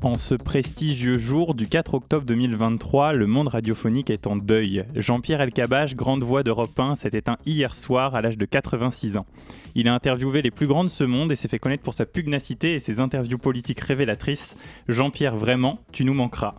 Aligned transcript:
En 0.00 0.14
ce 0.14 0.36
prestigieux 0.36 1.18
jour 1.18 1.54
du 1.54 1.66
4 1.66 1.94
octobre 1.94 2.24
2023, 2.24 3.14
le 3.14 3.26
monde 3.26 3.48
radiophonique 3.48 4.10
est 4.10 4.28
en 4.28 4.36
deuil. 4.36 4.84
Jean-Pierre 4.94 5.40
Elkabbach, 5.40 5.96
grande 5.96 6.22
voix 6.22 6.44
d'Europe 6.44 6.78
1, 6.78 6.94
s'est 6.94 7.10
éteint 7.14 7.36
hier 7.46 7.74
soir 7.74 8.14
à 8.14 8.22
l'âge 8.22 8.38
de 8.38 8.44
86 8.44 9.16
ans. 9.16 9.26
Il 9.74 9.88
a 9.88 9.94
interviewé 9.94 10.40
les 10.40 10.52
plus 10.52 10.68
grands 10.68 10.84
de 10.84 10.88
ce 10.88 11.02
monde 11.02 11.32
et 11.32 11.36
s'est 11.36 11.48
fait 11.48 11.58
connaître 11.58 11.82
pour 11.82 11.94
sa 11.94 12.06
pugnacité 12.06 12.74
et 12.74 12.80
ses 12.80 13.00
interviews 13.00 13.38
politiques 13.38 13.80
révélatrices. 13.80 14.56
Jean-Pierre, 14.86 15.36
vraiment, 15.36 15.80
tu 15.90 16.04
nous 16.04 16.14
manqueras. 16.14 16.54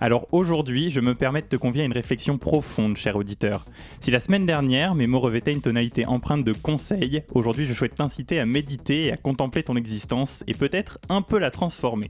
Alors 0.00 0.26
aujourd'hui, 0.32 0.88
je 0.88 1.00
me 1.00 1.14
permets 1.14 1.42
de 1.42 1.48
te 1.48 1.56
convier 1.56 1.82
à 1.82 1.86
une 1.86 1.92
réflexion 1.92 2.38
profonde, 2.38 2.96
cher 2.96 3.16
auditeur. 3.16 3.66
Si 4.00 4.10
la 4.10 4.20
semaine 4.20 4.46
dernière, 4.46 4.94
mes 4.94 5.06
mots 5.06 5.20
revêtaient 5.20 5.52
une 5.52 5.60
tonalité 5.60 6.06
empreinte 6.06 6.44
de 6.44 6.54
conseil, 6.54 7.22
aujourd'hui 7.34 7.66
je 7.66 7.74
souhaite 7.74 7.96
t'inciter 7.96 8.40
à 8.40 8.46
méditer 8.46 9.06
et 9.06 9.12
à 9.12 9.18
contempler 9.18 9.62
ton 9.62 9.76
existence 9.76 10.42
et 10.46 10.54
peut-être 10.54 10.98
un 11.10 11.20
peu 11.20 11.38
la 11.38 11.50
transformer. 11.50 12.08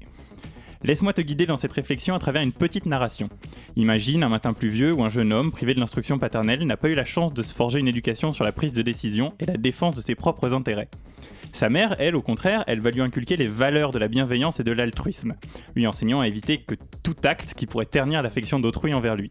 Laisse-moi 0.84 1.12
te 1.12 1.20
guider 1.20 1.44
dans 1.44 1.56
cette 1.56 1.72
réflexion 1.72 2.14
à 2.14 2.20
travers 2.20 2.42
une 2.42 2.52
petite 2.52 2.86
narration. 2.86 3.28
Imagine 3.74 4.22
un 4.22 4.28
matin 4.28 4.52
pluvieux 4.52 4.92
où 4.92 5.02
un 5.02 5.08
jeune 5.08 5.32
homme, 5.32 5.50
privé 5.50 5.74
de 5.74 5.80
l'instruction 5.80 6.18
paternelle, 6.18 6.64
n'a 6.64 6.76
pas 6.76 6.88
eu 6.88 6.94
la 6.94 7.04
chance 7.04 7.34
de 7.34 7.42
se 7.42 7.52
forger 7.52 7.80
une 7.80 7.88
éducation 7.88 8.32
sur 8.32 8.44
la 8.44 8.52
prise 8.52 8.72
de 8.72 8.82
décision 8.82 9.34
et 9.40 9.46
la 9.46 9.56
défense 9.56 9.96
de 9.96 10.00
ses 10.00 10.14
propres 10.14 10.54
intérêts. 10.54 10.88
Sa 11.52 11.68
mère, 11.68 11.96
elle, 11.98 12.14
au 12.14 12.22
contraire, 12.22 12.62
elle 12.68 12.80
va 12.80 12.90
lui 12.90 13.00
inculquer 13.00 13.36
les 13.36 13.48
valeurs 13.48 13.90
de 13.90 13.98
la 13.98 14.06
bienveillance 14.06 14.60
et 14.60 14.64
de 14.64 14.70
l'altruisme, 14.70 15.34
lui 15.74 15.86
enseignant 15.88 16.20
à 16.20 16.28
éviter 16.28 16.58
que 16.58 16.76
tout 17.02 17.16
acte 17.24 17.54
qui 17.54 17.66
pourrait 17.66 17.86
ternir 17.86 18.22
l'affection 18.22 18.60
d'autrui 18.60 18.94
envers 18.94 19.16
lui. 19.16 19.30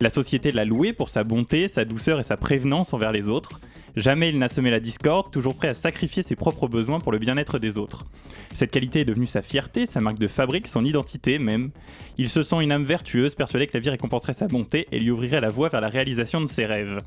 La 0.00 0.10
société 0.10 0.52
l'a 0.52 0.64
loué 0.64 0.92
pour 0.92 1.08
sa 1.08 1.24
bonté, 1.24 1.66
sa 1.66 1.84
douceur 1.84 2.20
et 2.20 2.24
sa 2.24 2.36
prévenance 2.36 2.94
envers 2.94 3.10
les 3.10 3.28
autres. 3.28 3.60
Jamais 3.96 4.28
il 4.28 4.38
n'a 4.38 4.48
semé 4.48 4.70
la 4.70 4.78
discorde, 4.78 5.30
toujours 5.30 5.56
prêt 5.56 5.68
à 5.68 5.74
sacrifier 5.74 6.22
ses 6.22 6.36
propres 6.36 6.68
besoins 6.68 7.00
pour 7.00 7.12
le 7.12 7.18
bien-être 7.18 7.58
des 7.58 7.78
autres. 7.78 8.04
Cette 8.52 8.70
qualité 8.70 9.00
est 9.00 9.04
devenue 9.06 9.26
sa 9.26 9.40
fierté, 9.40 9.86
sa 9.86 10.02
marque 10.02 10.18
de 10.18 10.28
fabrique, 10.28 10.68
son 10.68 10.84
identité 10.84 11.38
même. 11.38 11.70
Il 12.18 12.28
se 12.28 12.42
sent 12.42 12.62
une 12.62 12.72
âme 12.72 12.84
vertueuse, 12.84 13.34
persuadé 13.34 13.66
que 13.66 13.72
la 13.72 13.80
vie 13.80 13.88
récompenserait 13.88 14.34
sa 14.34 14.48
bonté 14.48 14.86
et 14.92 15.00
lui 15.00 15.10
ouvrirait 15.10 15.40
la 15.40 15.48
voie 15.48 15.70
vers 15.70 15.80
la 15.80 15.88
réalisation 15.88 16.42
de 16.42 16.46
ses 16.46 16.66
rêves. 16.66 16.98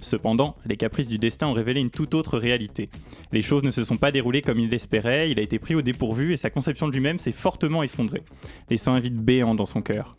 Cependant, 0.00 0.56
les 0.64 0.78
caprices 0.78 1.08
du 1.08 1.18
destin 1.18 1.46
ont 1.46 1.52
révélé 1.52 1.80
une 1.80 1.90
toute 1.90 2.14
autre 2.14 2.38
réalité. 2.38 2.88
Les 3.32 3.42
choses 3.42 3.62
ne 3.62 3.70
se 3.70 3.84
sont 3.84 3.98
pas 3.98 4.10
déroulées 4.10 4.40
comme 4.40 4.58
il 4.58 4.70
l'espérait, 4.70 5.30
il 5.30 5.38
a 5.38 5.42
été 5.42 5.58
pris 5.58 5.74
au 5.74 5.82
dépourvu 5.82 6.32
et 6.32 6.38
sa 6.38 6.48
conception 6.48 6.88
de 6.88 6.94
lui-même 6.94 7.18
s'est 7.18 7.32
fortement 7.32 7.82
effondrée, 7.82 8.22
laissant 8.70 8.94
un 8.94 9.00
vide 9.00 9.22
béant 9.22 9.54
dans 9.54 9.66
son 9.66 9.82
cœur. 9.82 10.16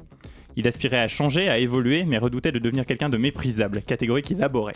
Il 0.56 0.68
aspirait 0.68 1.00
à 1.00 1.08
changer, 1.08 1.50
à 1.50 1.58
évoluer, 1.58 2.04
mais 2.04 2.20
redoutait 2.20 2.52
de 2.52 2.60
devenir 2.60 2.86
quelqu'un 2.86 3.10
de 3.10 3.18
méprisable, 3.18 3.82
catégorie 3.82 4.22
qu'il 4.22 4.44
abhorrait. 4.44 4.74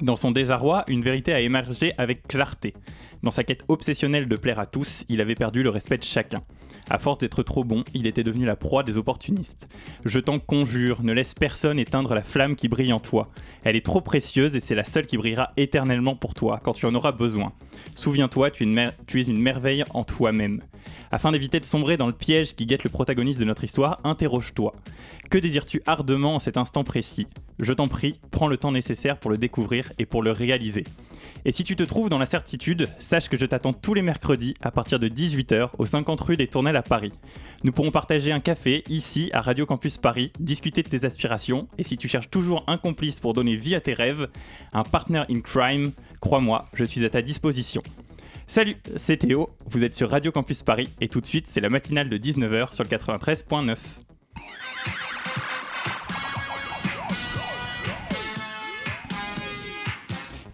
Dans 0.00 0.16
son 0.16 0.30
désarroi, 0.30 0.84
une 0.88 1.02
vérité 1.02 1.32
a 1.32 1.40
émergé 1.40 1.92
avec 1.98 2.26
clarté. 2.26 2.74
Dans 3.22 3.30
sa 3.30 3.44
quête 3.44 3.64
obsessionnelle 3.68 4.28
de 4.28 4.36
plaire 4.36 4.58
à 4.58 4.66
tous, 4.66 5.04
il 5.08 5.20
avait 5.20 5.34
perdu 5.34 5.62
le 5.62 5.70
respect 5.70 5.98
de 5.98 6.04
chacun. 6.04 6.42
À 6.90 6.98
force 6.98 7.18
d'être 7.18 7.42
trop 7.42 7.64
bon, 7.64 7.82
il 7.94 8.06
était 8.06 8.22
devenu 8.22 8.44
la 8.44 8.56
proie 8.56 8.82
des 8.82 8.98
opportunistes. 8.98 9.68
Je 10.04 10.20
t'en 10.20 10.38
conjure, 10.38 11.02
ne 11.02 11.14
laisse 11.14 11.32
personne 11.32 11.78
éteindre 11.78 12.14
la 12.14 12.22
flamme 12.22 12.56
qui 12.56 12.68
brille 12.68 12.92
en 12.92 13.00
toi. 13.00 13.30
Elle 13.62 13.76
est 13.76 13.84
trop 13.84 14.02
précieuse 14.02 14.54
et 14.54 14.60
c'est 14.60 14.74
la 14.74 14.84
seule 14.84 15.06
qui 15.06 15.16
brillera 15.16 15.52
éternellement 15.56 16.16
pour 16.16 16.34
toi 16.34 16.60
quand 16.62 16.74
tu 16.74 16.84
en 16.84 16.94
auras 16.94 17.12
besoin. 17.12 17.52
Souviens-toi, 17.94 18.50
tu, 18.50 18.66
tu, 19.06 19.20
es 19.20 19.24
une 19.24 19.40
merveille 19.40 19.84
en 19.94 20.04
toi-même. 20.04 20.60
Afin 21.10 21.32
d'éviter 21.32 21.60
de 21.60 21.64
sombrer 21.64 21.96
dans 21.96 22.06
le 22.06 22.12
piège 22.12 22.54
qui 22.54 22.66
guette 22.66 22.84
le 22.84 22.90
protagoniste 22.90 23.38
de 23.38 23.44
notre 23.44 23.64
histoire, 23.64 24.00
interroge-toi. 24.04 24.74
Que 25.30 25.38
désires-tu 25.38 25.82
ardemment 25.86 26.36
en 26.36 26.38
cet 26.38 26.56
instant 26.56 26.84
précis? 26.84 27.26
Je 27.58 27.72
t'en 27.72 27.86
prie, 27.86 28.20
prends 28.30 28.48
le 28.48 28.56
temps 28.56 28.72
nécessaire 28.72 29.18
pour 29.18 29.30
le 29.30 29.38
découvrir 29.38 29.92
et 29.98 30.06
pour 30.06 30.22
le 30.22 30.32
réaliser. 30.32 30.84
Et 31.46 31.52
si 31.52 31.62
tu 31.62 31.76
te 31.76 31.82
trouves 31.82 32.08
dans 32.08 32.18
la 32.18 32.26
certitude, 32.26 32.88
sache 32.98 33.28
que 33.28 33.36
je 33.36 33.44
t'attends 33.44 33.74
tous 33.74 33.92
les 33.92 34.02
mercredis 34.02 34.54
à 34.62 34.70
partir 34.70 34.98
de 34.98 35.08
18h 35.08 35.70
au 35.76 35.84
50 35.84 36.20
rue 36.20 36.36
des 36.36 36.46
Tournelles 36.46 36.76
à 36.76 36.82
Paris. 36.82 37.12
Nous 37.64 37.72
pourrons 37.72 37.90
partager 37.90 38.32
un 38.32 38.40
café 38.40 38.82
ici 38.88 39.30
à 39.34 39.42
Radio 39.42 39.66
Campus 39.66 39.98
Paris, 39.98 40.32
discuter 40.40 40.82
de 40.82 40.88
tes 40.88 41.04
aspirations 41.04 41.68
et 41.76 41.84
si 41.84 41.98
tu 41.98 42.08
cherches 42.08 42.30
toujours 42.30 42.64
un 42.66 42.78
complice 42.78 43.20
pour 43.20 43.34
donner 43.34 43.56
vie 43.56 43.74
à 43.74 43.80
tes 43.80 43.92
rêves, 43.94 44.28
un 44.72 44.84
partner 44.84 45.24
in 45.30 45.40
crime, 45.40 45.92
crois-moi, 46.20 46.66
je 46.72 46.84
suis 46.84 47.04
à 47.04 47.10
ta 47.10 47.20
disposition. 47.20 47.82
Salut, 48.46 48.76
c'est 48.96 49.16
Théo, 49.16 49.48
vous 49.70 49.84
êtes 49.84 49.94
sur 49.94 50.10
Radio 50.10 50.30
Campus 50.30 50.62
Paris 50.62 50.90
et 51.00 51.08
tout 51.08 51.20
de 51.20 51.26
suite 51.26 51.46
c'est 51.48 51.60
la 51.60 51.70
matinale 51.70 52.10
de 52.10 52.18
19h 52.18 52.74
sur 52.74 52.84
le 52.84 52.90
93.9. 52.90 53.76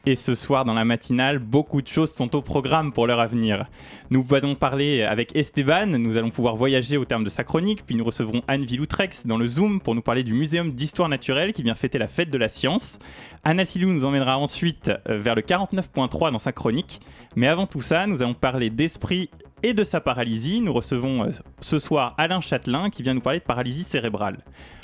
Et 0.06 0.14
ce 0.14 0.34
soir, 0.34 0.64
dans 0.64 0.72
la 0.72 0.86
matinale, 0.86 1.38
beaucoup 1.38 1.82
de 1.82 1.86
choses 1.86 2.10
sont 2.10 2.34
au 2.34 2.40
programme 2.40 2.90
pour 2.90 3.06
leur 3.06 3.20
avenir. 3.20 3.66
Nous 4.10 4.24
allons 4.32 4.54
parler 4.54 5.02
avec 5.02 5.36
Esteban, 5.36 5.86
nous 5.86 6.16
allons 6.16 6.30
pouvoir 6.30 6.56
voyager 6.56 6.96
au 6.96 7.04
terme 7.04 7.22
de 7.22 7.28
sa 7.28 7.44
chronique, 7.44 7.84
puis 7.84 7.96
nous 7.96 8.04
recevrons 8.04 8.40
Anne 8.48 8.64
Villoutrex 8.64 9.26
dans 9.26 9.36
le 9.36 9.46
Zoom 9.46 9.78
pour 9.78 9.94
nous 9.94 10.00
parler 10.00 10.22
du 10.22 10.32
Muséum 10.32 10.70
d'Histoire 10.70 11.10
Naturelle 11.10 11.52
qui 11.52 11.62
vient 11.62 11.74
fêter 11.74 11.98
la 11.98 12.08
fête 12.08 12.30
de 12.30 12.38
la 12.38 12.48
science. 12.48 12.98
Anna 13.44 13.66
Silou 13.66 13.90
nous 13.90 14.06
emmènera 14.06 14.38
ensuite 14.38 14.90
euh, 15.08 15.18
vers 15.18 15.34
le 15.34 15.42
49.3 15.42 16.32
dans 16.32 16.38
sa 16.38 16.52
chronique. 16.52 17.00
Mais 17.36 17.46
avant 17.46 17.66
tout 17.66 17.82
ça, 17.82 18.06
nous 18.06 18.22
allons 18.22 18.34
parler 18.34 18.70
d'esprit 18.70 19.28
et 19.62 19.74
de 19.74 19.84
sa 19.84 20.00
paralysie. 20.00 20.60
Nous 20.60 20.72
recevons 20.72 21.24
euh, 21.24 21.30
ce 21.60 21.78
soir 21.78 22.14
Alain 22.18 22.40
Châtelain 22.40 22.90
qui 22.90 23.02
vient 23.02 23.14
nous 23.14 23.20
parler 23.20 23.40
de 23.40 23.44
paralysie 23.44 23.82
cérébrale. 23.82 24.38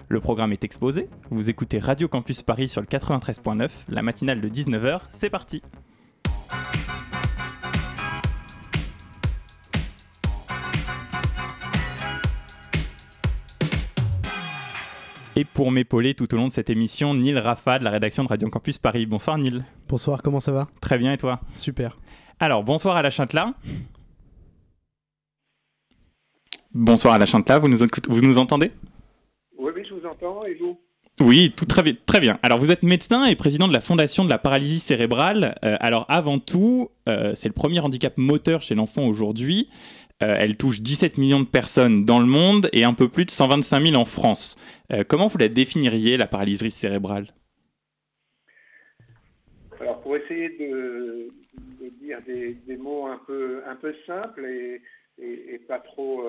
Le 0.09 0.21
programme 0.21 0.53
est 0.53 0.65
exposé. 0.65 1.09
Vous 1.31 1.51
écoutez 1.51 1.79
Radio 1.79 2.09
Campus 2.09 2.43
Paris 2.43 2.69
sur 2.69 2.81
le 2.81 2.87
93.9, 2.87 3.71
la 3.89 4.03
matinale 4.03 4.41
de 4.41 4.49
19h. 4.49 5.01
C'est 5.13 5.31
parti. 5.31 5.63
Et 15.39 15.45
pour 15.45 15.71
m'épauler 15.71 16.15
tout 16.15 16.33
au 16.33 16.37
long 16.39 16.47
de 16.47 16.53
cette 16.53 16.71
émission, 16.71 17.13
Neil 17.13 17.39
Rafa 17.39 17.79
de 17.79 17.85
la 17.85 17.91
rédaction 17.91 18.25
de 18.25 18.29
Radio 18.29 18.49
Campus 18.49 18.79
Paris. 18.79 19.05
Bonsoir 19.05 19.37
Neil. 19.37 19.65
Bonsoir, 19.89 20.23
comment 20.23 20.41
ça 20.41 20.53
va? 20.53 20.67
Très 20.81 20.97
bien 20.97 21.13
et 21.13 21.19
toi? 21.19 21.41
Super. 21.53 21.95
Alors, 22.41 22.65
bonsoir 22.65 22.97
à 22.97 23.03
la 23.03 23.11
Châtelain. 23.11 23.55
Bonsoir 26.79 27.15
à 27.15 27.19
la 27.19 27.25
Châtelain, 27.25 27.59
vous 27.59 27.69
nous, 27.69 27.79
vous 28.09 28.21
nous 28.21 28.37
entendez? 28.37 28.71
Oui, 29.57 29.73
oui, 29.75 29.83
je 29.89 29.95
vous 29.95 30.05
entends. 30.05 30.45
Et 30.45 30.53
vous? 30.57 30.79
Oui, 31.23 31.51
tout 31.57 31.65
très, 31.65 31.83
très 31.95 32.21
bien. 32.21 32.39
Alors, 32.43 32.59
vous 32.59 32.71
êtes 32.71 32.83
médecin 32.83 33.25
et 33.25 33.35
président 33.35 33.67
de 33.67 33.73
la 33.73 33.81
Fondation 33.81 34.27
de 34.27 34.29
la 34.29 34.37
paralysie 34.37 34.79
cérébrale. 34.79 35.55
Euh, 35.65 35.79
alors, 35.81 36.05
avant 36.11 36.39
tout, 36.39 36.91
euh, 37.09 37.33
c'est 37.35 37.49
le 37.49 37.55
premier 37.55 37.81
handicap 37.81 38.19
moteur 38.19 38.61
chez 38.61 38.75
l'enfant 38.75 39.07
aujourd'hui. 39.07 39.71
Euh, 40.23 40.37
elle 40.39 40.59
touche 40.59 40.83
17 40.83 41.17
millions 41.17 41.41
de 41.41 41.47
personnes 41.47 42.05
dans 42.05 42.19
le 42.19 42.27
monde 42.27 42.69
et 42.75 42.85
un 42.85 42.93
peu 42.93 43.09
plus 43.09 43.25
de 43.25 43.31
125 43.31 43.81
000 43.81 43.97
en 43.97 44.05
France. 44.05 44.59
comment 45.09 45.29
vous 45.29 45.39
la 45.39 45.49
définiriez, 45.49 46.19
la 46.19 46.27
paralysie 46.27 46.71
cérébrale? 46.71 47.25
Alors, 49.81 49.99
pour 50.03 50.15
essayer 50.15 50.51
de, 50.51 51.31
dire 52.03 52.19
des, 52.27 52.77
mots 52.77 53.07
un 53.07 53.19
peu, 53.27 53.63
un 53.67 53.77
peu 53.77 53.95
simples 54.07 54.45
et, 54.45 54.83
et 55.19 55.59
pas, 55.67 55.79
trop, 55.79 56.23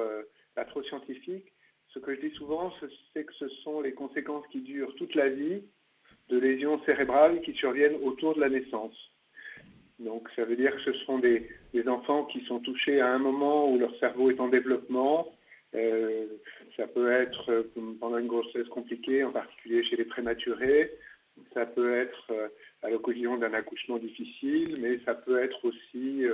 pas 0.57 0.65
trop 0.65 0.81
scientifiques, 0.81 1.53
ce 1.93 1.99
que 1.99 2.15
je 2.15 2.21
dis 2.21 2.35
souvent, 2.35 2.73
c'est 3.13 3.23
que 3.23 3.33
ce 3.35 3.47
sont 3.63 3.79
les 3.79 3.93
conséquences 3.93 4.45
qui 4.51 4.61
durent 4.61 4.95
toute 4.95 5.13
la 5.13 5.29
vie 5.29 5.61
de 6.29 6.39
lésions 6.39 6.81
cérébrales 6.83 7.41
qui 7.41 7.53
surviennent 7.53 7.99
autour 8.03 8.33
de 8.33 8.41
la 8.41 8.49
naissance. 8.49 8.97
Donc 9.99 10.27
ça 10.35 10.45
veut 10.45 10.55
dire 10.55 10.75
que 10.75 10.81
ce 10.81 10.93
sont 11.05 11.19
des, 11.19 11.47
enfants 11.87 12.25
qui 12.25 12.43
sont 12.45 12.59
touchés 12.59 12.99
à 13.01 13.13
un 13.13 13.19
moment 13.19 13.69
où 13.69 13.77
leur 13.77 13.95
cerveau 13.99 14.31
est 14.31 14.39
en 14.39 14.47
développement. 14.47 15.31
Euh, 15.75 16.25
ça 16.75 16.87
peut 16.87 17.11
être 17.11 17.51
euh, 17.51 17.63
pendant 17.99 18.17
une 18.17 18.27
grossesse 18.27 18.67
compliquée, 18.69 19.23
en 19.23 19.31
particulier 19.31 19.83
chez 19.83 19.95
les 19.95 20.05
prématurés. 20.05 20.91
Ça 21.53 21.67
peut 21.67 21.93
être 21.93 22.31
euh, 22.31 22.47
à 22.81 22.89
l'occasion 22.89 23.37
d'un 23.37 23.53
accouchement 23.53 23.99
difficile, 23.99 24.75
mais 24.81 24.99
ça 25.05 25.13
peut 25.13 25.39
être 25.39 25.63
aussi 25.65 26.25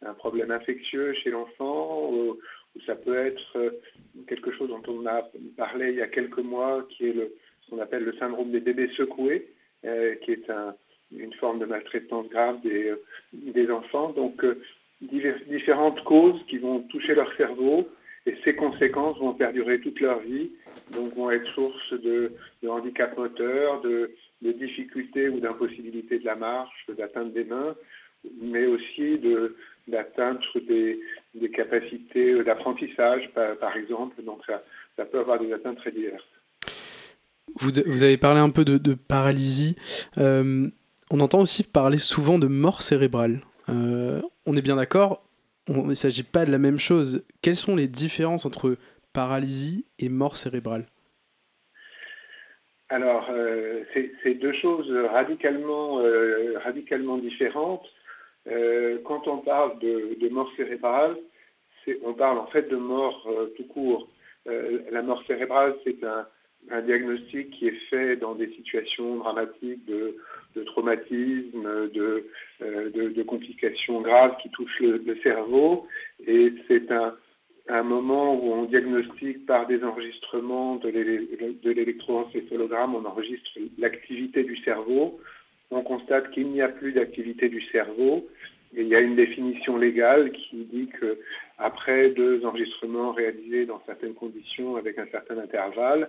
un 0.00 0.14
problème 0.14 0.50
infectieux 0.50 1.12
chez 1.12 1.30
l'enfant 1.30 2.10
ça 2.84 2.94
peut 2.94 3.16
être 3.16 3.56
euh, 3.56 3.70
quelque 4.26 4.52
chose 4.52 4.68
dont 4.68 4.82
on 4.88 5.06
a 5.06 5.28
parlé 5.56 5.90
il 5.90 5.96
y 5.96 6.02
a 6.02 6.08
quelques 6.08 6.38
mois, 6.38 6.86
qui 6.90 7.06
est 7.06 7.14
ce 7.14 7.70
qu'on 7.70 7.80
appelle 7.80 8.04
le 8.04 8.12
syndrome 8.14 8.50
des 8.50 8.60
bébés 8.60 8.90
secoués, 8.96 9.48
euh, 9.84 10.14
qui 10.16 10.32
est 10.32 10.50
une 11.16 11.32
forme 11.34 11.58
de 11.58 11.66
maltraitance 11.66 12.28
grave 12.28 12.60
des, 12.62 12.92
euh, 12.92 13.74
enfants. 13.74 14.10
Donc, 14.10 14.44
différentes 15.00 16.02
causes 16.04 16.40
qui 16.48 16.58
vont 16.58 16.80
toucher 16.80 17.14
leur 17.14 17.34
cerveau 17.36 17.88
et 18.26 18.34
ces 18.44 18.56
conséquences 18.56 19.18
vont 19.18 19.34
perdurer 19.34 19.80
toute 19.80 20.00
leur 20.00 20.18
vie, 20.20 20.50
donc 20.92 21.14
vont 21.14 21.30
être 21.30 21.46
source 21.48 21.92
de, 21.92 22.32
handicap 22.66 23.16
moteur, 23.16 23.80
de, 23.82 24.10
difficultés 24.42 25.28
ou 25.28 25.40
d'impossibilité 25.40 26.18
de 26.18 26.24
la 26.24 26.34
marche, 26.36 26.86
d'atteinte 26.96 27.32
des 27.32 27.44
mains, 27.44 27.74
mais 28.40 28.66
aussi 28.66 29.20
d'atteindre 29.88 30.40
des, 31.40 31.50
capacités 31.50 32.42
d'apprentissage, 32.44 33.30
par, 33.34 33.76
exemple. 33.76 34.22
Donc 34.22 34.40
ça, 34.46 34.62
ça 34.96 35.04
peut 35.04 35.18
avoir 35.18 35.38
des 35.38 35.52
atteintes 35.52 35.78
très 35.78 35.92
diverses. 35.92 36.24
Vous, 37.60 38.02
avez 38.02 38.16
parlé 38.18 38.40
un 38.40 38.50
peu 38.50 38.64
de, 38.64 38.94
paralysie. 38.94 39.76
Euh, 40.18 40.66
on 41.10 41.20
entend 41.20 41.40
aussi 41.40 41.62
parler 41.62 41.98
souvent 41.98 42.38
de 42.38 42.46
mort 42.46 42.82
cérébrale. 42.82 43.40
Euh, 43.68 44.20
on 44.46 44.56
est 44.56 44.62
bien 44.62 44.76
d'accord, 44.76 45.22
il 45.68 45.86
ne 45.86 45.94
s'agit 45.94 46.22
pas 46.22 46.44
de 46.44 46.52
la 46.52 46.58
même 46.58 46.78
chose. 46.78 47.24
Quelles 47.42 47.56
sont 47.56 47.76
les 47.76 47.88
différences 47.88 48.44
entre 48.46 48.76
paralysie 49.12 49.86
et 49.98 50.08
mort 50.08 50.36
cérébrale? 50.36 50.86
Alors, 52.88 53.28
euh, 53.30 53.82
c'est 54.22 54.34
deux 54.34 54.52
choses 54.52 54.90
radicalement, 55.10 56.02
radicalement 56.62 57.18
différentes. 57.18 57.86
Quand 59.04 59.26
on 59.28 59.38
parle 59.38 59.78
de, 59.80 60.28
mort 60.28 60.50
cérébrale, 60.56 61.16
on 62.04 62.14
parle 62.14 62.38
en 62.38 62.46
fait 62.46 62.68
de 62.68 62.76
mort 62.76 63.28
tout 63.56 63.64
court. 63.64 64.08
la 64.46 65.02
mort 65.02 65.22
cérébrale, 65.26 65.76
c'est 65.84 66.02
un, 66.04 66.26
un 66.70 66.82
diagnostic 66.82 67.50
qui 67.50 67.68
est 67.68 67.80
fait 67.90 68.16
dans 68.16 68.34
des 68.34 68.48
situations 68.54 69.16
dramatiques 69.16 69.84
de, 69.86 70.16
traumatisme, 70.64 71.66
euh, 71.66 71.88
de, 72.60 73.22
complications 73.22 74.00
graves 74.00 74.36
qui 74.42 74.48
touchent 74.50 74.80
le, 74.80 75.16
cerveau. 75.22 75.86
Et 76.26 76.52
c'est 76.66 76.90
un, 76.90 77.14
moment 77.82 78.34
où 78.34 78.52
on 78.52 78.64
diagnostique 78.64 79.44
par 79.46 79.66
des 79.66 79.82
enregistrements 79.84 80.76
de 80.76 80.88
l'électroencéphalogramme, 81.70 82.94
on 82.94 83.04
enregistre 83.04 83.50
l'activité 83.78 84.44
du 84.44 84.56
cerveau. 84.58 85.20
On 85.70 85.82
constate 85.82 86.30
qu'il 86.30 86.48
n'y 86.48 86.62
a 86.62 86.68
plus 86.68 86.92
d'activité 86.92 87.48
du 87.48 87.60
cerveau. 87.60 88.28
Il 88.74 88.88
y 88.88 88.94
a 88.94 89.00
une 89.00 89.16
définition 89.16 89.76
légale 89.76 90.32
qui 90.32 90.64
dit 90.64 90.88
qu'après 91.00 92.10
deux 92.10 92.44
enregistrements 92.44 93.12
réalisés 93.12 93.66
dans 93.66 93.80
certaines 93.86 94.14
conditions 94.14 94.76
avec 94.76 94.98
un 94.98 95.06
certain 95.06 95.38
intervalle, 95.38 96.08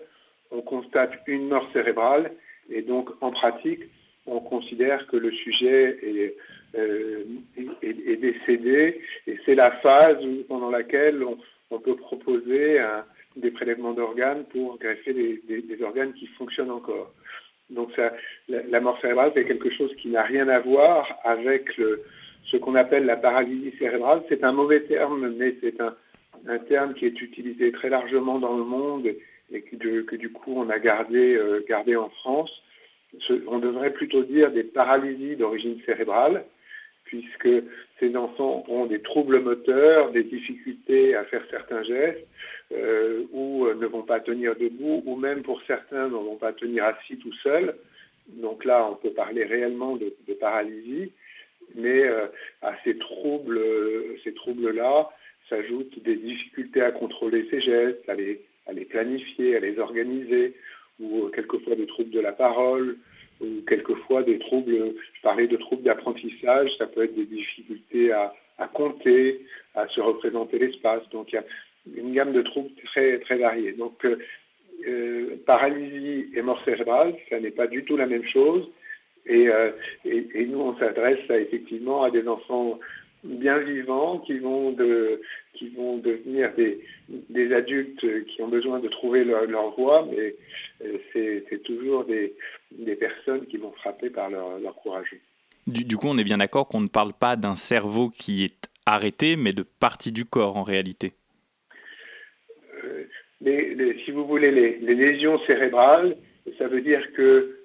on 0.52 0.62
constate 0.62 1.14
une 1.28 1.48
mort 1.48 1.70
cérébrale 1.74 2.32
et 2.70 2.82
donc 2.82 3.10
en 3.22 3.32
pratique, 3.32 3.84
on 4.26 4.40
considère 4.40 5.08
que 5.08 5.18
le 5.18 5.32
sujet 5.32 5.98
est, 6.04 6.38
euh, 6.78 7.24
décédé 8.20 9.02
et 9.26 9.38
c'est 9.46 9.56
la 9.56 9.72
phase 9.72 10.18
pendant 10.48 10.70
laquelle 10.70 11.24
on, 11.24 11.80
peut 11.80 11.96
proposer 11.96 12.82
des 13.36 13.52
prélèvements 13.52 13.94
d'organes 13.94 14.46
pour 14.46 14.78
greffer 14.78 15.14
des, 15.14 15.84
organes 15.84 16.14
qui 16.14 16.28
fonctionnent 16.28 16.72
encore. 16.72 17.14
Donc 17.70 17.92
la, 18.48 18.80
mort 18.80 19.00
cérébrale, 19.02 19.32
c'est 19.36 19.46
quelque 19.46 19.70
chose 19.70 19.94
qui 19.98 20.10
n'a 20.10 20.24
rien 20.24 20.48
à 20.48 20.60
voir 20.60 21.20
avec 21.24 21.70
ce 22.48 22.58
qu'on 22.58 22.76
appelle 22.76 23.06
la 23.06 23.18
paralysie 23.18 23.78
cérébrale. 23.78 24.24
C'est 24.30 24.44
un 24.44 24.52
mauvais 24.52 24.82
terme, 24.82 25.34
mais 25.38 25.56
c'est 25.62 25.80
un, 25.82 25.96
terme 26.70 26.94
qui 26.94 27.06
est 27.06 27.22
utilisé 27.22 27.72
très 27.72 27.90
largement 27.90 28.40
dans 28.40 28.56
le 28.56 28.64
monde 28.64 29.08
et 29.52 29.62
que, 29.62 30.16
du 30.16 30.32
coup 30.32 30.54
on 30.56 30.70
a 30.70 30.80
gardé, 30.80 31.36
euh, 31.36 31.64
en 31.98 32.10
France. 32.10 32.52
on 33.48 33.60
devrait 33.60 33.92
plutôt 33.92 34.24
dire 34.24 34.52
des 34.52 34.64
paralysies 34.64 35.36
d'origine 35.36 35.80
cérébrale, 35.86 36.46
puisque 37.06 37.50
ces 38.00 38.16
enfants 38.16 38.64
ont 38.68 38.86
des 38.86 39.02
troubles 39.02 39.40
moteurs, 39.40 40.12
des 40.12 40.24
difficultés 40.24 41.16
à 41.16 41.24
faire 41.24 41.44
certains 41.50 41.84
gestes, 41.84 42.28
euh, 42.74 43.24
ou 43.32 43.66
euh, 43.66 43.76
ne 43.76 43.86
vont 43.86 44.04
pas 44.04 44.20
tenir 44.20 44.56
debout, 44.56 45.02
ou 45.06 45.16
même 45.16 45.42
pour 45.42 45.62
certains 45.64 46.08
ne 46.08 46.14
vont 46.14 46.36
pas 46.36 46.54
tenir 46.54 46.84
assis 46.86 47.18
tout 47.18 47.34
seuls. 47.44 47.76
Donc 48.28 48.66
là, 48.66 48.88
on 48.92 48.96
peut 48.96 49.12
parler 49.12 49.46
réellement 49.46 49.96
de, 49.96 50.14
paralysie, 50.40 51.12
mais 51.78 52.04
à 52.62 52.76
ces 52.84 52.98
troubles, 52.98 53.60
ces 54.24 54.34
troubles-là 54.34 55.10
s'ajoutent 55.50 56.02
des 56.04 56.16
difficultés 56.16 56.82
à 56.82 56.92
contrôler 56.92 57.48
ses 57.50 57.62
gestes, 57.62 58.08
à 58.08 58.16
les, 58.16 58.86
planifier, 58.86 59.56
à 59.56 59.60
les 59.60 59.80
organiser, 59.80 60.54
ou 61.00 61.26
euh, 61.26 61.30
quelquefois 61.30 61.76
des 61.76 61.86
troubles 61.86 62.10
de 62.10 62.20
la 62.20 62.32
parole, 62.32 62.98
ou 63.40 63.62
quelquefois 63.68 64.24
des 64.24 64.40
troubles, 64.40 64.96
je 65.14 65.22
parlais 65.22 65.48
de 65.48 65.58
troubles 65.58 65.84
d'apprentissage, 65.84 66.76
ça 66.78 66.88
peut 66.88 67.04
être 67.04 67.16
des 67.16 67.26
difficultés 67.26 68.12
à, 68.12 68.34
compter, 68.74 69.46
à 69.76 69.88
se 69.88 70.02
représenter 70.02 70.58
l'espace. 70.58 71.08
Donc 71.12 71.32
il 71.32 71.36
y 71.36 71.38
a 71.38 71.46
une 71.96 72.14
gamme 72.14 72.34
de 72.34 72.42
troubles 72.42 72.72
très, 72.86 73.20
très. 73.20 73.38
Donc 73.74 74.04
euh, 74.06 74.18
euh, 74.88 75.36
paralysie 75.46 76.30
et 76.36 76.42
mort 76.42 76.64
cérébrale, 76.66 77.16
ça 77.30 77.40
n'est 77.40 77.52
pas 77.52 77.68
du 77.68 77.84
tout 77.86 77.96
la 77.96 78.08
même 78.08 78.26
chose. 78.26 78.68
Et, 79.30 79.50
et 80.06 80.46
nous, 80.46 80.60
on 80.60 80.78
s'adresse 80.78 81.20
effectivement 81.30 82.04
à 82.04 82.12
des 82.12 82.28
enfants 82.28 82.80
bien 83.24 83.60
vivants 83.60 84.20
qui 84.20 84.40
vont, 84.40 84.72
de, 84.72 85.22
qui 85.54 85.70
vont 85.70 85.98
devenir 85.98 86.54
des, 86.56 86.84
des, 87.10 87.54
adultes 87.54 88.06
qui 88.26 88.42
ont 88.42 88.48
besoin 88.48 88.80
de 88.80 88.88
trouver 88.88 89.24
leur, 89.24 89.76
voie, 89.76 90.08
mais 90.10 90.36
euh, 90.86 90.98
c'est 91.50 91.64
toujours 91.64 92.06
des, 92.06 92.36
des, 92.72 92.96
personnes 92.96 93.46
qui 93.48 93.58
vont 93.58 93.72
frapper 93.72 94.10
par 94.10 94.30
leur, 94.30 94.60
leur 94.60 94.76
courage. 94.76 95.16
Du, 95.66 95.84
du, 95.84 95.98
coup, 95.98 96.08
on 96.08 96.18
est 96.18 96.24
bien 96.24 96.38
d'accord 96.38 96.68
qu'on 96.68 96.82
ne 96.82 96.88
parle 96.88 97.14
pas 97.14 97.36
d'un 97.36 97.56
cerveau 97.56 98.10
qui 98.10 98.46
est 98.46 98.70
arrêté, 98.86 99.36
mais 99.36 99.52
de 99.52 99.64
partie 99.64 100.12
du 100.12 100.26
corps 100.26 100.56
en 100.56 100.64
réalité. 100.64 101.14
Euh, 102.84 103.04
les, 103.42 104.02
si 104.06 104.12
vous 104.12 104.26
voulez, 104.26 104.52
les, 104.52 104.78
les, 104.78 104.96
lésions 104.96 105.40
cérébrales, 105.46 106.16
ça 106.58 106.68
veut 106.68 106.82
dire 106.82 107.12
que 107.14 107.22
euh, 107.22 107.57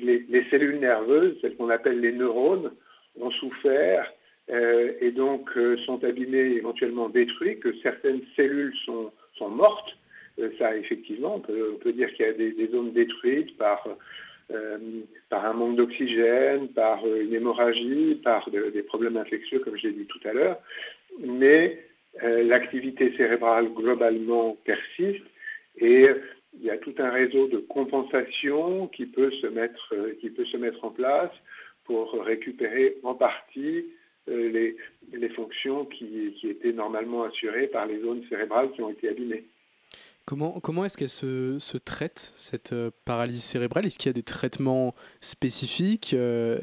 les, 0.00 0.24
les, 0.28 0.44
cellules 0.50 0.78
nerveuses, 0.78 1.36
celles 1.40 1.56
qu'on 1.56 1.70
appelle 1.70 2.00
les 2.00 2.12
neurones, 2.12 2.72
ont 3.20 3.30
souffert 3.30 4.12
euh, 4.50 4.92
et 5.00 5.10
donc 5.10 5.50
euh, 5.56 5.76
sont 5.78 6.04
abîmés, 6.04 6.56
éventuellement 6.56 7.08
détruits, 7.08 7.58
que 7.58 7.74
certaines 7.82 8.20
cellules 8.36 8.74
sont, 8.84 9.12
mortes. 9.50 9.96
Euh, 10.38 10.50
ça, 10.58 10.76
effectivement, 10.76 11.36
on 11.36 11.40
peut, 11.40 11.92
dire 11.92 12.12
qu'il 12.14 12.26
y 12.26 12.28
a 12.28 12.32
des, 12.32 12.68
zones 12.70 12.92
détruites 12.92 13.56
par, 13.56 13.88
par 15.28 15.44
un 15.44 15.52
manque 15.52 15.76
d'oxygène, 15.76 16.68
par 16.68 17.04
une 17.06 17.34
hémorragie, 17.34 18.20
par 18.22 18.48
des 18.50 18.82
problèmes 18.82 19.16
infectieux, 19.16 19.58
comme 19.58 19.76
je 19.76 19.88
l'ai 19.88 19.94
dit 19.94 20.06
tout 20.06 20.20
à 20.24 20.32
l'heure. 20.32 20.58
Mais 21.20 21.82
l'activité 22.22 23.14
cérébrale 23.16 23.68
globalement 23.74 24.56
persiste 24.64 25.24
et 25.78 26.06
il 26.58 26.66
y 26.66 26.70
a 26.70 26.78
tout 26.78 26.94
un 26.98 27.10
réseau 27.10 27.48
de 27.48 27.58
compensation 27.58 28.88
qui 28.88 29.06
peut 29.06 29.30
se 29.30 29.46
mettre, 29.46 29.94
qui 30.20 30.30
peut 30.30 30.44
se 30.44 30.56
mettre 30.56 30.84
en 30.84 30.90
place 30.90 31.30
pour 31.84 32.12
récupérer 32.24 32.96
en 33.02 33.14
partie 33.14 33.86
euh, 34.28 34.50
les, 34.50 34.76
les, 35.12 35.28
fonctions 35.28 35.84
qui, 35.84 36.34
qui, 36.40 36.48
étaient 36.48 36.72
normalement 36.72 37.22
assurées 37.22 37.68
par 37.68 37.86
les 37.86 38.00
zones 38.00 38.24
cérébrales 38.28 38.72
qui 38.72 38.82
ont 38.82 38.90
été 38.90 39.08
abîmées. 39.08 39.44
Comment, 40.24 40.58
comment 40.58 40.84
est-ce 40.84 40.98
qu'elle 40.98 41.08
se, 41.08 41.60
se, 41.60 41.78
traite, 41.78 42.32
cette 42.34 42.72
euh, 42.72 42.90
paralysie 43.04 43.38
cérébrale? 43.38 43.86
Est-ce 43.86 43.98
qu'il 43.98 44.08
y 44.08 44.10
a 44.10 44.14
des 44.14 44.24
traitements 44.24 44.96
spécifiques 45.20 46.12
euh, 46.12 46.58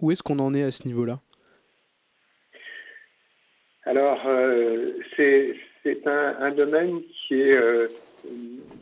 Où 0.00 0.10
est-ce 0.10 0.24
qu'on 0.24 0.40
en 0.40 0.52
est 0.52 0.64
à 0.64 0.72
ce 0.72 0.88
niveau-là? 0.88 1.20
Alors, 3.84 4.20
c'est 5.16 5.54
un, 6.06 6.36
un, 6.40 6.50
domaine 6.50 7.02
qui 7.28 7.40
est, 7.40 7.56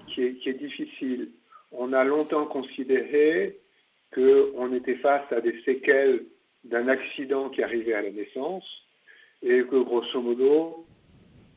qui 0.08 0.22
est, 0.22 0.58
difficile. 0.58 1.30
On 1.72 1.92
a 1.92 2.04
longtemps 2.04 2.46
considéré 2.46 3.56
qu'on 4.14 4.72
était 4.72 4.96
face 4.96 5.30
à 5.32 5.40
des 5.40 5.60
séquelles 5.64 6.22
d'un 6.64 6.88
accident 6.88 7.48
qui 7.50 7.62
arrivait 7.62 7.94
à 7.94 8.02
la 8.02 8.10
naissance 8.10 8.64
et 9.42 9.62
que 9.62 9.82
grosso 9.82 10.20
modo, 10.20 10.86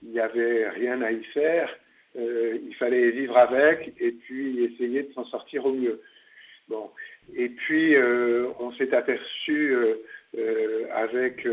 il 0.03 0.11
n'y 0.11 0.19
avait 0.19 0.69
rien 0.69 1.01
à 1.01 1.11
y 1.11 1.23
faire. 1.23 1.69
Euh, 2.17 2.57
il 2.67 2.73
fallait 2.75 3.11
vivre 3.11 3.37
avec 3.37 3.93
et 3.99 4.11
puis 4.11 4.63
essayer 4.63 5.03
de 5.03 5.13
s'en 5.13 5.25
sortir 5.25 5.65
au 5.65 5.73
mieux. 5.73 6.01
Bon. 6.67 6.89
Et 7.35 7.49
puis, 7.49 7.95
euh, 7.95 8.47
on 8.59 8.71
s'est 8.73 8.93
aperçu 8.93 9.75
euh, 10.37 10.87
avec, 10.93 11.43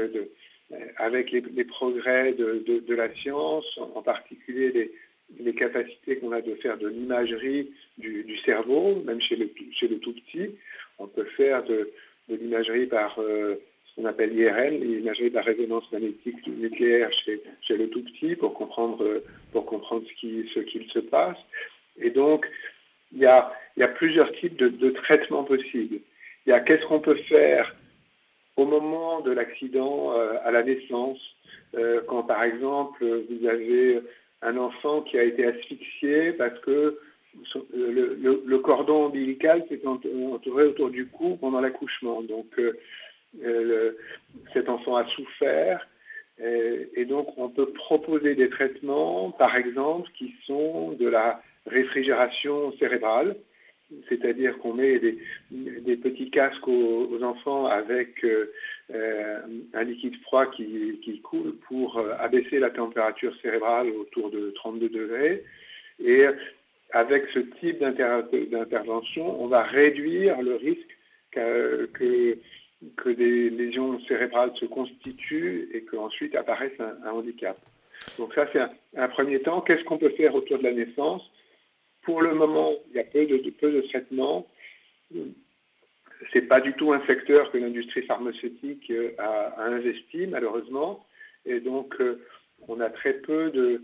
les, 1.31 1.65
progrès 1.65 2.33
de, 2.33 2.95
la 2.95 3.15
science, 3.15 3.79
en 3.79 4.03
particulier 4.03 4.73
les, 4.73 4.93
les 5.39 5.55
capacités 5.55 6.17
qu'on 6.19 6.33
a 6.33 6.41
de 6.41 6.55
faire 6.57 6.79
de 6.79 6.89
l'imagerie 6.89 7.71
du, 7.99 8.39
cerveau, 8.45 9.03
même 9.05 9.21
chez 9.21 9.37
le, 9.37 9.49
tout 9.99 10.13
petit. 10.13 10.51
On 10.99 11.07
peut 11.07 11.25
faire 11.37 11.65
de, 11.65 11.91
l'imagerie 12.29 12.87
par 12.87 13.19
euh, 13.19 13.57
ce 13.87 14.01
qu'on 14.01 14.07
appelle 14.07 14.37
IRL, 14.37 14.81
l'imagerie 14.81 15.31
de 15.31 15.35
la 15.35 15.43
résonance 15.43 15.91
magnétique 15.93 16.47
nucléaire 16.47 17.11
chez, 17.13 17.77
le 17.77 17.89
tout 17.89 18.03
petit 18.03 18.37
pour 18.37 18.55
comprendre, 18.55 19.23
pour 19.53 19.67
comprendre 19.67 20.05
ce 20.09 20.15
qu'il 20.15 20.49
ce 20.49 20.63
se 20.93 20.99
passe. 21.01 21.39
Et 21.99 22.11
donc, 22.11 22.49
il 23.13 23.21
y 23.21 23.27
a, 23.27 23.53
il 23.77 23.81
y 23.81 23.83
a 23.83 23.89
plusieurs 23.89 24.33
types 24.33 24.57
de, 24.57 24.91
traitements 24.91 25.45
possibles. 25.45 26.01
Il 26.47 26.51
y 26.51 26.53
a 26.53 26.61
qu'est-ce 26.61 26.85
qu'on 26.87 27.01
peut 27.01 27.19
faire 27.29 27.75
au 28.57 28.67
moment 28.67 29.21
de 29.21 29.33
l'accident 29.33 30.13
euh, 30.13 30.35
à 30.45 30.51
la 30.51 30.63
naissance, 30.63 31.19
euh, 31.77 32.03
quand 32.07 32.23
par 32.23 32.45
exemple 32.45 33.05
vous 33.05 33.49
avez 33.49 34.01
un 34.45 34.57
enfant 34.57 35.03
qui 35.03 35.19
a 35.19 35.25
été 35.25 35.47
asphyxié 35.47 36.33
parce 36.33 36.59
que 36.61 36.99
le, 37.75 38.57
cordon 38.59 39.07
ombilical 39.07 39.65
s'est 39.69 39.83
entouré 39.87 40.65
autour 40.65 40.91
du 40.91 41.07
cou 41.07 41.37
pendant 41.41 41.61
l'accouchement. 41.61 42.23
Donc, 42.23 42.47
euh, 42.59 43.93
cet 44.53 44.69
enfant 44.69 44.97
a 44.97 45.07
souffert. 45.09 45.87
Et, 46.97 47.05
donc, 47.05 47.37
on 47.37 47.49
peut 47.49 47.71
proposer 47.71 48.35
des 48.35 48.49
traitements, 48.49 49.31
par 49.31 49.57
exemple, 49.57 50.11
qui 50.17 50.35
sont 50.47 50.93
de 50.93 51.09
la 51.09 51.41
réfrigération 51.67 52.73
cérébrale, 52.79 53.37
c'est-à-dire 54.09 54.59
qu'on 54.59 54.75
met 54.75 54.99
des, 54.99 55.97
petits 55.97 56.31
casques 56.31 56.67
aux, 56.67 57.23
enfants 57.23 57.67
avec 57.67 58.25
euh, 58.25 58.53
un 58.93 59.85
liquide 59.85 60.17
froid 60.23 60.47
qui, 60.47 61.21
coule 61.23 61.57
pour 61.69 61.99
euh, 61.99 62.15
abaisser 62.19 62.59
la 62.59 62.71
température 62.71 63.35
cérébrale 63.41 63.89
autour 63.89 64.31
de 64.31 64.51
32 64.51 64.89
degrés. 64.89 65.45
Et 66.05 66.27
avec 66.93 67.27
ce 67.33 67.39
type 67.39 67.81
d'intervention, 67.81 69.43
on 69.43 69.47
va 69.47 69.63
réduire 69.63 70.43
le 70.43 70.57
risque 70.57 70.97
que, 71.31 71.89
des 73.07 73.51
lésions 73.51 74.01
cérébrales 74.07 74.53
se 74.57 74.67
constituent 74.67 75.71
et 75.73 75.83
qu'ensuite 75.83 76.35
apparaisse 76.35 76.79
un, 76.79 77.11
handicap. 77.11 77.57
Donc 78.19 78.35
ça, 78.35 78.47
c'est 78.53 78.61
un, 78.97 79.09
premier 79.09 79.41
temps. 79.41 79.61
Qu'est-ce 79.63 79.85
qu'on 79.85 79.99
peut 79.99 80.11
faire 80.11 80.35
autour 80.35 80.59
de 80.59 80.65
la 80.65 80.73
naissance? 80.73 81.23
Pour 82.03 82.21
le 82.21 82.35
moment, 82.35 82.73
il 82.91 82.97
y 82.97 83.01
a 83.01 83.05
peu 83.05 83.73
de 83.73 83.81
traitements 83.83 84.47
c'est 86.33 86.43
pas 86.43 86.61
du 86.61 86.73
tout 86.75 86.93
un 86.93 87.05
secteur 87.07 87.51
que 87.51 87.59
l'industrie 87.59 88.03
pharmaceutique 88.03 88.91
euh, 88.91 89.11
a, 89.19 89.65
investi 89.65 90.27
malheureusement, 90.27 91.05
et 91.47 91.61
donc 91.61 91.95
euh, 92.01 92.21
on 92.69 92.81
a 92.81 92.91
très 92.91 93.15
peu 93.15 93.51
de, 93.51 93.83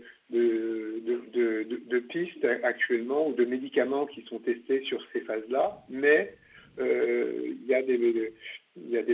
pistes 2.09 2.45
actuellement 2.63 3.27
ou 3.27 3.33
de 3.33 3.45
médicaments 3.45 4.05
qui 4.05 4.21
sont 4.23 4.39
testés 4.39 4.81
sur 4.83 5.01
ces 5.13 5.21
phases-là, 5.21 5.83
mais 5.89 6.35
euh, 6.79 7.53
il, 7.61 7.67
y 7.67 7.75
a 7.75 7.81
des, 7.81 7.97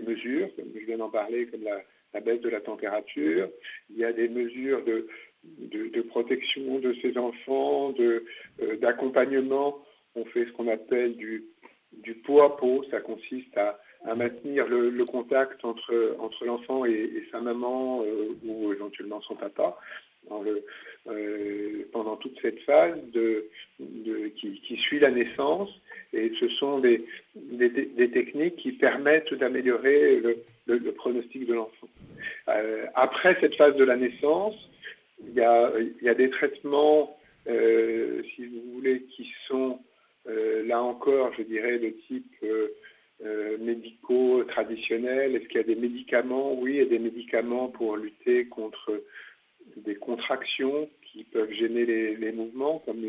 mesures, 0.02 0.50
comme 0.56 0.66
je 0.74 0.86
viens 0.86 0.98
d'en 0.98 1.10
parler, 1.10 1.48
comme 1.48 1.64
la, 1.64 2.22
baisse 2.22 2.42
de 2.42 2.50
la 2.50 2.62
température, 2.62 3.50
il 3.92 3.98
y 3.98 4.06
a 4.06 4.12
des 4.12 4.28
mesures 4.28 4.84
de, 4.84 6.02
protection 6.02 6.80
de 6.80 6.96
ces 7.02 7.18
enfants, 7.18 7.94
d'accompagnement. 8.82 9.84
on 10.16 10.26
fait 10.26 10.46
ce 10.46 10.52
qu'on 10.54 10.68
appelle 10.68 11.16
du 11.16 11.44
du 11.94 12.14
pot 12.16 12.42
à 12.42 12.56
pot. 12.58 12.84
Ça 12.92 13.00
consiste 13.00 13.58
à, 13.58 13.80
maintenir 14.16 14.68
le, 14.68 15.06
contact 15.06 15.66
entre, 15.66 16.16
l'enfant 16.46 16.86
et, 16.86 17.24
sa 17.32 17.42
maman 17.42 18.04
euh, 18.04 18.38
ou 18.46 18.72
éventuellement 18.72 19.20
son 19.22 19.36
papa 19.36 19.78
euh, 20.32 21.88
pendant 21.92 22.16
toute 22.16 22.40
cette 22.42 22.60
phase 22.62 23.00
qui, 24.36 24.78
suit 24.78 25.00
la 25.00 25.12
naissance. 25.12 25.70
Et 26.14 26.32
ce 26.40 26.48
sont 26.48 26.80
des, 26.80 27.06
techniques 28.14 28.58
qui 28.58 28.72
permettent 28.72 29.34
d'améliorer 29.34 30.22
le, 30.68 30.92
pronostic 30.92 31.46
de 31.46 31.54
l'enfant. 31.54 31.88
Euh, 32.50 32.86
après 32.96 33.38
cette 33.42 33.56
phase 33.56 33.76
de 33.76 33.84
la 33.84 33.98
naissance, 33.98 34.56
il 35.28 35.34
y 35.34 35.42
a, 35.42 36.14
des 36.14 36.30
traitements, 36.30 37.18
si 37.46 38.46
vous 38.46 38.74
voulez, 38.76 39.02
qui 39.16 39.34
sont 39.48 39.80
là 40.28 40.82
encore, 40.82 41.34
je 41.38 41.44
dirais, 41.44 41.80
de 41.80 41.90
type 42.08 42.36
euh, 42.44 42.68
euh, 43.26 43.58
médicaux 43.60 44.44
traditionnels. 44.44 45.36
Est-ce 45.36 45.48
qu'il 45.48 45.58
y 45.58 45.64
a 45.64 45.64
des 45.64 45.76
médicaments? 45.76 46.54
Oui, 46.54 46.74
il 46.74 46.78
y 46.78 46.82
a 46.82 46.86
des 46.86 47.00
médicaments 47.00 47.70
pour 47.70 47.98
lutter 47.98 48.46
contre 48.46 49.04
des 49.78 49.96
contractions 49.96 50.90
qui 51.02 51.24
peuvent 51.24 51.52
gêner 51.52 51.86
les, 51.86 52.32
mouvements, 52.32 52.84
comme, 52.86 53.06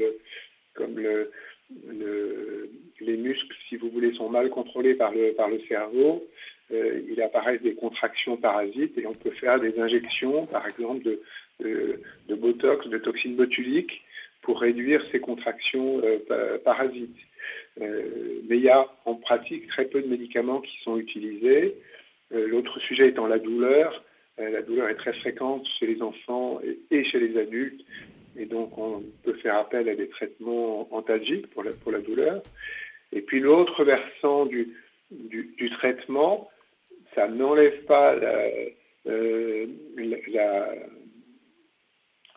les 3.01 3.17
muscles, 3.17 3.57
si 3.69 3.77
vous 3.77 3.91
voulez, 3.91 4.13
sont 4.15 4.29
mal 4.29 4.51
contrôlés 4.51 4.95
par 4.95 5.13
le, 5.13 5.61
cerveau. 5.69 6.27
il 6.71 7.21
apparaît 7.23 7.59
des 7.59 7.75
contractions 7.75 8.37
parasites 8.37 8.97
et 8.99 9.07
on 9.07 9.15
peut 9.15 9.31
faire 9.31 9.61
des 9.61 9.79
injections, 9.79 10.47
par 10.47 10.67
exemple, 10.67 11.03
de, 11.05 11.21
de 12.29 12.35
botox, 12.35 12.87
de 12.89 12.99
toxines 12.99 13.37
botuliques, 13.37 14.03
pour 14.43 14.61
réduire 14.61 15.05
ces 15.11 15.21
contractions 15.21 16.01
euh, 16.05 16.59
parasites. 16.59 17.17
Euh, 17.81 18.41
mais 18.49 18.57
il 18.57 18.63
y 18.63 18.71
a 18.71 18.87
en 19.05 19.15
pratique 19.15 19.69
très 19.69 19.85
peu 19.85 20.03
de 20.03 20.09
médicaments 20.09 20.61
qui 20.61 20.79
sont 20.83 20.99
utilisés. 20.99 21.77
Euh, 22.33 22.47
l'autre 22.49 22.81
sujet 22.81 23.09
étant 23.09 23.27
la 23.27 23.39
douleur. 23.39 24.05
la 24.39 24.63
douleur 24.63 24.89
est 24.89 24.95
très 24.95 25.13
fréquente 25.13 25.67
chez 25.67 25.87
les 25.87 26.01
enfants 26.03 26.61
et, 26.91 27.05
chez 27.05 27.21
les 27.21 27.39
adultes. 27.39 27.85
Et 28.37 28.47
donc 28.47 28.79
on 28.79 29.03
peut 29.25 29.35
faire 29.35 29.57
appel 29.57 29.89
à 29.89 29.97
des 29.97 30.09
traitements 30.09 30.89
antalgiques 30.95 31.49
pour 31.49 31.65
la, 31.65 32.01
douleur. 32.01 32.43
Et 33.13 33.21
puis 33.21 33.41
l'autre 33.41 33.85
versant 33.85 34.47
du, 34.47 34.75
traitement, 35.79 36.49
ça 37.15 37.27
n'enlève 37.27 37.85
pas 37.85 38.15
la, 38.15 38.49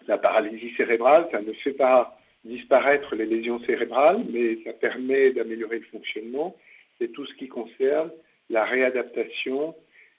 la 0.08 0.18
paralysie 0.18 0.74
cérébrale, 0.76 1.28
ça 1.32 1.42
ne 1.42 1.54
fait 1.54 1.74
pas 1.74 2.18
disparaître 2.44 3.16
les 3.16 3.26
lésions 3.26 3.60
cérébrales, 3.66 4.24
mais 4.32 4.58
ça 4.64 4.74
permet 4.74 5.32
d'améliorer 5.32 5.80
le 5.80 5.86
fonctionnement. 5.86 6.56
C'est 7.00 7.12
tout 7.12 7.26
ce 7.26 7.34
qui 7.36 7.48
concerne 7.48 8.12
la 8.50 8.66
réadaptation. 8.66 9.76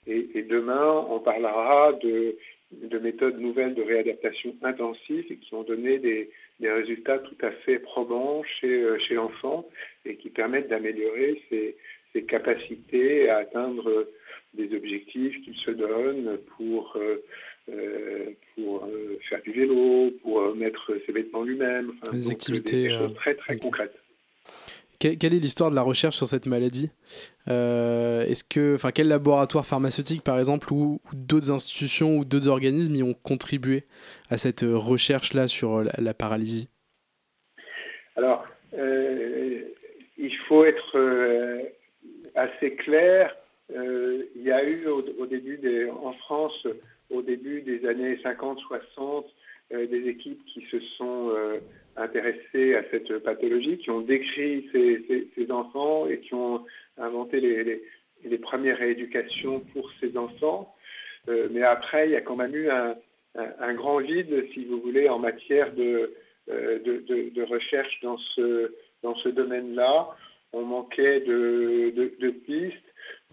Et, 0.07 0.43
demain, 0.43 1.07
on 1.11 1.21
parlera 1.21 1.93
de, 1.93 2.37
méthodes 2.99 3.39
nouvelles 3.39 3.75
de 3.75 3.83
réadaptation 3.83 4.57
intensive 4.63 5.27
et 5.31 5.37
qui 5.37 5.55
ont 5.55 5.63
donné 5.63 5.99
des, 5.99 6.31
résultats 6.61 7.19
tout 7.19 7.37
à 7.41 7.51
fait 7.51 7.79
probants 7.79 8.43
chez, 8.45 8.83
euh, 8.83 8.99
l'enfant 9.11 9.69
et 10.05 10.17
qui 10.17 10.31
permettent 10.31 10.69
d'améliorer 10.69 11.43
ses, 11.51 11.77
capacités 12.29 13.31
à 13.31 13.39
atteindre 13.39 14.07
des 14.55 14.77
objectifs 14.77 15.41
qu'il 15.43 15.57
se 15.57 15.71
donne 15.71 16.39
pour 16.57 16.95
euh, 16.97 17.25
pour 18.55 18.85
euh, 18.85 19.19
faire 19.29 19.43
du 19.43 19.53
vélo, 19.53 20.11
pour 20.23 20.41
euh, 20.41 20.55
mettre 20.55 20.93
ses 21.07 21.13
vêtements 21.13 21.43
lui-même. 21.43 21.93
des 22.13 22.31
activités 22.31 22.89
très 23.17 23.35
très 23.35 23.57
concrètes. 23.57 23.95
quelle 24.99 25.35
est 25.35 25.41
l'histoire 25.41 25.71
de 25.71 25.75
la 25.75 25.83
recherche 25.83 26.17
sur 26.17 26.27
cette 26.27 26.47
maladie? 26.47 26.91
Est-ce 27.47 28.45
que, 28.45 28.77
enfin, 28.77 28.91
quel 28.93 29.09
laboratoire 29.09 29.67
pharmaceutique, 29.67 30.23
par 30.23 30.39
exemple, 30.39 30.73
ou, 30.73 31.01
d'autres 31.13 31.51
institutions 31.51 32.19
ou 32.19 32.25
d'autres 32.25 32.49
organismes 32.49 32.95
y 32.95 33.03
ont 33.03 33.15
contribué 33.15 33.85
à 34.31 34.37
cette 34.37 34.63
recherche-là 34.63 35.49
sur 35.49 35.83
la, 35.83 36.15
paralysie? 36.15 36.69
Alors, 38.17 38.45
il 38.73 40.37
faut 40.47 40.65
être 40.65 40.99
assez 42.35 42.75
clair. 42.77 43.35
il 43.71 44.43
y 44.43 44.53
a 44.53 44.63
eu 44.65 44.87
au, 44.87 45.03
au 45.19 45.27
début 45.27 45.59
des, 45.59 45.89
en 45.91 46.13
France 46.13 46.67
au 47.13 47.23
début 47.23 47.63
des 47.63 47.87
années 47.87 48.17
50-60 48.17 49.25
euh, 49.73 49.87
des 49.87 50.09
équipes 50.09 50.45
qui 50.47 50.67
se 50.71 50.81
sont 50.99 51.31
euh, 51.31 51.59
intéressées 51.97 52.75
à 52.75 52.83
cette 52.91 53.19
pathologie, 53.19 53.79
qui 53.79 53.91
ont 53.91 54.01
décrit 54.01 54.69
ces, 54.73 55.51
enfants 55.51 56.07
et 56.07 56.19
qui 56.21 56.35
ont 56.35 56.65
inventé 56.99 57.41
les, 57.41 58.39
premières 58.39 58.79
rééducations 58.79 59.61
pour 59.73 59.91
ces 60.01 60.17
enfants. 60.17 60.75
Euh, 61.29 61.49
mais 61.51 61.63
après, 61.63 62.09
il 62.09 62.13
y 62.13 62.17
a 62.17 62.21
quand 62.21 62.37
même 62.37 62.55
eu 62.55 62.69
un, 62.71 63.75
grand 63.75 63.99
vide, 63.99 64.47
si 64.53 64.65
vous 64.65 64.81
voulez, 64.81 65.09
en 65.09 65.19
matière 65.19 65.73
de, 65.73 66.13
recherche 67.45 68.01
dans 68.03 68.19
ce, 68.19 68.75
dans 69.03 69.15
ce 69.17 69.29
domaine-là. 69.29 70.09
On 70.53 70.63
manquait 70.63 71.21
de, 71.21 72.31
pistes. 72.45 72.77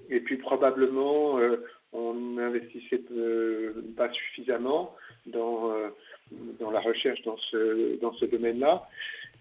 Et 0.10 0.22
puis 0.22 0.38
probablement, 0.38 1.38
on 1.94 2.14
n'investissait 2.14 3.02
pas 3.98 4.12
suffisamment 4.12 4.96
dans, 5.26 5.72
euh, 5.72 5.90
dans 6.60 6.72
la 6.72 6.80
recherche 6.80 7.22
dans 7.24 7.38
ce, 7.38 8.26
domaine-là. 8.26 8.88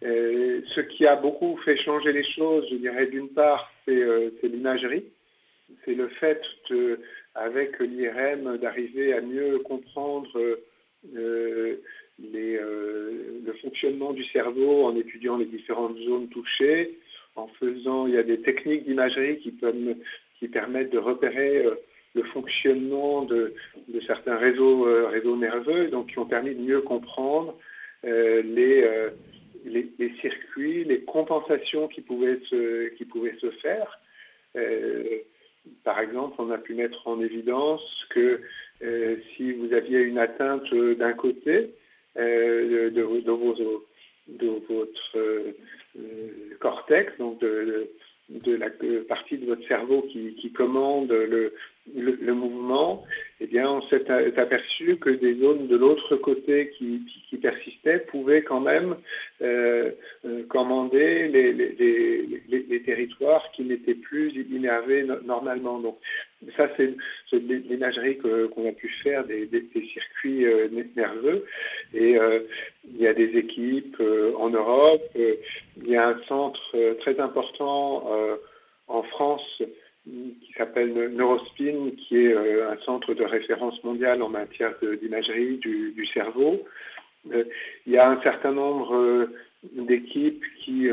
Ce 0.03 0.81
qui 0.81 1.07
a 1.07 1.17
beaucoup 1.17 1.57
fait 1.65 1.77
changer 1.77 2.13
les 2.13 2.25
choses, 2.25 2.67
je 2.71 2.77
dirais 2.77 3.07
d'une 3.07 3.29
part, 3.29 3.71
c'est 3.85 4.01
euh, 4.01 4.31
l'imagerie. 4.43 5.05
C'est 5.85 5.95
le 5.95 6.09
fait, 6.09 6.41
avec 7.35 7.79
l'IRM, 7.79 8.57
d'arriver 8.57 9.13
à 9.13 9.21
mieux 9.21 9.59
comprendre 9.59 10.59
euh, 11.17 11.77
le 12.19 13.53
fonctionnement 13.61 14.13
du 14.13 14.25
cerveau 14.25 14.85
en 14.85 14.97
étudiant 14.97 15.37
les 15.37 15.45
différentes 15.45 15.99
zones 15.99 16.29
touchées, 16.29 16.99
en 17.37 17.49
faisant, 17.61 18.07
il 18.07 18.15
y 18.15 18.19
a 18.19 18.23
des 18.23 18.41
techniques 18.41 18.85
d'imagerie 18.85 19.39
qui, 19.39 19.55
qui 20.39 20.49
permettent 20.49 20.91
de 20.91 20.99
repérer 20.99 21.67
le 22.19 22.25
fonctionnement 22.25 23.23
de, 23.23 23.55
certains 24.07 24.37
réseaux, 24.37 24.87
euh, 24.87 25.07
réseaux 25.07 25.37
nerveux, 25.37 25.89
donc 25.89 26.11
qui 26.11 26.19
ont 26.19 26.27
permis 26.27 26.55
de 26.55 26.61
mieux 26.61 26.81
comprendre 26.81 27.57
euh, 28.05 28.43
euh, 28.59 29.11
les, 29.65 29.89
les, 29.99 30.13
circuits, 30.21 30.85
les 30.85 31.01
compensations 31.01 31.89
qui 31.89 32.01
pouvaient 32.01 32.41
se, 32.51 32.89
qui 32.97 33.05
pouvaient 33.05 33.39
se 33.41 33.51
faire. 33.65 33.91
par 35.85 35.99
exemple, 36.01 36.35
on 36.39 36.51
a 36.51 36.59
pu 36.59 36.75
mettre 36.75 37.07
en 37.07 37.21
évidence 37.21 37.85
que 38.11 38.41
si 39.31 39.53
vous 39.53 39.73
aviez 39.73 40.01
une 40.01 40.19
atteinte 40.19 40.73
d'un 40.75 41.13
côté 41.13 41.71
de, 42.17 42.89
de, 42.89 43.03
votre 44.69 45.09
cortex, 46.61 47.07
donc 47.19 47.41
de, 47.41 47.91
de 48.31 48.55
la 48.55 48.69
partie 49.09 49.39
de 49.39 49.47
votre 49.47 49.67
cerveau 49.67 50.03
qui, 50.03 50.53
commande 50.53 51.11
le, 51.11 51.55
le, 51.95 52.35
mouvement, 52.35 53.05
eh 53.41 53.47
bien, 53.47 53.71
on 53.71 53.83
s'est 53.83 54.11
aperçu 54.11 54.97
que 54.97 55.11
des 55.11 55.39
zones 55.39 55.67
de 55.67 55.77
l'autre 55.77 56.17
côté 56.17 56.71
qui, 56.77 57.03
persistaient 57.41 58.01
pouvaient 58.01 58.43
quand 58.43 58.61
même 58.61 58.97
euh, 59.43 59.93
euh, 60.25 60.43
commander 60.49 61.29
les, 61.29 62.83
territoires 62.83 63.45
qui 63.53 63.63
n'étaient 63.63 63.95
plus 63.95 64.33
innervés 64.51 65.07
normalement. 65.25 65.79
Donc, 65.79 65.99
ça, 66.57 66.69
c'est 66.77 66.95
l'imagerie 67.33 68.19
qu'on 68.19 68.69
a 68.69 68.73
pu 68.73 68.89
faire 69.03 69.25
des, 69.25 69.49
circuits 69.93 70.47
euh, 70.47 70.69
nerveux. 70.97 71.45
Et 71.95 72.17
il 72.85 73.01
y 73.01 73.07
a 73.07 73.15
des 73.15 73.37
équipes 73.37 74.03
en 74.37 74.51
Europe. 74.51 75.03
il 75.15 75.89
y 75.89 75.97
a 75.97 76.09
un 76.09 76.21
centre 76.27 76.95
très 77.01 77.21
important 77.21 78.11
en 78.89 79.03
France 79.03 79.63
qui 80.41 80.53
s'appelle 80.57 81.13
Neurospin, 81.15 81.91
qui 81.97 82.17
est 82.17 82.35
euh, 82.35 82.71
un 82.73 82.79
centre 82.85 83.15
de 83.15 83.25
référence 83.25 83.83
mondial 83.85 84.23
en 84.23 84.29
matière 84.29 84.75
d'imagerie 85.01 85.59
du, 85.59 86.07
cerveau. 86.07 86.65
Euh, 87.33 87.45
il 87.87 87.93
y 87.93 87.99
a 87.99 88.11
un 88.11 88.21
certain 88.23 88.53
nombre 88.53 88.95
euh, 88.95 89.27
d'équipes 89.73 90.45
qui 90.65 90.89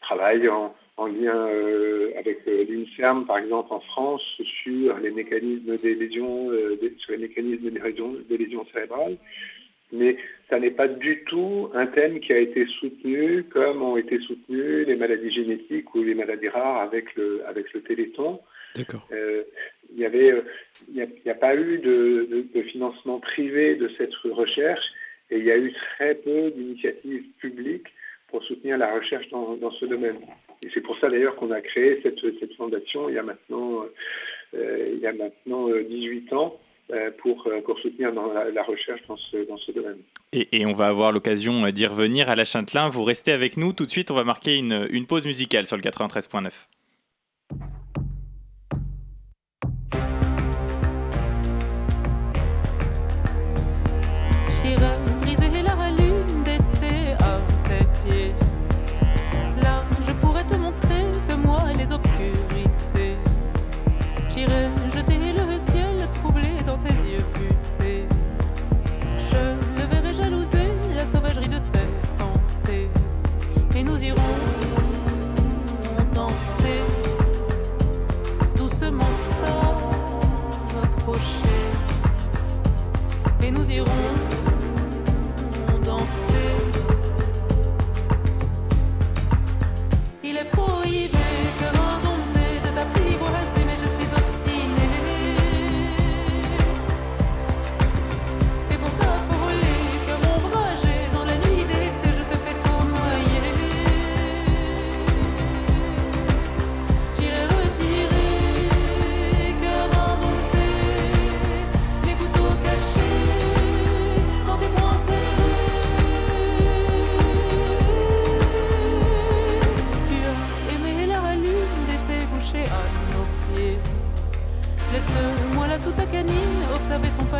travaillent 0.00 0.48
en, 0.48 0.74
lien 0.96 1.48
avec 2.16 2.46
l'INSERM, 2.46 3.26
par 3.26 3.38
exemple 3.38 3.74
en 3.74 3.80
France, 3.80 4.22
sur 4.62 4.96
les 4.98 5.10
mécanismes 5.10 5.76
des 5.76 5.94
lésions, 5.96 6.50
sur 6.98 7.12
les 7.12 7.18
mécanismes 7.18 7.70
des 8.28 8.38
lésions 8.38 8.64
cérébrales 8.72 9.16
mais 9.94 10.16
ça 10.50 10.58
n'est 10.58 10.70
pas 10.70 10.88
du 10.88 11.24
tout 11.24 11.70
un 11.74 11.86
thème 11.86 12.20
qui 12.20 12.32
a 12.32 12.38
été 12.38 12.66
soutenu 12.66 13.44
comme 13.44 13.82
ont 13.82 13.96
été 13.96 14.18
soutenues 14.20 14.84
les 14.84 14.96
maladies 14.96 15.30
génétiques 15.30 15.94
ou 15.94 16.02
les 16.02 16.14
maladies 16.14 16.48
rares 16.48 16.82
avec 16.82 17.14
le, 17.14 17.42
avec 17.46 17.72
le 17.72 17.82
téléthon. 17.82 18.40
D'accord. 18.76 19.06
Euh, 19.12 19.42
il 19.90 19.98
n'y 19.98 20.04
avait, 20.04 20.34
il 20.92 21.30
a, 21.30 21.34
pas 21.34 21.54
eu 21.54 21.78
de, 21.78 22.62
financement 22.62 23.20
privé 23.20 23.76
de 23.76 23.88
cette 23.96 24.14
recherche 24.14 24.84
et 25.30 25.38
il 25.38 25.44
y 25.44 25.50
a 25.50 25.56
eu 25.56 25.72
très 25.72 26.14
peu 26.14 26.50
d'initiatives 26.50 27.24
publiques 27.38 27.88
pour 28.28 28.42
soutenir 28.42 28.78
la 28.78 28.92
recherche 28.92 29.28
dans, 29.28 29.70
ce 29.70 29.84
domaine. 29.86 30.16
Et 30.64 30.68
c'est 30.74 30.80
pour 30.80 30.98
ça 30.98 31.08
d'ailleurs 31.08 31.36
qu'on 31.36 31.52
a 31.52 31.60
créé 31.60 32.00
cette, 32.02 32.20
fondation 32.56 33.08
il 33.08 33.14
y 33.14 33.18
a 33.18 33.22
maintenant, 33.22 33.84
euh, 34.54 34.90
il 34.92 34.98
y 34.98 35.06
a 35.06 35.12
maintenant 35.12 35.68
18 35.68 36.32
euh, 36.32 36.36
ans 36.36 36.58
euh, 36.58 36.63
pour, 37.18 37.46
euh, 37.46 37.60
pour 37.62 37.78
soutenir 37.78 38.12
la, 38.12 38.62
recherche 38.62 39.00
dans 39.08 39.16
ce, 39.16 39.72
domaine. 39.72 39.98
Et, 40.32 40.66
on 40.66 40.72
va 40.72 40.88
avoir 40.88 41.12
l'occasion 41.12 41.68
d'y 41.70 41.86
revenir 41.86 42.28
à 42.28 42.36
la 42.36 42.44
Châtelain. 42.44 42.88
Vous 42.88 43.04
restez 43.04 43.32
avec 43.32 43.56
nous. 43.56 43.72
Tout 43.72 43.86
de 43.86 43.90
suite, 43.90 44.10
on 44.10 44.14
va 44.14 44.24
marquer 44.24 44.56
une 44.56 45.06
pause 45.06 45.24
musicale 45.24 45.66
sur 45.66 45.76
le 45.76 45.82
93.9. 45.82 46.50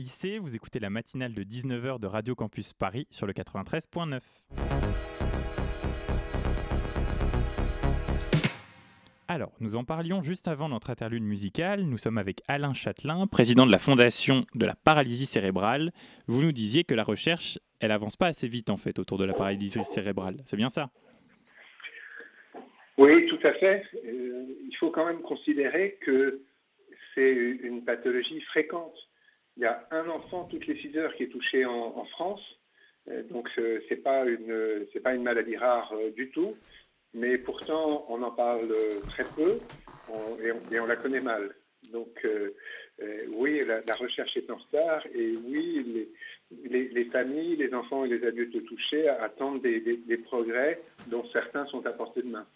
Issé. 0.00 0.38
Vous 0.38 0.56
écoutez 0.56 0.78
la 0.78 0.88
matinale 0.88 1.34
de 1.34 1.42
19h 1.42 2.00
de 2.00 2.06
Radio 2.06 2.34
Campus 2.34 2.72
Paris 2.72 3.06
sur 3.10 3.26
le 3.26 3.34
93.9. 3.34 4.20
Alors, 9.28 9.52
nous 9.60 9.76
en 9.76 9.84
parlions 9.84 10.22
juste 10.22 10.48
avant 10.48 10.70
notre 10.70 10.88
interlude 10.88 11.22
musicale. 11.22 11.82
Nous 11.82 11.98
sommes 11.98 12.16
avec 12.16 12.40
Alain 12.48 12.72
Châtelain, 12.72 13.26
président 13.26 13.66
de 13.66 13.72
la 13.72 13.78
Fondation 13.78 14.46
de 14.54 14.64
la 14.64 14.74
paralysie 14.74 15.26
cérébrale. 15.26 15.92
Vous 16.26 16.42
nous 16.42 16.52
disiez 16.52 16.84
que 16.84 16.94
la 16.94 17.04
recherche, 17.04 17.58
elle 17.78 17.92
avance 17.92 18.16
pas 18.16 18.28
assez 18.28 18.48
vite 18.48 18.70
en 18.70 18.78
fait 18.78 18.98
autour 18.98 19.18
de 19.18 19.26
la 19.26 19.34
paralysie 19.34 19.84
cérébrale. 19.84 20.38
C'est 20.46 20.56
bien 20.56 20.70
ça? 20.70 20.88
Oui, 22.96 23.26
tout 23.26 23.46
à 23.46 23.52
fait. 23.52 23.84
Euh, 24.06 24.46
il 24.66 24.74
faut 24.78 24.90
quand 24.90 25.04
même 25.04 25.20
considérer 25.20 25.98
que 26.00 26.40
c'est 27.14 27.32
une 27.32 27.84
pathologie 27.84 28.40
fréquente. 28.40 28.96
Il 29.60 29.64
y 29.64 29.66
a 29.66 29.86
un 29.92 30.08
enfant 30.08 30.44
toutes 30.44 30.66
les 30.66 30.76
6 30.80 30.96
heures 30.96 31.14
qui 31.14 31.24
est 31.24 31.28
touché 31.28 31.64
en, 31.64 32.04
France. 32.06 32.40
Euh, 33.08 33.22
donc 33.30 33.48
ce 33.54 33.78
n'est 33.88 34.00
pas, 34.00 34.24
une, 34.24 35.22
maladie 35.22 35.56
rare 35.56 35.92
euh, 35.94 36.10
du 36.10 36.30
tout 36.30 36.56
mais 37.14 37.38
pourtant 37.38 38.06
on 38.08 38.22
en 38.22 38.30
parle 38.30 38.74
très 39.08 39.24
peu 39.36 39.58
et, 40.42 40.78
on, 40.80 40.86
la 40.86 40.96
connaît 40.96 41.20
mal. 41.20 41.54
Donc 41.92 42.20
euh, 42.24 42.54
euh, 43.02 43.26
oui, 43.32 43.62
la, 43.66 43.94
recherche 43.94 44.36
est 44.36 44.50
en 44.50 44.56
retard 44.56 45.06
et 45.14 45.34
oui, 45.44 46.08
les, 46.64 47.04
familles, 47.06 47.56
les 47.56 47.72
enfants 47.74 48.04
et 48.04 48.08
les 48.08 48.24
adultes 48.26 48.64
touchés 48.66 49.08
attendent 49.08 49.62
des, 49.62 50.18
progrès 50.24 50.80
dont 51.08 51.24
certains 51.32 51.66
sont 51.66 51.84
à 51.86 51.92
portée 51.92 52.22
de 52.22 52.28
main. 52.28 52.46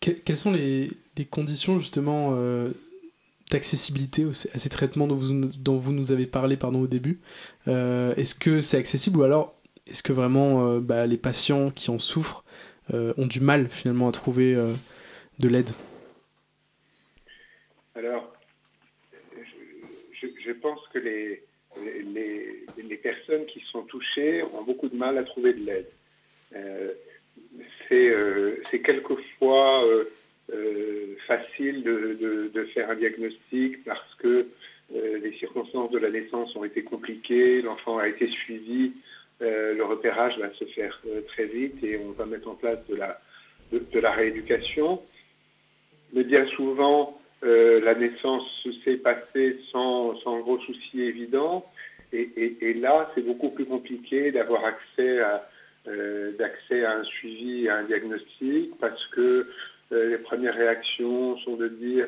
quelles 0.00 0.36
sont 0.36 0.52
les, 0.52 0.88
conditions 1.30 1.78
justement 1.78 2.34
euh, 2.34 2.70
d'accessibilité 3.50 4.24
à 4.24 4.58
ces 4.58 4.68
traitements 4.68 5.06
dont 5.06 5.78
vous, 5.78 5.92
nous 5.92 6.12
avez 6.12 6.26
parlé 6.26 6.56
au 6.62 6.86
début 6.86 7.20
Est-ce 7.66 8.34
que 8.34 8.60
c'est 8.60 8.76
accessible 8.76 9.18
ou 9.18 9.22
alors 9.22 9.54
est-ce 9.86 10.02
que 10.02 10.12
vraiment 10.12 10.78
bah, 10.80 11.06
les 11.06 11.16
patients 11.16 11.70
qui 11.70 11.90
en 11.90 11.98
souffrent 11.98 12.44
euh, 12.94 13.12
ont 13.18 13.26
du 13.26 13.40
mal 13.40 13.68
finalement 13.68 14.08
à 14.08 14.12
trouver 14.12 14.54
euh, 14.54 14.72
de 15.40 15.48
l'aide? 15.48 15.68
Alors, 17.94 18.32
je, 20.12 20.52
pense 20.52 20.80
que 20.94 20.98
les, 20.98 21.42
personnes 23.02 23.46
qui 23.46 23.60
sont 23.70 23.82
touchées 23.82 24.42
ont 24.42 24.62
beaucoup 24.62 24.88
de 24.88 24.96
mal 24.96 25.18
à 25.18 25.22
trouver 25.22 25.52
de 25.52 25.64
l'aide. 25.64 25.88
Euh, 26.54 26.92
c'est 27.88 28.80
quelquefois 28.82 29.84
facile 31.26 31.82
de, 31.82 32.64
faire 32.74 32.90
un 32.90 32.94
diagnostic 32.94 33.84
parce 33.84 34.14
que 34.16 34.46
les 34.92 35.32
circonstances 35.38 35.90
de 35.90 35.98
la 35.98 36.10
naissance 36.10 36.54
ont 36.56 36.64
été 36.64 36.82
compliquées, 36.82 37.60
l'enfant 37.62 37.98
a 37.98 38.08
été 38.08 38.26
suivi 38.26 38.92
euh, 39.40 39.74
le 39.74 39.84
repérage 39.84 40.36
va 40.38 40.52
se 40.54 40.64
faire 40.64 41.00
euh, 41.06 41.20
très 41.28 41.44
vite 41.44 41.82
et 41.84 41.96
on 41.98 42.10
va 42.10 42.26
mettre 42.26 42.48
en 42.48 42.54
place 42.54 42.78
de 42.88 42.96
la, 42.96 43.20
de, 43.70 44.00
la 44.00 44.10
rééducation. 44.10 45.00
Mais 46.12 46.24
bien 46.24 46.46
souvent, 46.46 47.20
euh, 47.44 47.80
la 47.84 47.94
naissance 47.94 48.66
s'est 48.84 48.96
passée 48.96 49.60
sans, 49.70 50.16
sans, 50.20 50.40
gros 50.40 50.58
soucis 50.58 51.02
évidents. 51.02 51.64
Et, 52.12 52.74
là, 52.74 53.12
c'est 53.14 53.20
beaucoup 53.20 53.50
plus 53.50 53.66
compliqué 53.66 54.32
d'avoir 54.32 54.64
accès 54.64 55.20
à, 55.20 55.46
d'accès 56.38 56.82
à 56.82 56.96
un 56.96 57.04
suivi, 57.04 57.68
à 57.68 57.76
un 57.76 57.82
diagnostic, 57.82 58.70
parce 58.80 59.06
que 59.08 59.46
les 59.90 60.18
premières 60.18 60.54
réactions 60.54 61.36
sont 61.38 61.56
de 61.56 61.68
dire 61.68 62.06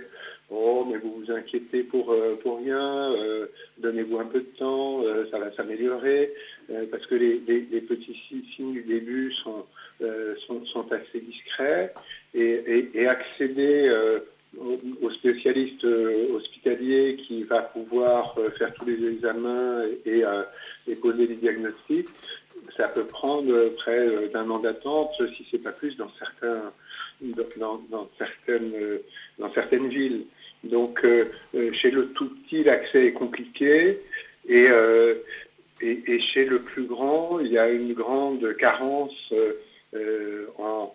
Oh, 0.50 0.84
mais 0.90 0.98
vous 0.98 1.22
vous 1.22 1.32
inquiétez 1.32 1.84
pour, 1.84 2.14
pour 2.42 2.58
rien, 2.58 3.14
donnez-vous 3.78 4.18
un 4.18 4.24
peu 4.24 4.40
de 4.40 4.58
temps, 4.58 5.04
ça 5.30 5.38
va 5.38 5.52
s'améliorer. 5.52 6.32
Euh, 6.72 6.86
parce 6.90 7.04
que 7.06 7.14
les, 7.16 7.40
petits 7.80 8.16
signes 8.54 8.72
du 8.72 8.82
début 8.82 9.32
sont, 9.32 9.64
euh, 10.02 10.36
sont, 10.46 10.92
assez 10.92 11.20
discrets 11.20 11.92
et, 12.34 13.06
accéder 13.08 13.88
euh, 13.88 14.20
au, 15.02 15.10
spécialiste 15.10 15.84
hospitalier 15.84 17.16
qui 17.26 17.42
va 17.42 17.62
pouvoir 17.62 18.36
faire 18.56 18.72
tous 18.74 18.84
les 18.84 19.04
examens 19.04 19.82
et, 20.06 20.24
poser 20.96 21.26
des 21.26 21.36
diagnostics, 21.36 22.08
ça 22.76 22.88
peut 22.88 23.04
prendre 23.04 23.68
près 23.76 24.28
d'un 24.28 24.48
an 24.50 24.58
d'attente, 24.58 25.10
si 25.36 25.46
ce 25.50 25.56
n'est 25.56 25.62
pas 25.62 25.72
plus, 25.72 25.96
dans, 25.96 26.10
certains, 26.18 26.72
dans, 27.56 28.08
certaines, 28.18 28.72
dans 29.38 29.52
certaines 29.52 29.88
villes. 29.88 30.24
Donc, 30.64 31.06
chez 31.72 31.90
le 31.90 32.08
tout 32.12 32.28
petit, 32.28 32.64
l'accès 32.64 33.06
est 33.06 33.12
compliqué. 33.12 33.98
Et, 34.48 34.66
et, 35.82 36.20
chez 36.20 36.44
le 36.44 36.60
plus 36.60 36.84
grand, 36.84 37.40
il 37.40 37.52
y 37.52 37.58
a 37.58 37.70
une 37.70 37.94
grande 37.94 38.54
carence 38.56 39.32
euh, 39.94 40.46
en, 40.58 40.94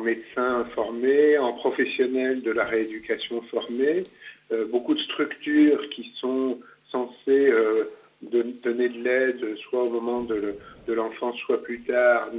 médecins 0.00 0.64
formés, 0.74 1.36
en 1.36 1.52
professionnels 1.52 2.40
de 2.40 2.50
la 2.50 2.64
rééducation 2.64 3.42
formés, 3.42 4.04
euh, 4.50 4.64
beaucoup 4.64 4.94
de 4.94 5.00
structures 5.00 5.90
qui 5.90 6.10
sont 6.16 6.58
censées 6.90 7.50
euh, 7.50 7.90
donner 8.22 8.88
de 8.88 9.02
l'aide, 9.04 9.56
soit 9.58 9.82
au 9.82 9.90
moment 9.90 10.22
de, 10.22 10.56
l'enfance, 10.88 11.36
soit 11.36 11.62
plus 11.62 11.82
tard, 11.82 12.30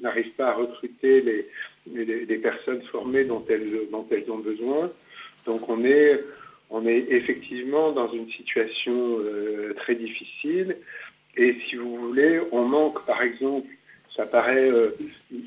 n'arrivent 0.00 0.32
pas 0.36 0.50
à 0.50 0.54
recruter 0.54 1.20
les, 1.20 1.48
les, 1.92 2.38
personnes 2.38 2.82
formées 2.82 3.24
dont 3.24 3.44
elles, 3.48 3.88
dont 3.90 4.06
elles 4.10 4.30
ont 4.30 4.38
besoin. 4.38 4.90
Donc 5.46 5.68
on 5.68 5.84
est 5.84 6.18
on 6.70 6.86
est 6.86 7.06
effectivement 7.10 7.92
dans 7.92 8.10
une 8.12 8.28
situation 8.30 9.18
euh, 9.20 9.74
très 9.74 9.94
difficile. 9.94 10.76
Et 11.36 11.56
si 11.66 11.76
vous 11.76 11.96
voulez, 11.96 12.40
on 12.52 12.64
manque, 12.64 13.04
par 13.06 13.22
exemple, 13.22 13.68
ça 14.16 14.24
paraît 14.26 14.70
euh, 14.70 14.90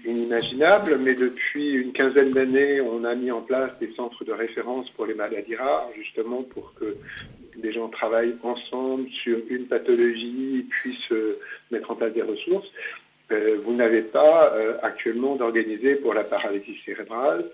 inimaginable, 0.05 0.97
mais 0.99 1.15
depuis 1.15 1.71
une 1.71 1.93
quinzaine 1.93 2.31
d'années, 2.31 2.81
on 2.81 3.03
a 3.03 3.15
mis 3.15 3.31
en 3.31 3.41
place 3.41 3.71
des 3.79 3.91
centres 3.93 4.25
de 4.25 4.33
référence 4.33 4.89
pour 4.91 5.05
les 5.05 5.13
maladies 5.13 5.55
rares, 5.55 5.89
justement 5.95 6.43
pour 6.43 6.73
que 6.75 6.97
des 7.55 7.71
gens 7.71 7.87
travaillent 7.87 8.35
ensemble 8.43 9.09
sur 9.09 9.39
une 9.49 9.65
pathologie, 9.65 10.65
puissent 10.69 11.11
euh, 11.11 11.37
mettre 11.71 11.91
en 11.91 11.95
place 11.95 12.13
des 12.13 12.21
ressources. 12.21 12.71
Vous 13.29 13.73
n'avez 13.73 14.01
pas 14.01 14.53
actuellement 14.81 15.35
d'organisé 15.35 15.95
pour 15.95 16.13
la 16.13 16.23
paralysie 16.23 16.79
cérébrale 16.85 17.45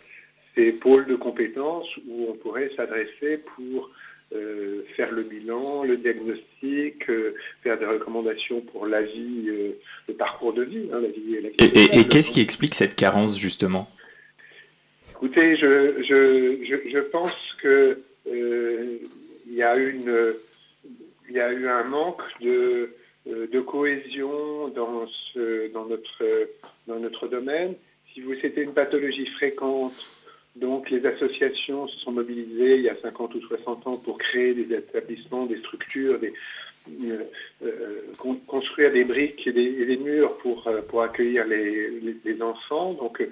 des 0.56 0.72
pôles 0.72 1.08
de 1.08 1.16
compétences 1.16 1.88
où 2.08 2.28
on 2.30 2.34
pourrait 2.34 2.72
s'adresser 2.76 3.38
pour 3.56 3.90
euh, 4.34 4.84
faire 4.96 5.12
le 5.12 5.24
bilan, 5.24 5.84
le 5.84 5.98
diagnostic, 5.98 7.10
euh, 7.10 7.36
faire 7.62 7.78
des 7.78 7.86
recommandations 7.86 8.62
pour 8.62 8.88
la 8.88 9.02
vie, 9.02 9.46
euh, 9.48 9.72
le 10.08 10.14
parcours 10.14 10.54
de 10.54 10.64
vie. 10.64 10.90
Hein, 10.92 11.02
la 11.02 11.10
vie, 11.10 11.38
et, 11.60 12.08
qu'est-ce 12.08 12.32
qui 12.32 12.42
explique 12.42 12.76
cette 12.76 12.96
carence 12.96 13.38
justement? 13.38 13.90
Écoutez, 15.12 15.56
je, 15.56 16.02
je, 16.04 16.90
je, 16.90 17.00
pense 17.00 17.36
que 17.62 18.00
il 18.26 19.54
y 19.54 19.62
a 19.62 19.76
une 19.78 20.34
il 21.30 21.36
y 21.36 21.40
a 21.40 21.52
eu 21.54 21.68
un 21.68 21.84
manque 21.84 22.24
de, 22.42 22.90
de 23.26 23.60
cohésion 23.60 24.68
dans, 24.70 25.08
notre, 26.96 27.28
domaine. 27.28 27.76
Si 28.14 28.22
vous 28.22 28.34
c'était 28.34 28.64
une 28.64 28.74
pathologie 28.74 29.28
fréquente, 29.28 29.94
donc 30.56 30.90
les 30.92 31.06
associations 31.06 31.88
se 31.88 32.00
sont 32.00 32.12
mobilisées 32.12 32.76
il 32.76 32.82
y 32.84 32.90
a 32.90 32.96
50 33.02 33.34
ou 33.36 33.42
60 33.42 33.88
ans 33.88 33.98
pour 33.98 34.18
créer 34.18 34.54
des 34.54 34.74
établissements, 34.74 35.46
des 35.46 35.58
structures, 35.58 36.20
euh, 37.02 37.24
euh, 37.64 38.02
construire 38.46 38.92
des 38.92 39.06
briques 39.06 39.48
et 39.48 39.54
des, 39.54 39.98
murs 39.98 40.38
pour, 40.40 40.68
euh, 40.68 40.82
pour 40.82 41.02
accueillir 41.02 41.48
les, 41.48 42.42
enfants. 42.42 42.94
Donc 42.94 43.26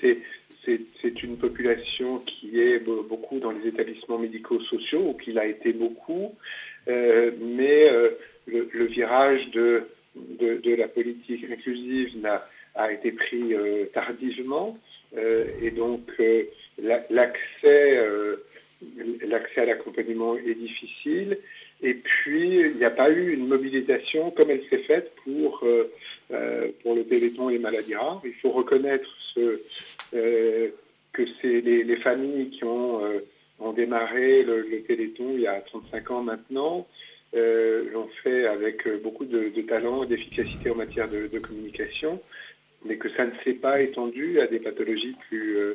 c'est 0.00 1.22
une 1.22 1.36
population 1.36 2.18
qui 2.20 2.60
est 2.60 2.78
beaucoup 2.78 3.40
dans 3.40 3.50
les 3.50 3.68
établissements 3.68 4.18
médico-sociaux, 4.18 5.08
ou 5.08 5.14
qui 5.14 5.32
l'a 5.32 5.46
été 5.46 5.72
beaucoup, 5.72 6.34
mais 6.86 7.90
le, 8.46 8.84
virage 8.84 9.50
de, 9.50 9.88
de, 10.16 10.74
la 10.74 10.88
politique 10.88 11.44
inclusive 11.50 12.24
a, 12.26 12.48
a 12.74 12.92
été 12.92 13.12
pris 13.12 13.54
tardivement. 13.92 14.78
Euh, 15.16 15.44
et 15.60 15.70
donc 15.70 16.08
euh, 16.20 16.44
l'accès 16.78 17.98
euh, 17.98 18.36
l'accès 19.26 19.62
à 19.62 19.64
l'accompagnement 19.66 20.36
est 20.36 20.54
difficile. 20.54 21.38
Et 21.82 21.94
puis, 21.94 22.60
il 22.60 22.76
n'y 22.76 22.84
a 22.84 22.90
pas 22.90 23.10
eu 23.10 23.32
une 23.32 23.46
mobilisation 23.46 24.30
comme 24.30 24.50
elle 24.50 24.62
s'est 24.68 24.78
faite 24.78 25.12
pour, 25.24 25.64
pour 26.82 26.94
le 26.94 27.04
Téléthon 27.04 27.48
et 27.48 27.54
les 27.54 27.58
maladies 27.58 27.94
rares. 27.94 28.20
Il 28.24 28.34
faut 28.34 28.50
reconnaître 28.50 29.08
ce, 29.34 29.60
que 30.12 31.22
c'est 31.40 31.60
les, 31.60 31.96
familles 31.96 32.50
qui 32.50 32.64
ont, 32.64 33.00
ont 33.60 33.72
démarré 33.72 34.42
le, 34.42 34.82
Téléthon 34.86 35.32
il 35.34 35.42
y 35.42 35.46
a 35.46 35.60
35 35.60 36.10
ans 36.10 36.22
maintenant. 36.22 36.86
L'ont 37.32 38.08
fait 38.22 38.46
avec 38.46 38.88
beaucoup 39.02 39.24
de, 39.24 39.48
talent 39.62 40.04
et 40.04 40.06
d'efficacité 40.06 40.70
en 40.70 40.74
matière 40.74 41.08
de, 41.08 41.38
communication 41.38 42.20
mais 42.84 42.96
que 42.96 43.08
ça 43.10 43.26
ne 43.26 43.32
s'est 43.44 43.54
pas 43.54 43.80
étendu 43.80 44.40
à 44.40 44.46
des 44.46 44.58
pathologies 44.58 45.16
plus, 45.28 45.58
euh, 45.58 45.74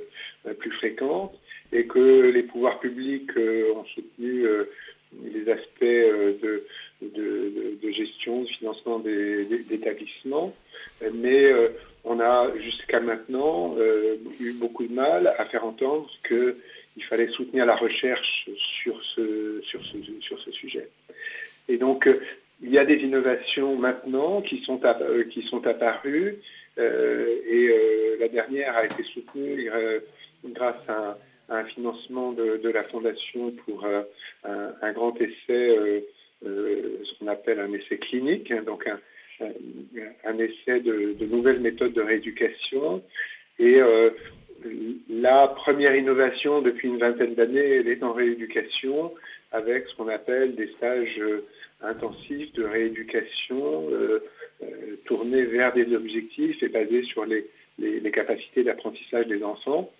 plus 0.58 0.72
fréquentes 0.72 1.38
et 1.72 1.86
que 1.86 2.32
les 2.32 2.44
pouvoirs 2.44 2.80
publics 2.80 3.32
euh, 3.38 3.74
ont 3.76 3.86
soutenu 3.86 4.46
euh, 4.46 4.66
les 5.24 5.50
aspects 5.50 5.82
de, 5.82 6.64
gestion, 7.92 8.42
de 8.42 8.48
financement 8.48 9.00
des, 9.00 9.48
établissements, 9.72 10.54
mais 11.14 11.50
on 12.04 12.20
a 12.20 12.52
jusqu'à 12.60 13.00
maintenant 13.00 13.78
eu 14.42 14.52
beaucoup 14.54 14.86
de 14.86 14.92
mal 14.92 15.34
à 15.38 15.46
faire 15.46 15.64
entendre 15.64 16.10
qu'il 16.28 17.04
fallait 17.04 17.30
soutenir 17.30 17.66
la 17.66 17.76
recherche 17.76 18.50
sur 18.58 19.02
ce, 19.16 19.62
sur 19.62 19.82
ce 20.42 20.52
sujet. 20.52 20.90
Et 21.68 21.78
donc, 21.78 22.10
il 22.62 22.70
y 22.70 22.78
a 22.78 22.86
des 22.86 22.98
innovations 22.98 23.76
maintenant 23.76 24.42
qui 24.42 24.64
sont, 24.64 24.80
qui 25.30 25.42
sont 25.44 25.66
apparues 25.68 26.38
et 26.78 27.74
la 28.20 28.28
dernière 28.28 28.76
a 28.76 28.86
été 28.86 29.04
soutenue 29.04 29.70
grâce 30.44 30.88
à 30.88 31.18
un 31.50 31.64
financement 31.66 32.32
de, 32.32 32.70
la 32.70 32.84
Fondation 32.86 33.52
pour 33.66 33.86
euh, 33.86 34.02
un, 34.82 34.92
grand 34.94 35.16
essai, 35.22 35.36
euh, 35.50 36.00
euh, 36.46 37.04
ce 37.04 37.20
qu'on 37.20 37.28
appelle 37.28 37.60
un 37.60 37.72
essai 37.74 37.98
clinique, 37.98 38.52
hein, 38.52 38.64
donc 38.66 38.88
un, 38.88 40.40
essai 40.40 40.80
de, 40.80 41.16
nouvelles 41.26 41.60
méthodes 41.60 41.94
de 41.94 42.02
rééducation. 42.02 43.04
La 45.10 45.48
première 45.48 45.96
innovation 45.96 46.62
depuis 46.62 46.88
une 46.88 46.98
vingtaine 46.98 47.36
d'années, 47.36 47.78
elle 47.78 47.88
est 47.88 48.04
en 48.04 48.14
rééducation 48.14 49.14
avec 49.52 49.88
ce 49.88 49.96
qu'on 49.96 50.08
appelle 50.08 50.56
des 50.56 50.68
stages 50.68 51.22
intensifs 51.82 52.52
de 52.54 52.64
rééducation 52.64 53.90
tournés 55.06 55.44
vers 55.44 55.74
des 55.74 55.96
objectifs 55.96 56.62
et 56.64 56.68
basés 56.68 57.04
sur 57.04 57.26
les 57.26 58.12
capacités 58.12 58.64
d'apprentissage 58.64 59.28
des 59.28 59.44
enfants. 59.44 59.92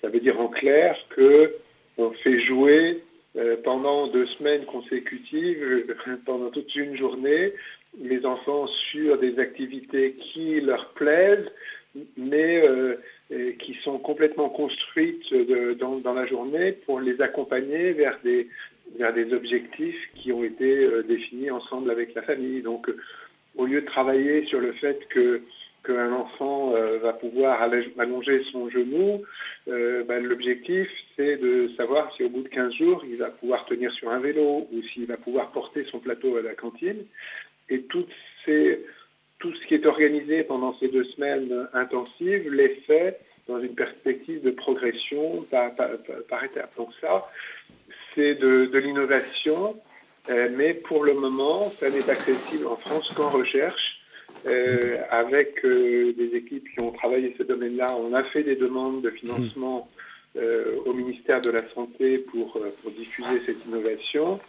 Ça 0.00 0.08
veut 0.08 0.20
dire 0.20 0.40
en 0.40 0.48
clair 0.48 0.96
qu'on 1.14 2.10
fait 2.10 2.38
jouer 2.38 3.02
euh, 3.36 3.56
pendant 3.64 4.08
deux 4.08 4.26
semaines 4.26 4.66
consécutives, 4.66 5.62
euh, 5.62 6.18
pendant 6.26 6.50
toute 6.50 6.74
une 6.76 6.96
journée, 6.96 7.54
les 7.98 8.26
enfants 8.26 8.66
sur 8.66 9.18
des 9.18 9.38
activités 9.38 10.12
qui 10.12 10.60
leur 10.60 10.90
plaisent, 10.90 11.50
mais 12.16 12.66
euh, 12.66 12.96
qui 13.58 13.74
sont 13.74 13.98
complètement 13.98 14.48
construites 14.48 15.34
dans, 15.78 16.14
la 16.14 16.26
journée 16.26 16.72
pour 16.72 17.00
les 17.00 17.22
accompagner 17.22 17.92
vers 17.92 18.18
des, 18.24 18.48
vers 18.98 19.12
des 19.12 19.32
objectifs 19.32 20.10
qui 20.14 20.32
ont 20.32 20.44
été 20.44 20.88
définis 21.08 21.50
ensemble 21.50 21.90
avec 21.90 22.14
la 22.14 22.22
famille. 22.22 22.62
Donc, 22.62 22.90
au 23.56 23.66
lieu 23.66 23.80
de 23.80 23.86
travailler 23.86 24.44
sur 24.46 24.60
le 24.60 24.72
fait 24.72 25.06
que 25.08 25.42
qu'un 25.84 26.12
enfant 26.12 26.74
euh, 26.74 26.98
va 26.98 27.12
pouvoir 27.12 27.60
allonger 27.62 28.44
son 28.52 28.70
genou, 28.70 29.22
euh, 29.68 30.04
ben, 30.04 30.24
l'objectif 30.24 30.88
c'est 31.16 31.36
de 31.36 31.68
savoir 31.76 32.14
si 32.14 32.24
au 32.24 32.28
bout 32.28 32.42
de 32.42 32.48
15 32.48 32.72
jours 32.72 33.04
il 33.06 33.16
va 33.16 33.30
pouvoir 33.30 33.64
tenir 33.66 33.92
sur 33.92 34.10
un 34.10 34.20
vélo 34.20 34.68
ou 34.70 34.82
s'il 34.82 35.06
va 35.06 35.16
pouvoir 35.16 35.50
porter 35.50 35.84
son 35.84 35.98
plateau 35.98 36.36
à 36.36 36.42
la 36.42 36.54
cantine. 36.54 37.04
Et 37.68 37.80
tout 39.42 39.52
ce 39.54 39.66
qui 39.66 39.74
est 39.74 39.86
organisé 39.86 40.44
pendant 40.44 40.78
ces 40.78 40.86
deux 40.86 41.02
semaines 41.02 41.66
intensives 41.74 42.48
l'est 42.54 42.80
fait 42.86 43.18
dans 43.48 43.58
une 43.60 43.74
perspective 43.74 44.40
de 44.40 44.52
progression 44.52 45.44
par, 45.50 45.72
par, 45.74 46.44
étapes. 46.44 46.70
Donc 46.76 46.90
ça, 47.00 47.28
c'est 48.14 48.36
de, 48.36 48.66
de 48.66 48.78
l'innovation, 48.78 49.74
euh, 50.30 50.48
mais 50.56 50.74
pour 50.74 51.02
le 51.02 51.14
moment, 51.14 51.72
ça 51.80 51.90
n'est 51.90 52.08
accessible 52.08 52.68
en 52.68 52.76
France 52.76 53.10
qu'en 53.16 53.30
recherche. 53.30 53.98
Euh, 54.46 54.98
avec 55.10 55.64
euh, 55.64 56.12
des 56.16 56.36
équipes 56.36 56.68
qui 56.72 56.80
ont 56.80 56.92
travaillé 56.92 57.34
ce 57.36 57.42
domaine-là, 57.42 57.96
on 57.96 58.14
a 58.14 58.22
fait 58.22 58.44
des 58.44 58.56
demandes 58.56 59.02
de 59.02 59.10
financement 59.10 59.88
au 60.86 60.94
ministère 60.94 61.42
de 61.42 61.50
la 61.50 61.60
Santé 61.74 62.16
pour, 62.16 62.52
pour, 62.52 62.90
diffuser 62.92 63.42
cette 63.44 63.66
innovation. 63.66 64.40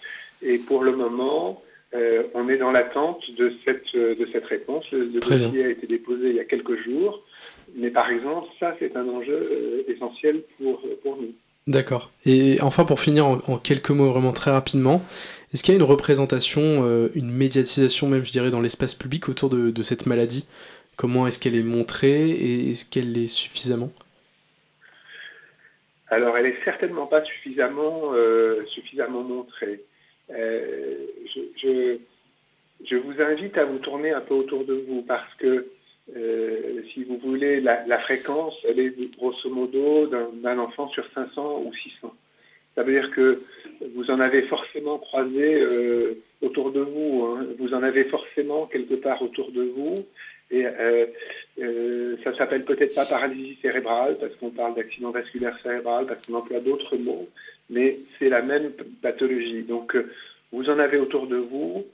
Et 0.41 0.57
pour 0.57 0.81
le 0.81 0.93
moment, 0.93 1.61
on 2.33 2.49
est 2.49 2.57
dans 2.57 2.71
l'attente 2.71 3.29
de 3.37 3.53
cette, 3.65 3.95
de 3.95 4.27
cette 4.31 4.45
réponse. 4.45 4.89
Le, 4.91 5.05
dossier 5.07 5.65
a 5.65 5.69
été 5.69 5.87
déposé 5.87 6.29
il 6.29 6.35
y 6.35 6.39
a 6.39 6.45
quelques 6.45 6.81
jours. 6.89 7.23
Mais 7.75 7.89
par 7.89 8.09
exemple, 8.09 8.47
ça, 8.59 8.75
c'est 8.79 8.95
un 8.95 9.07
enjeu 9.07 9.85
essentiel 9.87 10.43
pour, 10.57 10.81
pour 11.03 11.17
nous. 11.17 11.33
D'accord. 11.67 12.11
Et 12.25 12.57
enfin, 12.61 12.83
pour 12.83 12.99
finir 12.99 13.25
en, 13.25 13.57
quelques 13.57 13.91
mots 13.91 14.09
vraiment 14.11 14.33
très 14.33 14.51
rapidement, 14.51 15.01
est-ce 15.53 15.63
qu'il 15.63 15.73
y 15.73 15.77
a 15.77 15.79
une 15.79 15.87
représentation, 15.87 16.61
euh, 16.61 17.09
une 17.15 17.31
médiatisation 17.31 18.09
même, 18.09 18.25
je 18.25 18.31
dirais, 18.31 18.49
dans 18.49 18.59
l'espace 18.59 18.93
public 18.95 19.29
autour 19.29 19.49
de, 19.49 19.83
cette 19.83 20.05
maladie? 20.05 20.47
Comment 20.97 21.25
est-ce 21.25 21.39
qu'elle 21.39 21.55
est 21.55 21.63
montrée 21.63 22.31
et 22.31 22.71
est-ce 22.71 22.89
qu'elle 22.89 23.17
est 23.17 23.27
suffisamment? 23.27 23.91
Alors, 26.07 26.37
elle 26.37 26.47
est 26.47 26.57
certainement 26.65 27.07
pas 27.07 27.23
suffisamment, 27.23 28.11
euh, 28.13 28.65
suffisamment 28.67 29.23
montrée. 29.23 29.81
Euh, 30.31 30.72
je, 32.85 32.95
vous 32.95 33.21
invite 33.21 33.57
à 33.57 33.65
vous 33.65 33.79
tourner 33.79 34.11
un 34.11 34.21
peu 34.21 34.33
autour 34.33 34.65
de 34.65 34.73
vous 34.87 35.01
parce 35.01 35.33
que 35.35 35.67
si 36.93 37.03
vous 37.05 37.17
voulez, 37.17 37.61
la, 37.61 37.97
fréquence, 37.99 38.55
elle 38.67 38.79
est 38.79 39.15
grosso 39.17 39.49
modo 39.49 40.07
d'un 40.07 40.59
enfant 40.59 40.89
sur 40.89 41.05
500 41.13 41.63
ou 41.65 41.73
600. 41.73 42.13
Ça 42.75 42.83
veut 42.83 42.93
dire 42.93 43.11
que 43.11 43.41
vous 43.95 44.09
en 44.09 44.19
avez 44.19 44.41
forcément 44.43 44.97
croisé 44.97 45.61
euh, 45.61 46.21
autour 46.41 46.71
de 46.71 46.81
vous. 46.81 47.25
Hein. 47.25 47.47
Vous 47.59 47.73
en 47.73 47.83
avez 47.83 48.05
forcément 48.05 48.65
quelque 48.65 48.95
part 48.95 49.21
autour 49.21 49.51
de 49.51 49.63
vous. 49.63 50.05
Et 50.49 50.65
euh, 50.65 51.05
euh, 51.61 52.17
ça 52.23 52.35
s'appelle 52.35 52.63
peut-être 52.63 52.95
pas 52.95 53.05
paralysie 53.05 53.57
cérébrale 53.61 54.17
parce 54.19 54.35
qu'on 54.35 54.49
parle 54.49 54.75
d'accident 54.75 55.11
vasculaire 55.11 55.57
cérébral, 55.61 56.05
parce 56.05 56.25
qu'on 56.25 56.35
emploie 56.35 56.59
d'autres 56.59 56.97
mots, 56.97 57.27
mais 57.69 57.97
c'est 58.19 58.29
la 58.29 58.41
même 58.41 58.71
pathologie. 59.01 59.63
Donc 59.63 59.95
vous 60.53 60.69
en 60.69 60.79
avez 60.79 60.97
autour 60.97 61.27
de 61.27 61.35
vous. 61.35 61.85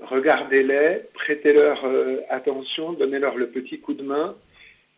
Regardez-les, 0.00 1.02
prêtez-leur 1.14 1.84
attention, 2.30 2.92
donnez-leur 2.92 3.36
le 3.36 3.48
petit 3.48 3.78
coup 3.78 3.94
de 3.94 4.02
main 4.02 4.34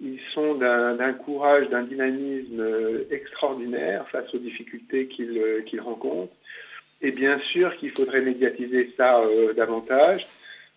ils 0.01 0.21
sont 0.33 0.55
d'un 0.55 1.13
courage, 1.13 1.69
d'un 1.69 1.83
dynamisme 1.83 2.61
euh, 2.61 3.05
extraordinaire 3.11 4.09
face 4.09 4.33
aux 4.35 4.39
difficultés 4.39 5.07
qu'ils 5.07 5.39
euh, 5.39 5.83
rencontrent. 5.83 6.33
Et 7.03 7.13
bien 7.13 7.39
sûr 7.39 7.77
qu'il 7.77 7.91
faudrait 7.91 8.23
médiatiser 8.23 8.93
ça 8.97 9.21
euh, 9.21 9.53
davantage. 9.53 10.27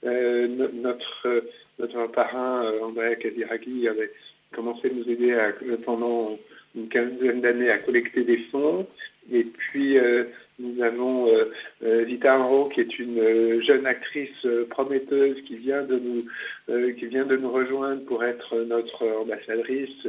notre, 0.03 1.45
notre 1.79 2.07
parrain, 2.07 2.69
André 2.81 3.17
Kadiraghi, 3.17 3.87
avait 3.87 4.11
commencé 4.51 4.89
à 4.89 4.93
nous 4.93 5.09
aider 5.09 5.33
pendant 5.85 6.37
une 6.75 6.89
quinzaine 6.89 7.41
d'années 7.41 7.69
à 7.69 7.77
collecter 7.77 8.23
des 8.23 8.39
fonds. 8.51 8.85
Et 9.31 9.45
puis, 9.45 9.97
nous 10.59 10.83
avons 10.83 11.27
euh, 11.27 11.51
euh, 11.83 12.03
Vita 12.03 12.37
Enro, 12.37 12.69
qui 12.69 12.81
est 12.81 12.99
une 12.99 13.19
euh, 13.19 13.61
jeune 13.61 13.85
actrice 13.87 14.45
prometteuse 14.69 15.41
qui 15.41 15.55
vient 15.55 15.81
de 15.81 15.97
nous, 15.97 16.93
qui 16.93 17.05
vient 17.07 17.25
de 17.25 17.35
nous 17.35 17.51
rejoindre 17.51 18.03
pour 18.05 18.23
être 18.23 18.55
notre 18.57 19.05
ambassadrice 19.19 20.03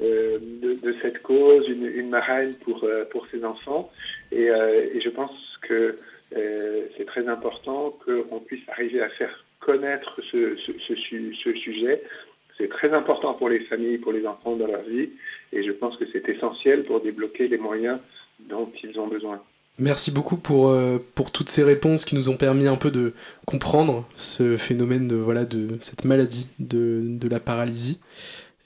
de, 0.00 0.94
cette 1.00 1.22
cause, 1.22 1.66
une, 1.68 2.08
marraine 2.10 2.54
pour, 2.54 2.86
pour 3.10 3.26
ses 3.28 3.44
enfants. 3.44 3.90
Et, 4.32 4.46
je 4.46 5.08
pense 5.08 5.58
que 5.62 5.96
c'est 6.30 7.06
très 7.06 7.26
important 7.28 7.98
qu'on 8.04 8.40
puisse 8.40 8.66
arriver 8.68 9.00
à 9.00 9.08
faire 9.08 9.44
connaître 9.58 10.20
ce 10.22 11.54
sujet. 11.54 12.02
C'est 12.56 12.68
très 12.68 12.92
important 12.92 13.34
pour 13.34 13.48
les 13.48 13.60
familles, 13.60 13.98
pour 13.98 14.12
les 14.12 14.26
enfants 14.26 14.54
dans 14.54 14.66
leur 14.66 14.82
vie. 14.82 15.10
Et 15.52 15.62
je 15.62 15.72
pense 15.72 15.96
que 15.96 16.04
c'est 16.12 16.28
essentiel 16.28 16.82
pour 16.84 17.00
débloquer 17.00 17.48
les 17.48 17.58
moyens 17.58 18.00
dont 18.38 18.70
ils 18.82 18.98
ont 19.00 19.06
besoin. 19.06 19.42
Merci 19.80 20.10
beaucoup 20.10 20.36
pour, 20.36 20.68
euh, 20.68 20.98
pour 21.14 21.32
toutes 21.32 21.48
ces 21.48 21.64
réponses 21.64 22.04
qui 22.04 22.14
nous 22.14 22.28
ont 22.28 22.36
permis 22.36 22.66
un 22.66 22.76
peu 22.76 22.90
de 22.90 23.14
comprendre 23.46 24.06
ce 24.16 24.58
phénomène 24.58 25.08
de, 25.08 25.16
voilà, 25.16 25.46
de 25.46 25.78
cette 25.80 26.04
maladie 26.04 26.48
de, 26.58 27.00
de 27.02 27.28
la 27.28 27.40
paralysie. 27.40 27.98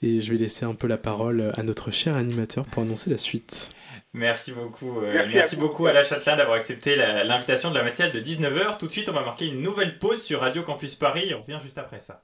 Et 0.03 0.19
je 0.19 0.31
vais 0.33 0.37
laisser 0.37 0.65
un 0.65 0.73
peu 0.73 0.87
la 0.87 0.97
parole 0.97 1.53
à 1.55 1.63
notre 1.63 1.89
cher 1.89 2.15
animateur 2.15 2.65
pour 2.65 2.83
annoncer 2.83 3.09
la 3.09 3.17
suite. 3.17 3.69
Merci 4.13 4.51
beaucoup, 4.51 4.99
euh, 4.99 5.25
merci, 5.33 5.55
beaucoup 5.55 5.87
à 5.87 5.93
la 5.93 6.03
Châtelain 6.03 6.35
d'avoir 6.35 6.57
accepté 6.57 6.95
l'invitation 6.95 7.69
de 7.69 7.75
la 7.75 7.83
matinale 7.83 8.11
de 8.11 8.19
19h. 8.19 8.77
Tout 8.77 8.87
de 8.87 8.91
suite, 8.91 9.09
on 9.09 9.13
va 9.13 9.23
marquer 9.23 9.47
une 9.47 9.61
nouvelle 9.61 9.97
pause 9.99 10.21
sur 10.21 10.41
Radio 10.41 10.63
Campus 10.63 10.95
Paris. 10.95 11.33
On 11.33 11.41
revient 11.41 11.59
juste 11.63 11.77
après 11.77 11.99
ça. 11.99 12.23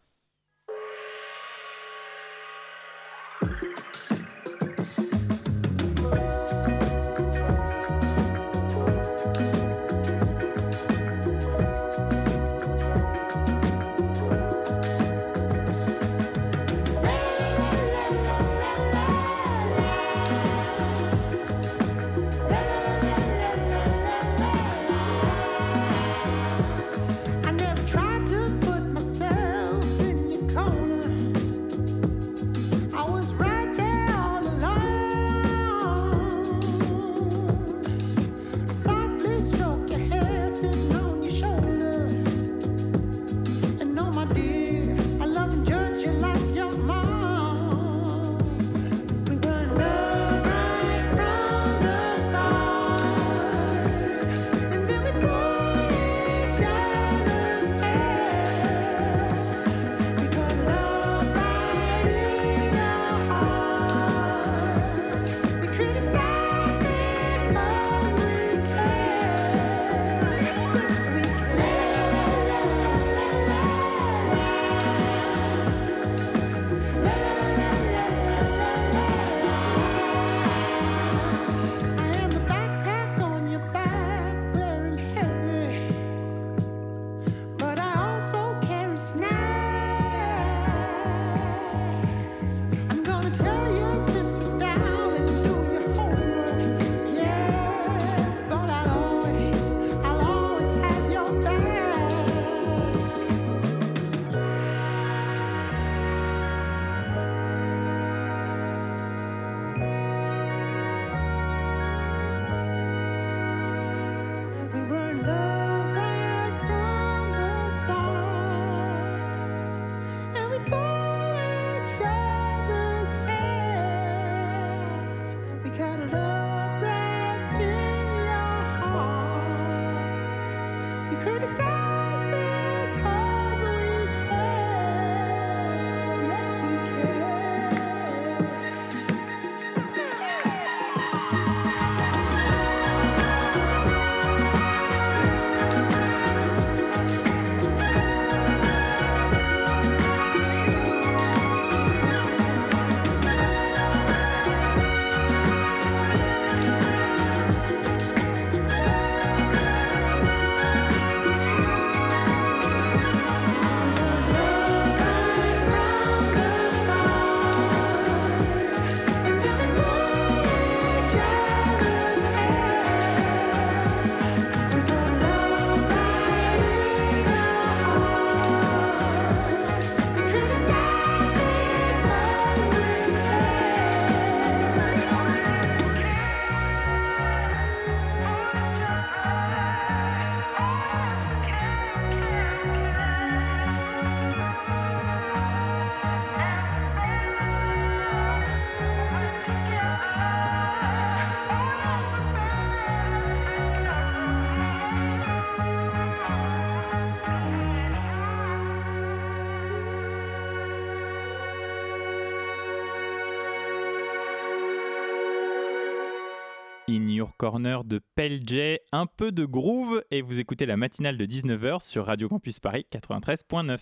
Corner 217.37 217.83
de 217.83 218.01
J, 218.17 218.77
un 218.91 219.05
peu 219.05 219.31
de 219.31 219.45
groove 219.45 220.03
et 220.11 220.21
vous 220.21 220.39
écoutez 220.39 220.65
la 220.65 220.77
matinale 220.77 221.17
de 221.17 221.25
19h 221.25 221.81
sur 221.81 222.05
Radio 222.05 222.27
Campus 222.27 222.59
Paris 222.59 222.85
93.9. 222.91 223.79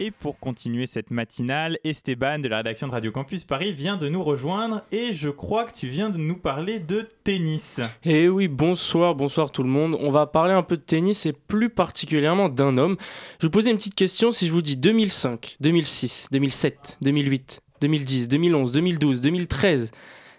Et 0.00 0.10
pour 0.10 0.38
continuer 0.40 0.86
cette 0.86 1.12
matinale, 1.12 1.78
Esteban 1.84 2.40
de 2.40 2.48
la 2.48 2.58
rédaction 2.58 2.88
de 2.88 2.92
Radio 2.92 3.12
Campus 3.12 3.44
Paris 3.44 3.72
vient 3.72 3.96
de 3.96 4.08
nous 4.08 4.24
rejoindre 4.24 4.82
et 4.90 5.12
je 5.12 5.30
crois 5.30 5.64
que 5.64 5.72
tu 5.72 5.86
viens 5.86 6.10
de 6.10 6.18
nous 6.18 6.36
parler 6.36 6.80
de 6.80 7.08
tennis. 7.22 7.80
Eh 8.04 8.28
oui, 8.28 8.48
bonsoir, 8.48 9.14
bonsoir 9.14 9.52
tout 9.52 9.62
le 9.62 9.68
monde. 9.68 9.96
On 10.00 10.10
va 10.10 10.26
parler 10.26 10.52
un 10.52 10.64
peu 10.64 10.76
de 10.76 10.82
tennis 10.82 11.26
et 11.26 11.32
plus 11.32 11.70
particulièrement 11.70 12.48
d'un 12.48 12.76
homme. 12.76 12.96
Je 13.38 13.46
vous 13.46 13.50
poser 13.50 13.70
une 13.70 13.76
petite 13.76 13.94
question 13.94 14.32
si 14.32 14.48
je 14.48 14.52
vous 14.52 14.62
dis 14.62 14.76
2005, 14.76 15.58
2006, 15.60 16.28
2007, 16.32 16.98
2008, 17.00 17.60
2010, 17.84 18.28
2011, 18.28 18.72
2012, 18.72 19.20
2013, 19.20 19.90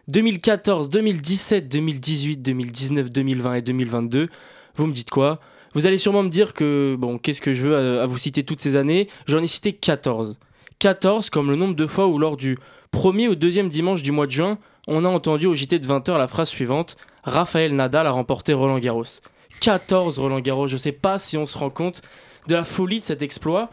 2014, 0.07 0.89
2017, 0.89 1.69
2018, 1.69 2.37
2019, 2.37 3.11
2020 3.11 3.53
et 3.53 3.61
2022. 3.61 4.29
Vous 4.75 4.87
me 4.87 4.91
dites 4.91 5.11
quoi 5.11 5.39
Vous 5.75 5.85
allez 5.85 5.99
sûrement 5.99 6.23
me 6.23 6.29
dire 6.29 6.53
que, 6.53 6.95
bon, 6.97 7.19
qu'est-ce 7.19 7.41
que 7.41 7.53
je 7.53 7.67
veux 7.67 7.99
à, 8.01 8.07
vous 8.07 8.17
citer 8.17 8.41
toutes 8.41 8.61
ces 8.61 8.75
années 8.75 9.07
J'en 9.27 9.43
ai 9.43 9.47
cité 9.47 9.73
14. 9.73 10.39
14 10.79 11.29
comme 11.29 11.51
le 11.51 11.55
nombre 11.55 11.75
de 11.75 11.85
fois 11.85 12.07
où 12.07 12.17
lors 12.17 12.35
du 12.35 12.57
premier 12.89 13.27
ou 13.27 13.35
deuxième 13.35 13.69
dimanche 13.69 14.01
du 14.01 14.11
mois 14.11 14.25
de 14.25 14.31
juin, 14.31 14.57
on 14.87 15.05
a 15.05 15.07
entendu 15.07 15.45
au 15.45 15.53
JT 15.53 15.77
de 15.77 15.87
20h 15.87 16.17
la 16.17 16.27
phrase 16.27 16.49
suivante 16.49 16.97
Raphaël 17.23 17.75
Nadal 17.75 18.07
a 18.07 18.11
remporté 18.11 18.53
Roland 18.53 18.79
Garros. 18.79 19.21
14 19.61 20.17
Roland 20.17 20.39
Garros, 20.39 20.65
je 20.65 20.77
sais 20.77 20.91
pas 20.91 21.19
si 21.19 21.37
on 21.37 21.45
se 21.45 21.59
rend 21.59 21.69
compte 21.69 22.01
de 22.47 22.55
la 22.55 22.65
folie 22.65 23.01
de 23.01 23.05
cet 23.05 23.21
exploit. 23.21 23.69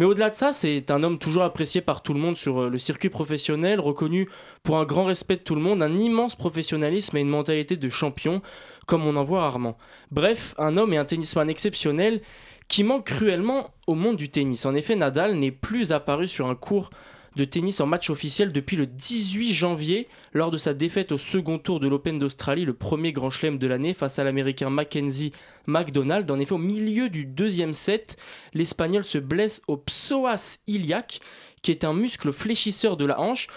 Mais 0.00 0.06
au-delà 0.06 0.30
de 0.30 0.34
ça, 0.34 0.54
c'est 0.54 0.90
un 0.90 1.02
homme 1.02 1.18
toujours 1.18 1.42
apprécié 1.42 1.82
par 1.82 2.02
tout 2.02 2.14
le 2.14 2.20
monde 2.20 2.34
sur 2.34 2.62
euh, 2.62 2.70
le 2.70 2.78
circuit 2.78 3.10
professionnel, 3.10 3.80
reconnu 3.80 4.30
pour 4.62 4.78
un 4.78 4.86
grand 4.86 5.04
respect 5.04 5.36
de 5.36 5.42
tout 5.42 5.54
le 5.54 5.60
monde, 5.60 5.82
un 5.82 5.94
immense 5.94 6.36
professionnalisme 6.36 7.18
et 7.18 7.20
une 7.20 7.28
mentalité 7.28 7.76
de 7.76 7.88
champion, 7.90 8.40
comme 8.86 9.04
on 9.04 9.14
en 9.16 9.24
voit 9.24 9.42
rarement. 9.42 9.76
Bref, 10.10 10.54
un 10.56 10.78
homme 10.78 10.94
et 10.94 10.96
un 10.96 11.04
tennisman 11.04 11.50
exceptionnel 11.50 12.22
qui 12.66 12.82
manque 12.82 13.08
cruellement 13.08 13.74
au 13.86 13.94
monde 13.94 14.16
du 14.16 14.30
tennis. 14.30 14.64
En 14.64 14.74
effet, 14.74 14.96
Nadal 14.96 15.34
n'est 15.34 15.50
plus 15.50 15.92
apparu 15.92 16.26
sur 16.26 16.46
un 16.46 16.54
cours 16.54 16.88
de 17.36 17.44
tennis 17.44 17.80
en 17.80 17.86
match 17.86 18.10
officiel 18.10 18.52
depuis 18.52 18.76
le 18.76 18.86
18 18.86 19.52
janvier 19.52 20.08
lors 20.32 20.50
de 20.50 20.58
sa 20.58 20.74
défaite 20.74 21.12
au 21.12 21.18
second 21.18 21.58
tour 21.58 21.80
de 21.80 21.88
l'Open 21.88 22.18
d'Australie, 22.18 22.64
le 22.64 22.74
premier 22.74 23.12
grand 23.12 23.30
chelem 23.30 23.58
de 23.58 23.66
l'année 23.66 23.94
face 23.94 24.18
à 24.18 24.24
l'américain 24.24 24.70
Mackenzie 24.70 25.32
McDonald. 25.66 26.30
En 26.30 26.38
effet, 26.38 26.52
au 26.52 26.58
milieu 26.58 27.08
du 27.08 27.26
deuxième 27.26 27.72
set, 27.72 28.16
l'Espagnol 28.54 29.04
se 29.04 29.18
blesse 29.18 29.62
au 29.68 29.76
psoas 29.76 30.58
iliaque, 30.66 31.20
qui 31.62 31.70
est 31.70 31.84
un 31.84 31.92
muscle 31.92 32.32
fléchisseur 32.32 32.96
de 32.96 33.06
la 33.06 33.20
hanche. 33.20 33.48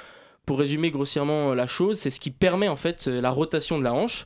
Pour 0.45 0.59
résumer 0.59 0.91
grossièrement 0.91 1.53
la 1.53 1.67
chose, 1.67 1.97
c'est 1.97 2.09
ce 2.09 2.19
qui 2.19 2.31
permet 2.31 2.67
en 2.67 2.75
fait 2.75 3.07
la 3.07 3.29
rotation 3.29 3.79
de 3.79 3.83
la 3.83 3.93
hanche. 3.93 4.25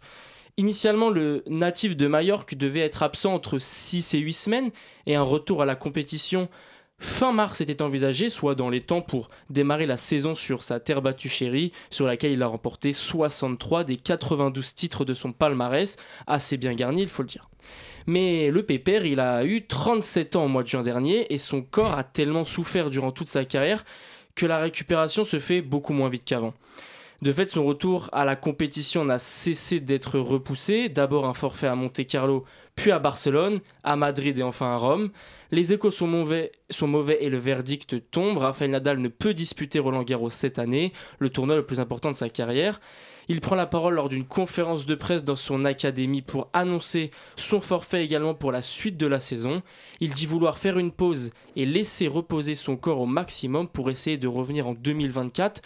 Initialement, 0.60 1.12
le 1.12 1.44
natif 1.46 1.96
de 1.96 2.08
Majorque 2.08 2.56
devait 2.56 2.80
être 2.80 3.04
absent 3.04 3.32
entre 3.32 3.60
6 3.60 4.16
et 4.16 4.18
8 4.18 4.34
semaines 4.34 4.72
et 5.06 5.14
un 5.14 5.22
retour 5.22 5.62
à 5.62 5.66
la 5.68 5.76
compétition 5.76 6.50
Fin 7.00 7.32
mars 7.32 7.62
était 7.62 7.84
envisagé, 7.84 8.30
soit 8.30 8.56
dans 8.56 8.70
les 8.70 8.82
temps 8.82 9.02
pour 9.02 9.28
démarrer 9.52 9.86
la 9.86 9.98
saison 9.98 10.34
sur 10.34 10.64
sa 10.64 10.80
terre 10.80 11.02
battue 11.02 11.30
chérie, 11.30 11.72
sur 11.92 12.08
laquelle 12.08 12.32
il 12.32 12.42
a 12.42 12.48
remporté 12.48 12.92
63 12.92 13.84
des 13.84 13.98
92 13.98 14.74
titres 14.74 15.06
de 15.06 15.14
son 15.14 15.32
palmarès, 15.32 15.96
assez 16.26 16.58
bien 16.58 16.74
garni, 16.74 17.04
il 17.04 17.08
faut 17.08 17.22
le 17.22 17.28
dire. 17.28 17.50
Mais 18.08 18.50
le 18.50 18.64
pépère, 18.64 19.06
il 19.06 19.20
a 19.20 19.46
eu 19.46 19.66
37 19.66 20.36
ans 20.38 20.46
au 20.46 20.48
mois 20.48 20.64
de 20.64 20.68
juin 20.70 20.82
dernier 20.82 21.32
et 21.32 21.38
son 21.38 21.62
corps 21.62 21.94
a 21.94 22.04
tellement 22.04 22.46
souffert 22.46 22.90
durant 22.90 23.12
toute 23.12 23.28
sa 23.28 23.46
carrière 23.46 23.84
que 24.34 24.46
la 24.46 24.60
récupération 24.60 25.24
se 25.26 25.40
fait 25.40 25.62
beaucoup 25.62 25.94
moins 25.94 26.10
vite 26.10 26.24
qu'avant. 26.24 26.54
De 27.24 27.32
fait, 27.32 27.50
son 27.50 27.66
retour 27.66 28.10
à 28.12 28.26
la 28.26 28.36
compétition 28.36 29.04
n'a 29.04 29.18
cessé 29.18 29.80
d'être 29.80 30.20
repoussé. 30.20 30.88
D'abord 30.88 31.26
un 31.26 31.34
forfait 31.34 31.66
à 31.66 31.74
Monte-Carlo, 31.74 32.46
puis 32.76 32.92
à 32.92 33.00
Barcelone, 33.00 33.60
à 33.84 33.96
Madrid 33.96 34.38
et 34.38 34.44
enfin 34.44 34.68
à 34.68 34.78
Rome. 34.78 35.10
Les 35.50 35.74
échos 35.74 35.90
sont 35.90 36.08
mauvais, 36.08 36.52
et 37.20 37.30
le 37.30 37.38
verdict 37.40 38.12
tombe. 38.12 38.38
Rafael 38.38 38.70
Nadal 38.70 39.00
ne 39.00 39.08
peut 39.08 39.34
disputer 39.34 39.80
Roland 39.80 40.04
Garros 40.04 40.30
cette 40.30 40.60
année, 40.60 40.94
le 41.18 41.30
tournoi 41.30 41.56
le 41.56 41.66
plus 41.66 41.80
important 41.80 42.12
de 42.12 42.16
sa 42.16 42.30
carrière. 42.30 42.80
Il 43.30 43.42
prend 43.42 43.56
la 43.56 43.66
parole 43.66 43.96
lors 43.96 44.08
d'une 44.08 44.26
conférence 44.26 44.86
de 44.86 44.96
presse 44.96 45.24
dans 45.24 45.36
son 45.36 45.66
académie 45.66 46.22
pour 46.22 46.50
annoncer 46.54 47.12
son 47.36 47.60
forfait 47.60 48.06
également 48.06 48.34
pour 48.34 48.54
la 48.54 48.62
suite 48.62 48.96
de 48.96 49.08
la 49.08 49.20
saison. 49.20 49.64
Il 50.00 50.14
dit 50.14 50.26
vouloir 50.26 50.58
faire 50.58 50.78
une 50.78 50.92
pause 50.92 51.32
et 51.58 51.66
laisser 51.66 52.08
reposer 52.08 52.56
son 52.56 52.78
corps 52.78 53.02
au 53.02 53.06
maximum 53.06 53.68
pour 53.68 53.90
essayer 53.90 54.18
de 54.18 54.28
revenir 54.28 54.68
en 54.68 54.74
2024 54.74 55.62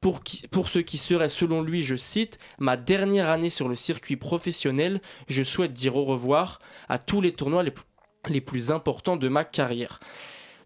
pour, 0.00 0.68
ce 0.68 0.78
qui 0.78 0.96
serait 0.96 1.28
selon 1.28 1.62
lui, 1.62 1.82
je 1.82 1.96
cite, 1.96 2.38
ma 2.58 2.78
dernière 2.78 3.28
année 3.28 3.50
sur 3.50 3.68
le 3.68 3.74
circuit 3.74 4.16
professionnel, 4.16 5.00
je 5.28 5.42
souhaite 5.42 5.74
dire 5.74 5.96
au 5.96 6.04
revoir 6.04 6.58
à 6.88 6.98
tous 6.98 7.20
les 7.20 7.32
tournois 7.32 7.62
les, 7.62 8.40
plus 8.40 8.70
importants 8.70 9.16
de 9.16 9.28
ma 9.28 9.44
carrière. 9.44 10.00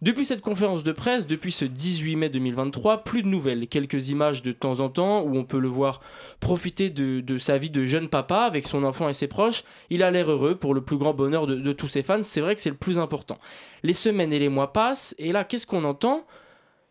Depuis 0.02 0.24
cette 0.24 0.40
conférence 0.40 0.84
de 0.84 0.92
presse, 0.92 1.26
depuis 1.26 1.50
ce 1.50 1.64
18 1.64 2.16
mai 2.16 2.28
2023, 2.28 3.04
plus 3.04 3.22
de 3.22 3.28
nouvelles, 3.28 3.66
quelques 3.66 4.10
images 4.10 4.42
de 4.42 4.52
temps 4.52 4.80
en 4.80 4.88
temps 4.88 5.22
où 5.22 5.36
on 5.36 5.44
peut 5.44 5.58
le 5.58 5.68
voir 5.68 6.00
profiter 6.40 6.90
de, 6.90 7.38
sa 7.38 7.58
vie 7.58 7.70
de 7.70 7.86
jeune 7.86 8.08
papa 8.08 8.40
avec 8.40 8.66
son 8.66 8.84
enfant 8.84 9.08
et 9.08 9.14
ses 9.14 9.28
proches. 9.28 9.64
Il 9.90 10.04
a 10.04 10.10
l'air 10.12 10.30
heureux 10.30 10.56
pour 10.56 10.74
le 10.74 10.82
plus 10.82 10.98
grand 10.98 11.14
bonheur 11.14 11.46
de 11.48 11.72
tous 11.72 11.88
ses 11.88 12.04
fans, 12.04 12.22
c'est 12.22 12.40
vrai 12.40 12.54
que 12.54 12.60
c'est 12.60 12.70
le 12.70 12.76
plus 12.76 13.00
important. 13.00 13.38
Les 13.82 13.94
semaines 13.94 14.32
et 14.32 14.38
les 14.38 14.48
mois 14.48 14.72
passent, 14.72 15.14
et 15.18 15.32
là, 15.32 15.42
qu'est-ce 15.42 15.66
qu'on 15.66 15.84
entend? 15.84 16.24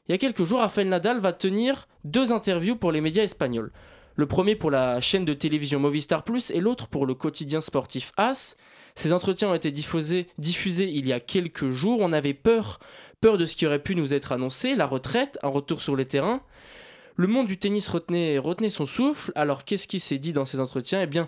Il 0.07 0.11
y 0.11 0.15
a 0.15 0.17
quelques 0.17 0.43
jours, 0.43 0.59
Rafael 0.59 0.89
Nadal 0.89 1.19
va 1.19 1.33
tenir 1.33 1.87
deux 2.03 2.31
interviews 2.31 2.75
pour 2.75 2.91
les 2.91 3.01
médias 3.01 3.23
espagnols. 3.23 3.71
Le 4.15 4.27
premier 4.27 4.55
pour 4.55 4.69
la 4.69 5.01
chaîne 5.01 5.25
de 5.25 5.33
télévision 5.33 5.79
Movistar 5.79 6.23
Plus 6.23 6.51
et 6.51 6.59
l'autre 6.59 6.87
pour 6.87 7.05
le 7.05 7.15
quotidien 7.15 7.61
sportif 7.61 8.11
AS. 8.17 8.57
Ces 8.95 9.11
entretiens 9.11 9.49
ont 9.49 9.55
été 9.55 9.71
diffusés, 9.71 10.27
il 10.37 11.07
y 11.07 11.13
a 11.13 11.19
quelques 11.19 11.69
jours. 11.69 11.97
On 12.01 12.13
avait 12.13 12.35
peur, 12.35 12.79
peur 13.21 13.39
de 13.39 13.45
ce 13.45 13.55
qui 13.55 13.65
aurait 13.65 13.81
pu 13.81 13.95
nous 13.95 14.13
être 14.13 14.31
annoncé, 14.31 14.75
la 14.75 14.85
retraite, 14.85 15.39
un 15.41 15.47
retour 15.47 15.81
sur 15.81 15.95
les 15.95 16.05
terrains. 16.05 16.41
Le 17.15 17.27
monde 17.27 17.47
du 17.47 17.57
tennis 17.57 17.87
retenait, 17.87 18.37
retenait 18.37 18.69
son 18.69 18.85
souffle. 18.85 19.31
Alors 19.33 19.65
qu'est-ce 19.65 19.87
qui 19.87 19.99
s'est 19.99 20.19
dit 20.19 20.33
dans 20.33 20.45
ces 20.45 20.59
entretiens? 20.59 21.01
Eh 21.01 21.07
bien, 21.07 21.27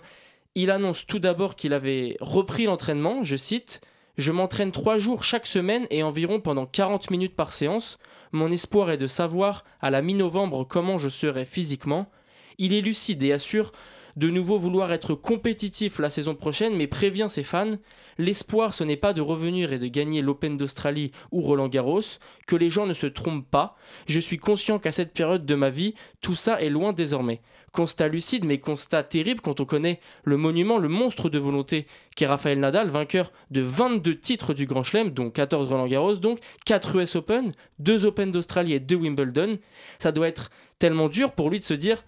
il 0.54 0.70
annonce 0.70 1.08
tout 1.08 1.20
d'abord 1.20 1.56
qu'il 1.56 1.74
avait 1.74 2.18
repris 2.20 2.66
l'entraînement, 2.66 3.24
je 3.24 3.36
cite, 3.36 3.82
Je 4.18 4.32
m'entraîne 4.32 4.72
trois 4.72 5.00
jours 5.00 5.24
chaque 5.24 5.48
semaine 5.48 5.88
et 5.90 6.04
environ 6.04 6.40
pendant 6.40 6.66
40 6.66 7.10
minutes 7.10 7.36
par 7.36 7.52
séance. 7.52 7.98
Mon 8.32 8.52
espoir 8.52 8.92
est 8.92 8.98
de 8.98 9.08
savoir 9.08 9.64
à 9.82 9.90
la 9.90 10.02
mi-novembre 10.02 10.66
comment 10.68 10.98
je 10.98 11.10
serai 11.10 11.46
physiquement. 11.46 12.10
Il 12.58 12.74
est 12.74 12.82
lucide 12.82 13.24
et 13.24 13.34
assure 13.34 13.72
de 14.16 14.30
nouveau 14.30 14.58
vouloir 14.58 14.94
être 14.94 15.14
compétitif 15.14 16.00
la 16.00 16.10
saison 16.10 16.36
prochaine, 16.36 16.76
mais 16.78 16.88
prévient 16.88 17.28
ses 17.30 17.44
fans 17.44 17.78
l'espoir 18.18 18.74
ce 18.74 18.84
n'est 18.84 18.98
pas 18.98 19.14
de 19.14 19.22
revenir 19.22 19.74
et 19.74 19.80
de 19.80 19.88
gagner 19.88 20.22
l'Open 20.22 20.58
d'Australie 20.58 21.12
ou 21.32 21.42
Roland 21.42 21.68
Garros, 21.68 22.02
que 22.48 22.56
les 22.56 22.70
gens 22.70 22.86
ne 22.86 22.94
se 22.94 23.08
trompent 23.08 23.50
pas. 23.50 23.76
Je 24.08 24.20
suis 24.20 24.38
conscient 24.38 24.80
qu'à 24.80 24.92
cette 24.92 25.14
période 25.14 25.46
de 25.46 25.56
ma 25.56 25.70
vie, 25.70 25.96
tout 26.22 26.36
ça 26.36 26.62
est 26.62 26.70
loin 26.70 26.94
désormais. 26.94 27.42
Constat 27.76 28.08
lucide, 28.08 28.46
mais 28.46 28.58
constat 28.58 29.04
terrible 29.04 29.42
quand 29.42 29.60
on 29.60 29.66
connaît 29.66 30.00
le 30.24 30.38
monument, 30.38 30.78
le 30.78 30.88
monstre 30.88 31.28
de 31.28 31.38
volonté 31.38 31.88
qu'est 32.16 32.26
Raphaël 32.26 32.58
Nadal, 32.58 32.88
vainqueur 32.88 33.34
de 33.52 33.60
22 33.60 34.18
titres 34.18 34.54
du 34.54 34.66
Grand 34.66 34.82
Chelem, 34.82 35.10
dont 35.10 35.30
14 35.30 35.68
Roland 35.68 35.88
Garros, 35.88 36.16
donc 36.16 36.40
4 36.66 37.02
US 37.02 37.18
Open, 37.18 37.52
2 37.80 38.06
Open 38.06 38.32
d'Australie 38.32 38.72
et 38.72 38.80
2 38.80 38.96
Wimbledon. 38.96 39.58
Ça 40.00 40.14
doit 40.14 40.30
être 40.30 40.52
tellement 40.80 41.10
dur 41.10 41.34
pour 41.34 41.50
lui 41.50 41.60
de 41.60 41.66
se 41.66 41.74
dire 41.74 42.06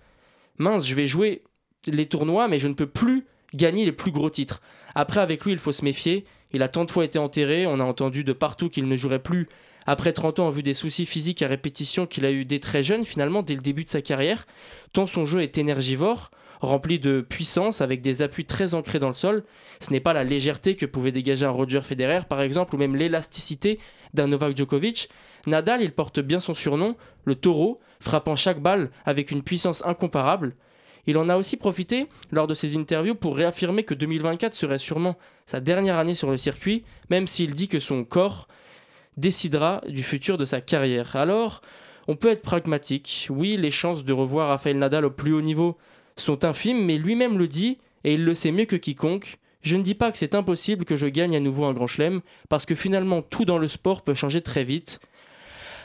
mince, 0.58 0.88
je 0.88 0.96
vais 0.96 1.06
jouer 1.06 1.44
les 1.86 2.06
tournois, 2.06 2.48
mais 2.48 2.60
je 2.60 2.70
ne 2.70 2.74
peux 2.74 2.88
plus 2.88 3.26
gagner 3.54 3.84
les 3.84 3.92
plus 3.92 4.12
gros 4.12 4.30
titres. 4.30 4.62
Après, 4.96 5.20
avec 5.20 5.44
lui, 5.44 5.52
il 5.52 5.58
faut 5.58 5.74
se 5.74 5.84
méfier. 5.84 6.24
Il 6.54 6.64
a 6.64 6.70
tant 6.70 6.86
de 6.86 6.92
fois 6.92 7.04
été 7.04 7.20
enterré, 7.20 7.68
on 7.68 7.82
a 7.82 7.84
entendu 7.84 8.24
de 8.24 8.32
partout 8.32 8.70
qu'il 8.70 8.88
ne 8.88 8.96
jouerait 8.96 9.22
plus 9.22 9.50
après 9.88 10.12
30 10.12 10.40
ans 10.40 10.48
en 10.48 10.50
vue 10.50 10.64
des 10.64 10.74
soucis 10.74 11.06
physiques 11.06 11.42
à 11.42 11.48
répétition 11.48 12.06
qu'il 12.06 12.26
a 12.26 12.32
eu 12.32 12.44
dès 12.44 12.60
très 12.60 12.84
jeune, 12.84 13.06
finalement, 13.06 13.42
dès 13.42 13.56
le 13.56 13.62
début 13.62 13.86
de 13.86 13.90
sa 13.90 14.02
carrière, 14.02 14.46
tant 14.92 15.06
son 15.06 15.26
jeu 15.26 15.42
est 15.42 15.58
énergivore, 15.58 16.30
rempli 16.60 17.00
de 17.00 17.22
puissance, 17.22 17.80
avec 17.80 18.02
des 18.02 18.22
appuis 18.22 18.44
très 18.44 18.74
ancrés 18.74 19.00
dans 19.00 19.08
le 19.08 19.14
sol. 19.14 19.46
Ce 19.80 19.92
n'est 19.92 20.02
pas 20.02 20.12
la 20.12 20.26
légèreté 20.26 20.76
que 20.76 20.86
pouvait 20.86 21.14
dégager 21.14 21.46
un 21.46 21.52
Roger 21.52 21.82
Federer, 21.82 22.22
par 22.28 22.42
exemple, 22.42 22.76
ou 22.76 22.78
même 22.78 22.98
l'élasticité 22.98 23.80
d'un 24.14 24.28
Novak 24.28 24.58
Djokovic. 24.58 25.10
Nadal, 25.46 25.82
il 25.82 25.94
porte 25.94 26.20
bien 26.20 26.42
son 26.42 26.54
surnom, 26.54 26.98
le 27.24 27.36
taureau, 27.36 27.80
frappant 28.02 28.36
chaque 28.36 28.62
balle 28.62 28.92
avec 29.06 29.32
une 29.32 29.42
puissance 29.42 29.86
incomparable. 29.86 30.56
Il 31.06 31.18
en 31.18 31.30
a 31.30 31.38
aussi 31.38 31.56
profité 31.56 32.08
lors 32.32 32.48
de 32.48 32.54
ses 32.54 32.76
interviews 32.76 33.16
pour 33.16 33.38
réaffirmer 33.38 33.84
que 33.84 33.94
2024 33.94 34.54
serait 34.54 34.78
sûrement 34.78 35.16
sa 35.46 35.62
dernière 35.62 35.98
année 35.98 36.16
sur 36.16 36.30
le 36.30 36.36
circuit, 36.36 36.84
même 37.10 37.28
s'il 37.28 37.54
dit 37.54 37.70
que 37.70 37.80
son 37.80 38.04
corps 38.04 38.50
décidera 39.18 39.82
du 39.88 40.04
futur 40.04 40.38
de 40.38 40.46
sa 40.46 40.62
carrière. 40.62 41.16
Alors, 41.16 41.62
on 42.08 42.16
peut 42.16 42.30
être 42.30 42.42
pragmatique. 42.42 43.28
Oui, 43.30 43.58
les 43.58 43.72
chances 43.72 44.06
de 44.06 44.14
revoir 44.14 44.50
Rafael 44.50 44.78
Nadal 44.78 45.06
au 45.06 45.12
plus 45.12 45.34
haut 45.34 45.42
niveau 45.42 45.78
sont 46.16 46.46
infimes, 46.46 46.86
mais 46.86 46.98
lui-même 46.98 47.38
le 47.38 47.48
dit, 47.48 47.80
et 48.04 48.14
il 48.14 48.24
le 48.24 48.34
sait 48.34 48.52
mieux 48.52 48.66
que 48.66 48.76
quiconque. 48.76 49.38
Je 49.62 49.76
ne 49.76 49.84
dis 49.84 49.96
pas 49.96 50.12
que 50.12 50.18
c'est 50.18 50.36
impossible 50.36 50.86
que 50.86 50.96
je 50.96 51.08
gagne 51.08 51.36
à 51.36 51.40
nouveau 51.40 51.66
un 51.66 51.74
grand 51.74 51.88
chelem, 51.88 52.22
parce 52.48 52.66
que 52.66 52.76
finalement 52.76 53.22
tout 53.22 53.44
dans 53.44 53.58
le 53.58 53.68
sport 53.68 54.04
peut 54.04 54.14
changer 54.14 54.42
très 54.42 54.64
vite. 54.64 55.00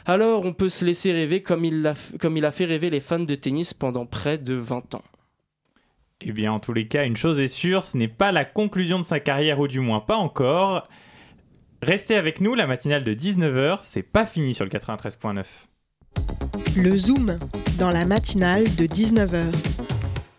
Alors 0.05 0.45
on 0.45 0.53
peut 0.53 0.69
se 0.69 0.85
laisser 0.85 1.13
rêver 1.13 1.43
comme 1.43 1.65
il, 1.65 1.87
a, 1.87 1.95
comme 2.21 2.37
il 2.37 2.45
a 2.45 2.51
fait 2.51 2.65
rêver 2.65 2.91
les 2.91 3.01
fans 3.01 3.19
de 3.19 3.35
tennis 3.35 3.75
pendant 3.75 4.07
près 4.07 4.39
de 4.39 4.55
20 4.55 4.95
ans. 4.95 5.05
Eh 6.25 6.33
bien, 6.33 6.53
en 6.53 6.61
tous 6.61 6.73
les 6.73 6.87
cas, 6.87 7.05
une 7.05 7.17
chose 7.17 7.41
est 7.41 7.49
sûre, 7.49 7.83
ce 7.83 7.97
n'est 7.97 8.07
pas 8.07 8.31
la 8.31 8.45
conclusion 8.45 9.01
de 9.01 9.05
sa 9.05 9.19
carrière, 9.19 9.59
ou 9.59 9.67
du 9.67 9.81
moins 9.81 9.99
pas 9.99 10.17
encore. 10.17 10.89
Restez 11.83 12.15
avec 12.15 12.41
nous, 12.41 12.55
la 12.55 12.69
matinale 12.69 13.03
de 13.03 13.13
19h, 13.13 13.81
c'est 13.83 14.05
pas 14.05 14.25
fini 14.25 14.55
sur 14.55 14.65
le 14.65 14.71
93.9. 14.71 15.45
Le 16.77 16.97
Zoom, 16.97 17.37
dans 17.81 17.91
la 17.91 18.05
matinale 18.05 18.63
de 18.77 18.87
19h. 18.87 19.53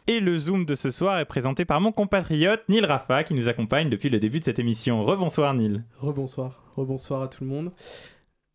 Et 0.07 0.21
le 0.21 0.37
Zoom 0.37 0.63
de 0.63 0.73
ce 0.73 0.89
soir 0.89 1.19
est 1.19 1.25
présenté 1.25 1.65
par 1.65 1.81
mon 1.81 1.91
compatriote 1.91 2.61
Neil 2.69 2.85
Rafa, 2.85 3.25
qui 3.25 3.33
nous 3.33 3.49
accompagne 3.49 3.89
depuis 3.89 4.09
le 4.09 4.21
début 4.21 4.39
de 4.39 4.45
cette 4.45 4.59
émission. 4.59 5.01
Rebonsoir 5.01 5.53
Neil. 5.53 5.83
Rebonsoir, 5.99 6.63
rebonsoir 6.77 7.21
à 7.21 7.27
tout 7.27 7.43
le 7.43 7.49
monde. 7.49 7.73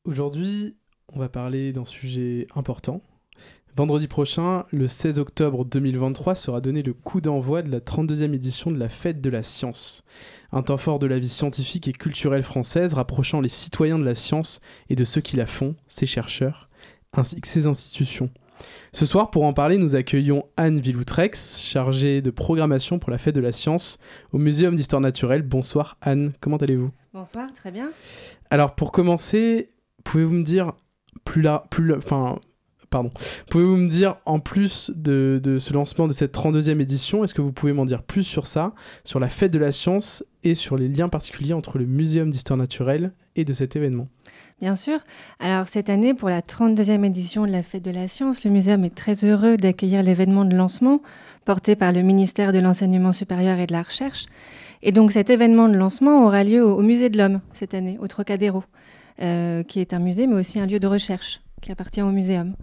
Aujourd'hui, 0.07 0.79
on 1.13 1.19
va 1.19 1.29
parler 1.29 1.75
d'un 1.75 1.85
sujet 1.85 2.47
important, 2.57 3.03
Vendredi 3.77 4.09
prochain, 4.09 4.65
le 4.73 4.89
16 4.89 5.21
octobre 5.21 5.65
2023, 5.65 6.35
sera 6.35 6.61
donné 6.61 6.83
le 6.83 6.93
coup 6.93 7.21
d'envoi 7.21 7.63
de 7.63 7.71
la 7.71 7.79
32e 7.79 8.35
édition 8.35 8.73
de 8.73 8.79
la 8.79 8.89
Fête 8.89 9.21
de 9.21 9.31
la 9.31 9.45
Science. 9.45 10.03
Un 10.51 10.63
temps 10.63 10.79
fort 10.79 10.99
de 10.99 11.07
la 11.07 11.19
vie 11.19 11.29
scientifique 11.29 11.87
et 11.87 11.93
culturelle 11.93 12.43
française, 12.43 12.95
rapprochant 12.95 13.41
les 13.41 13.49
citoyens 13.49 13.99
de 13.99 14.05
la 14.05 14.17
science 14.17 14.61
et 14.89 14.97
de 14.97 15.05
ceux 15.05 15.21
qui 15.21 15.37
la 15.37 15.47
font, 15.47 15.77
ses 15.87 16.07
chercheurs, 16.07 16.69
ainsi 17.13 17.41
que 17.41 17.47
ses 17.47 17.67
institutions. 17.67 18.31
Ce 18.93 19.07
soir, 19.07 19.31
pour 19.31 19.45
en 19.45 19.53
parler, 19.53 19.77
nous 19.77 19.95
accueillons 19.95 20.45
Anne 20.57 20.81
Villoutrex, 20.81 21.61
chargée 21.63 22.23
de 22.23 22.31
programmation 22.31 22.99
pour 22.99 23.11
la 23.11 23.19
Fête 23.19 23.37
de 23.37 23.41
la 23.41 23.53
Science 23.53 23.99
au 24.33 24.39
Muséum 24.39 24.75
d'Histoire 24.75 25.01
Naturelle. 25.01 25.43
Bonsoir 25.43 25.97
Anne, 26.01 26.33
comment 26.41 26.57
allez-vous? 26.57 26.91
Bonsoir, 27.13 27.53
très 27.53 27.71
bien. 27.71 27.91
Alors 28.51 28.75
pour 28.75 28.91
commencer, 28.91 29.71
pouvez-vous 30.03 30.35
me 30.35 30.43
dire 30.43 30.73
plus 31.25 31.43
là, 31.43 31.63
plus, 31.71 31.95
enfin, 31.95 32.39
pardon. 32.91 33.11
Pouvez-vous 33.51 33.77
me 33.77 33.89
dire, 33.89 34.17
en 34.27 34.41
plus 34.41 34.91
de, 34.95 35.59
ce 35.61 35.73
lancement 35.73 36.09
de 36.09 36.13
cette 36.13 36.35
32e 36.35 36.81
édition, 36.81 37.25
est-ce 37.25 37.35
que 37.35 37.43
vous 37.43 37.53
pouvez 37.53 37.73
m'en 37.73 37.85
dire 37.85 38.03
plus 38.03 38.25
sur 38.25 38.47
ça, 38.47 38.73
sur 39.05 39.21
la 39.21 39.29
fête 39.29 39.53
de 39.53 39.59
la 39.59 39.73
science 39.73 40.25
et 40.45 40.55
sur 40.55 40.77
les 40.77 40.89
liens 40.89 41.09
particuliers 41.09 41.53
entre 41.53 41.79
le 41.79 41.87
Muséum 41.87 42.31
d'histoire 42.31 42.57
naturelle 42.57 43.13
et 43.37 43.45
de 43.45 43.53
cet 43.53 43.77
événement? 43.77 44.09
Bien 44.61 44.75
sûr. 44.75 44.99
Alors 45.39 45.69
cette 45.69 45.89
année, 45.89 46.15
pour 46.15 46.29
la 46.29 46.41
32e 46.41 47.05
édition 47.05 47.47
de 47.47 47.53
la 47.53 47.63
Fête 47.63 47.85
de 47.85 47.93
la 47.93 48.09
Science, 48.09 48.43
le 48.43 48.51
Muséum 48.51 48.85
est 48.85 48.95
très 48.95 49.25
heureux 49.25 49.57
d'accueillir 49.57 50.03
l'événement 50.03 50.45
de 50.45 50.57
lancement 50.57 51.01
porté 51.45 51.77
par 51.77 51.93
le 51.93 52.03
ministère 52.03 52.53
de 52.53 52.59
l'Enseignement 52.59 53.13
supérieur 53.13 53.59
et 53.61 53.67
de 53.67 53.73
la 53.73 53.83
Recherche. 53.83 54.27
Et 54.83 54.91
donc 54.91 55.13
cet 55.13 55.31
événement 55.31 55.69
de 55.69 55.77
lancement 55.77 56.27
aura 56.27 56.43
lieu 56.43 56.65
au, 56.65 56.83
Musée 56.83 57.09
de 57.09 57.19
l'Homme 57.19 57.41
cette 57.55 57.75
année, 57.75 57.99
au 58.01 58.09
Trocadéro, 58.09 58.65
euh, 59.23 59.63
qui 59.63 59.81
est 59.81 59.93
un 59.93 59.99
musée 60.01 60.27
mais 60.27 60.37
aussi 60.37 60.59
un 60.59 60.67
lieu 60.67 60.81
de 60.81 60.87
recherche 60.87 61.41
qui 61.61 61.73
appartient 61.73 62.03
au 62.03 62.11
muséum. 62.11 62.55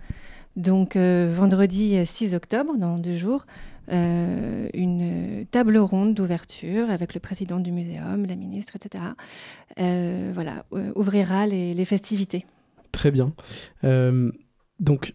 Donc 0.55 0.95
euh, 0.95 1.31
vendredi 1.33 2.05
6 2.05 2.33
octobre, 2.33 2.77
dans 2.77 2.97
deux 2.97 3.15
jours, 3.15 3.45
euh, 3.91 4.69
une 4.73 5.45
table 5.51 5.77
ronde 5.77 6.13
d'ouverture 6.13 6.89
avec 6.89 7.13
le 7.13 7.19
président 7.19 7.59
du 7.59 7.71
muséum, 7.71 8.25
la 8.25 8.35
ministre, 8.35 8.75
etc. 8.75 9.03
Euh, 9.79 10.31
voilà, 10.33 10.65
ouvrira 10.95 11.45
les, 11.45 11.73
les, 11.73 11.85
festivités. 11.85 12.45
Très 12.91 13.11
bien. 13.11 13.33
donc 14.79 15.13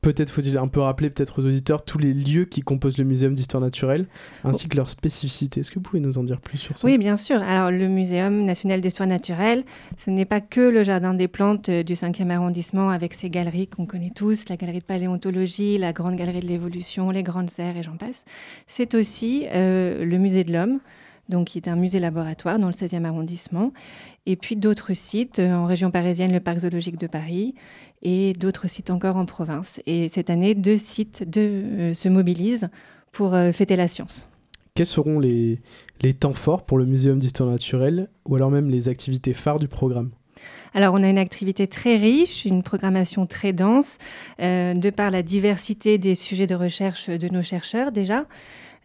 Peut-être 0.00 0.30
faut-il 0.30 0.56
un 0.58 0.68
peu 0.68 0.80
rappeler 0.80 1.10
peut-être 1.10 1.40
aux 1.40 1.46
auditeurs 1.46 1.84
tous 1.84 1.98
les 1.98 2.14
lieux 2.14 2.44
qui 2.44 2.60
composent 2.60 2.98
le 2.98 3.04
Muséum 3.04 3.34
d'histoire 3.34 3.60
naturelle, 3.60 4.06
ainsi 4.44 4.68
que 4.68 4.76
leurs 4.76 4.90
spécificités. 4.90 5.60
Est-ce 5.60 5.70
que 5.70 5.76
vous 5.76 5.82
pouvez 5.82 5.98
nous 5.98 6.18
en 6.18 6.24
dire 6.24 6.40
plus 6.40 6.58
sur 6.58 6.78
ça? 6.78 6.86
Oui, 6.86 6.98
bien 6.98 7.16
sûr. 7.16 7.42
Alors 7.42 7.72
le 7.72 7.88
Muséum 7.88 8.44
national 8.44 8.80
d'histoire 8.80 9.08
naturelle, 9.08 9.64
ce 9.96 10.10
n'est 10.10 10.24
pas 10.24 10.40
que 10.40 10.60
le 10.60 10.84
Jardin 10.84 11.14
des 11.14 11.26
plantes 11.26 11.68
euh, 11.68 11.82
du 11.82 11.94
5e 11.94 12.30
arrondissement 12.30 12.90
avec 12.90 13.12
ses 13.12 13.28
galeries 13.28 13.66
qu'on 13.66 13.86
connaît 13.86 14.12
tous, 14.14 14.48
la 14.48 14.56
galerie 14.56 14.78
de 14.78 14.84
paléontologie, 14.84 15.78
la 15.78 15.92
grande 15.92 16.14
galerie 16.14 16.40
de 16.40 16.46
l'évolution, 16.46 17.10
les 17.10 17.24
grandes 17.24 17.50
serres 17.50 17.76
et 17.76 17.82
j'en 17.82 17.96
passe. 17.96 18.24
C'est 18.68 18.94
aussi 18.94 19.46
euh, 19.52 20.04
le 20.04 20.18
Musée 20.18 20.44
de 20.44 20.52
l'homme, 20.52 20.78
donc 21.28 21.48
qui 21.48 21.58
est 21.58 21.68
un 21.68 21.76
musée 21.76 21.98
laboratoire 21.98 22.58
dans 22.58 22.68
le 22.68 22.72
16e 22.72 23.04
arrondissement, 23.04 23.72
et 24.26 24.36
puis 24.36 24.56
d'autres 24.56 24.94
sites 24.94 25.38
euh, 25.38 25.54
en 25.54 25.66
région 25.66 25.90
parisienne, 25.90 26.32
le 26.32 26.40
parc 26.40 26.58
zoologique 26.58 26.98
de 26.98 27.06
Paris, 27.06 27.54
et 28.02 28.32
d'autres 28.32 28.68
sites 28.68 28.90
encore 28.90 29.16
en 29.16 29.26
province. 29.26 29.80
Et 29.86 30.08
cette 30.08 30.30
année, 30.30 30.54
deux 30.54 30.76
sites 30.76 31.24
euh, 31.36 31.94
se 31.94 32.08
mobilisent 32.08 32.68
pour 33.12 33.34
euh, 33.34 33.52
fêter 33.52 33.76
la 33.76 33.88
science. 33.88 34.28
Quels 34.74 34.86
seront 34.86 35.18
les, 35.18 35.60
les 36.02 36.14
temps 36.14 36.32
forts 36.32 36.64
pour 36.64 36.78
le 36.78 36.86
Muséum 36.86 37.18
d'histoire 37.18 37.50
naturelle 37.50 38.08
ou 38.26 38.36
alors 38.36 38.50
même 38.50 38.70
les 38.70 38.88
activités 38.88 39.34
phares 39.34 39.58
du 39.58 39.66
programme? 39.66 40.10
Alors, 40.74 40.94
on 40.94 41.02
a 41.02 41.08
une 41.08 41.18
activité 41.18 41.66
très 41.66 41.96
riche, 41.96 42.44
une 42.44 42.62
programmation 42.62 43.26
très 43.26 43.52
dense, 43.52 43.98
euh, 44.40 44.74
de 44.74 44.90
par 44.90 45.10
la 45.10 45.22
diversité 45.22 45.98
des 45.98 46.14
sujets 46.14 46.46
de 46.46 46.54
recherche 46.54 47.08
de 47.08 47.28
nos 47.28 47.42
chercheurs 47.42 47.92
déjà. 47.92 48.26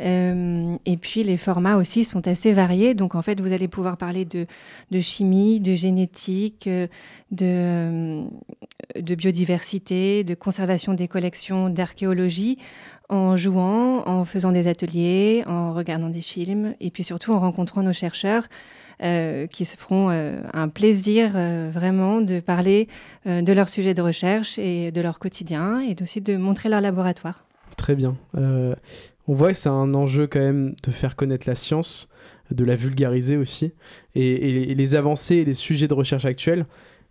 Euh, 0.02 0.76
et 0.86 0.98
puis 0.98 1.24
les 1.24 1.38
formats 1.38 1.78
aussi 1.78 2.04
sont 2.04 2.28
assez 2.28 2.54
variés. 2.54 2.94
Donc 2.94 3.16
en 3.16 3.22
fait, 3.22 3.40
vous 3.42 3.54
allez 3.54 3.68
pouvoir 3.68 3.98
parler 3.98 4.26
de, 4.26 4.46
chimie, 5.00 5.60
de 5.60 5.74
génétique, 5.74 6.68
euh, 6.68 6.88
de, 7.32 8.24
de, 9.00 9.16
biodiversité, 9.16 10.24
de 10.24 10.36
conservation 10.36 10.94
des 10.94 11.08
collections, 11.08 11.70
d'archéologie, 11.70 12.58
en 13.10 13.36
jouant, 13.36 14.08
en 14.08 14.26
faisant 14.26 14.52
des 14.52 14.68
ateliers, 14.68 15.44
en 15.46 15.74
regardant 15.74 16.10
des 16.10 16.22
films, 16.22 16.74
et 16.80 16.90
puis 16.90 17.04
surtout 17.04 17.34
en 17.34 17.40
rencontrant 17.40 17.84
nos 17.84 17.94
chercheurs. 17.94 18.48
Euh, 19.02 19.48
qui 19.48 19.66
se 19.66 19.76
feront 19.76 20.10
un 20.10 20.70
plaisir 20.70 21.32
vraiment 21.72 22.22
de 22.22 22.40
parler 22.40 22.88
de 23.26 23.52
leur 23.52 23.68
sujet 23.68 23.96
de 23.96 24.04
recherche 24.04 24.60
et 24.60 24.92
de 24.92 25.02
leur 25.02 25.18
quotidien 25.18 25.82
et 25.82 25.96
aussi 26.00 26.22
de 26.22 26.38
montrer 26.38 26.70
leur 26.70 26.80
laboratoire. 26.80 27.44
Très 27.78 27.96
bien 27.96 28.18
on 29.28 29.34
voit 29.34 29.52
que 29.52 29.58
c'est 29.58 29.70
un 29.70 29.94
enjeu 29.94 30.28
quand 30.28 30.40
même 30.40 30.76
de 30.84 30.92
faire 30.92 31.16
connaître 31.16 31.48
la 31.48 31.56
science, 31.56 32.10
de 32.52 32.66
la 32.66 32.76
vulgariser 32.76 33.38
aussi, 33.38 33.74
et, 34.16 34.76
les 34.76 34.96
avancées 34.96 35.38
et 35.38 35.46
les 35.46 35.54
sujets 35.54 35.88
de 35.88 35.94
recherche 35.94 36.26
actuels, 36.26 36.66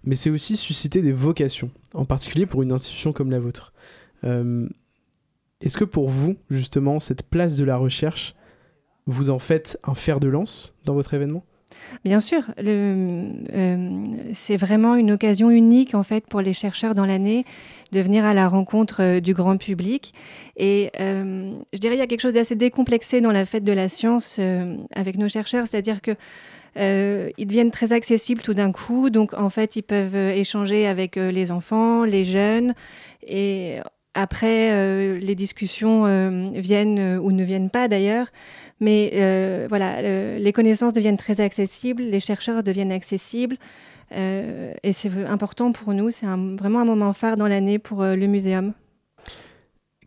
mais 0.04 0.14
c'est 0.14 0.30
aussi 0.30 0.56
susciter 0.56 1.00
des 1.00 1.12
vocations, 1.12 1.70
en 1.94 2.04
particulier 2.04 2.46
pour 2.46 2.62
une 2.62 2.72
institution 2.72 3.12
comme 3.12 3.30
la 3.30 3.38
vôtre. 3.38 3.72
Euh, 4.24 4.68
est-ce 5.60 5.78
que 5.78 5.84
pour 5.84 6.08
vous, 6.08 6.36
justement, 6.50 7.00
cette 7.00 7.22
place 7.22 7.56
de 7.56 7.64
la 7.64 7.76
recherche, 7.76 8.34
vous 9.06 9.30
en 9.30 9.38
faites 9.38 9.78
un 9.84 9.94
fer 9.94 10.20
de 10.20 10.28
lance 10.28 10.74
dans 10.84 10.94
votre 10.94 11.14
événement? 11.14 11.44
Bien 12.04 12.20
sûr, 12.20 12.42
euh, 12.58 13.30
c'est 14.34 14.56
vraiment 14.56 14.96
une 14.96 15.12
occasion 15.12 15.50
unique 15.50 15.94
en 15.94 16.02
fait 16.02 16.26
pour 16.26 16.40
les 16.40 16.52
chercheurs 16.52 16.94
dans 16.94 17.06
l'année 17.06 17.44
de 17.92 18.00
venir 18.00 18.24
à 18.24 18.34
la 18.34 18.48
rencontre 18.48 19.02
euh, 19.02 19.20
du 19.20 19.34
grand 19.34 19.56
public. 19.56 20.12
Et 20.56 20.90
euh, 20.98 21.52
je 21.72 21.78
dirais 21.78 21.94
il 21.94 21.98
y 21.98 22.02
a 22.02 22.06
quelque 22.06 22.20
chose 22.20 22.34
d'assez 22.34 22.56
décomplexé 22.56 23.20
dans 23.20 23.32
la 23.32 23.44
fête 23.44 23.64
de 23.64 23.72
la 23.72 23.88
science 23.88 24.40
avec 24.94 25.16
nos 25.16 25.28
chercheurs, 25.28 25.66
c'est-à-dire 25.66 26.00
que 26.02 26.12
ils 26.74 27.46
deviennent 27.46 27.70
très 27.70 27.92
accessibles 27.92 28.40
tout 28.40 28.54
d'un 28.54 28.72
coup. 28.72 29.10
Donc 29.10 29.34
en 29.34 29.50
fait, 29.50 29.76
ils 29.76 29.82
peuvent 29.82 30.16
échanger 30.16 30.86
avec 30.86 31.16
les 31.16 31.50
enfants, 31.50 32.04
les 32.04 32.24
jeunes 32.24 32.74
et 33.26 33.78
après, 34.14 35.18
les 35.18 35.34
discussions 35.34 36.50
viennent 36.54 37.18
ou 37.18 37.30
ne 37.30 37.44
viennent 37.44 37.70
pas 37.70 37.88
d'ailleurs, 37.88 38.28
mais 38.82 39.12
euh, 39.14 39.66
voilà, 39.68 40.02
les 40.38 40.52
connaissances 40.52 40.92
deviennent 40.92 41.16
très 41.16 41.40
accessibles, 41.40 42.02
les 42.02 42.18
chercheurs 42.18 42.64
deviennent 42.64 42.90
accessibles. 42.90 43.56
Euh, 44.10 44.74
et 44.82 44.92
c'est 44.92 45.24
important 45.24 45.70
pour 45.70 45.94
nous, 45.94 46.10
c'est 46.10 46.26
vraiment 46.26 46.80
un 46.80 46.84
moment 46.84 47.12
phare 47.12 47.36
dans 47.36 47.46
l'année 47.46 47.78
pour 47.78 48.02
euh, 48.02 48.16
le 48.16 48.26
muséum. 48.26 48.74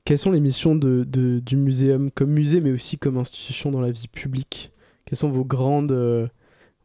Quelles 0.04 0.18
sont 0.18 0.32
les 0.32 0.42
missions 0.42 0.76
de, 0.76 1.06
du 1.40 1.56
muséum 1.56 2.12
comme 2.12 2.32
musée, 2.32 2.60
mais 2.60 2.72
aussi 2.72 2.98
comme 2.98 3.18
institution 3.18 3.72
dans 3.72 3.80
la 3.80 3.92
vie 3.92 4.10
publique? 4.10 4.72
Quelles 5.06 5.18
sont 5.18 5.32
vos 5.32 5.46
grandes, 5.46 5.94
on 5.94 6.30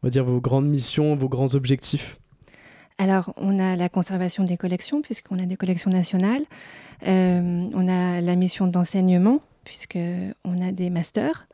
va 0.01 0.09
dire 0.09 0.23
vos 0.23 0.39
grandes 0.39 0.67
missions, 0.67 1.15
vos 1.17 1.29
grands 1.29 1.53
objectifs? 1.55 2.17
Alors, 2.97 3.33
on 3.35 3.59
a 3.59 3.75
la 3.75 3.89
conservation 3.89 4.43
des 4.45 4.57
collections, 4.57 5.01
puisqu'on 5.01 5.39
a 5.39 5.45
des 5.45 5.57
collections 5.57 5.91
nationales. 5.91 6.43
on 7.05 7.87
a 7.87 8.21
la 8.21 8.35
mission 8.35 8.65
d'enseignement, 8.65 9.41
puisqu'on 9.65 10.61
a 10.61 10.71
des 10.71 10.89
masters 10.89 11.47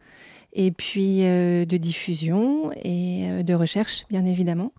et 0.54 0.72
puis 0.72 1.24
euh, 1.24 1.66
de 1.66 1.78
diffusion 1.78 2.72
et 2.84 3.30
euh, 3.30 3.44
de 3.44 3.54
recherche, 3.54 4.06
bien 4.10 4.26
évidemment. 4.26 4.74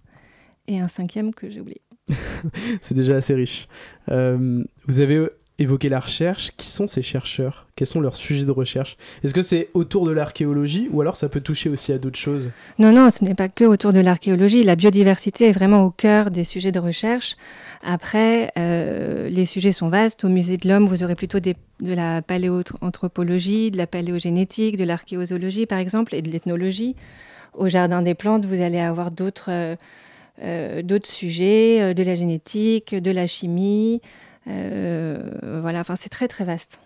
Et 0.66 0.78
un 0.78 0.88
cinquième 0.88 1.32
que 1.32 1.48
j'ai 1.48 1.60
oublié. 1.60 1.80
C'est 2.80 2.94
déjà 2.94 3.16
assez 3.16 3.34
riche. 3.34 3.68
Euh, 4.08 4.64
vous 4.86 5.00
avez 5.00 5.28
évoqué 5.58 5.88
la 5.88 6.00
recherche. 6.00 6.50
Qui 6.56 6.68
sont 6.68 6.88
ces 6.88 7.02
chercheurs? 7.02 7.66
Quels 7.76 7.86
sont 7.86 8.00
leurs 8.00 8.16
sujets 8.16 8.44
de 8.44 8.50
recherche? 8.50 8.96
Est-ce 9.22 9.34
que 9.34 9.42
c'est 9.42 9.70
autour 9.74 10.06
de 10.06 10.12
l'archéologie 10.12 10.88
ou 10.90 11.00
alors 11.00 11.16
ça 11.16 11.28
peut 11.28 11.40
toucher 11.40 11.68
aussi 11.68 11.92
à 11.92 11.98
d'autres 11.98 12.18
choses? 12.18 12.50
Non, 12.78 12.92
non, 12.92 13.10
ce 13.10 13.24
n'est 13.24 13.34
pas 13.34 13.48
que 13.48 13.64
autour 13.64 13.92
de 13.92 14.00
l'archéologie. 14.00 14.62
La 14.62 14.76
biodiversité 14.76 15.48
est 15.48 15.52
vraiment 15.52 15.82
au 15.82 15.90
cœur 15.90 16.30
des 16.30 16.44
sujets 16.44 16.72
de 16.72 16.78
recherche. 16.78 17.36
Après, 17.82 18.50
euh, 18.58 19.28
les 19.28 19.46
sujets 19.46 19.72
sont 19.72 19.88
vastes. 19.88 20.24
Au 20.24 20.28
musée 20.28 20.56
de 20.56 20.68
l'homme, 20.68 20.86
vous 20.86 21.02
aurez 21.02 21.14
plutôt 21.14 21.40
de 21.40 21.54
la 21.80 22.22
paléoanthropologie, 22.22 23.70
de 23.70 23.76
la 23.76 23.86
paléogénétique, 23.86 24.76
de 24.76 24.84
l'archéozoologie, 24.84 25.66
par 25.66 25.78
exemple, 25.78 26.14
et 26.14 26.22
de 26.22 26.30
l'ethnologie. 26.30 26.96
Au 27.54 27.68
jardin 27.68 28.02
des 28.02 28.14
plantes, 28.14 28.44
vous 28.44 28.60
allez 28.60 28.78
avoir 28.78 29.10
d'autres 29.10 29.50
euh, 29.50 29.76
euh, 30.42 30.98
sujets, 31.04 31.94
de 31.94 32.02
la 32.02 32.14
génétique, 32.14 32.94
de 32.94 33.10
la 33.10 33.26
chimie. 33.26 34.00
Voilà, 34.48 35.80
enfin, 35.80 35.96
c'est 35.96 36.08
très 36.08 36.28
très 36.28 36.44
vaste. 36.44 36.80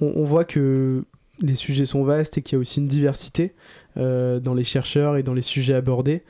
On, 0.00 0.24
voit 0.24 0.44
que 0.44 1.04
les 1.42 1.54
sujets 1.54 1.86
sont 1.86 2.02
vastes 2.04 2.38
et 2.38 2.42
qu'il 2.42 2.56
y 2.56 2.58
a 2.58 2.60
aussi 2.60 2.80
une 2.80 2.88
diversité 2.88 3.54
dans 3.96 4.54
les 4.54 4.64
chercheurs 4.64 5.16
et 5.16 5.22
dans 5.22 5.34
les 5.34 5.42
sujets 5.42 5.74
abordés. 5.74 6.22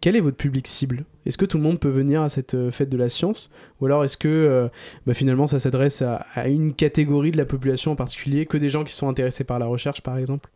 Quel 0.00 0.16
est 0.16 0.20
votre 0.20 0.36
public 0.36 0.66
cible? 0.66 1.04
Est-ce 1.26 1.36
que 1.36 1.44
tout 1.44 1.56
le 1.56 1.64
monde 1.64 1.80
peut 1.80 1.90
venir 1.90 2.22
à 2.22 2.28
cette 2.28 2.54
euh, 2.54 2.70
fête 2.70 2.88
de 2.88 2.96
la 2.96 3.08
science 3.08 3.50
Ou 3.80 3.86
alors 3.86 4.04
est-ce 4.04 4.16
que 4.16 4.28
euh, 4.28 4.68
bah, 5.06 5.14
finalement 5.14 5.46
ça 5.46 5.58
s'adresse 5.58 6.02
à, 6.02 6.48
une 6.48 6.72
catégorie 6.72 7.32
de 7.32 7.36
la 7.36 7.44
population 7.44 7.92
en 7.92 7.96
particulier, 7.96 8.46
que 8.46 8.56
des 8.56 8.70
gens 8.70 8.84
qui 8.84 8.92
sont 8.92 9.08
intéressés 9.08 9.44
par 9.44 9.58
la 9.58 9.66
recherche 9.66 10.00
par 10.00 10.16
exemple? 10.16 10.48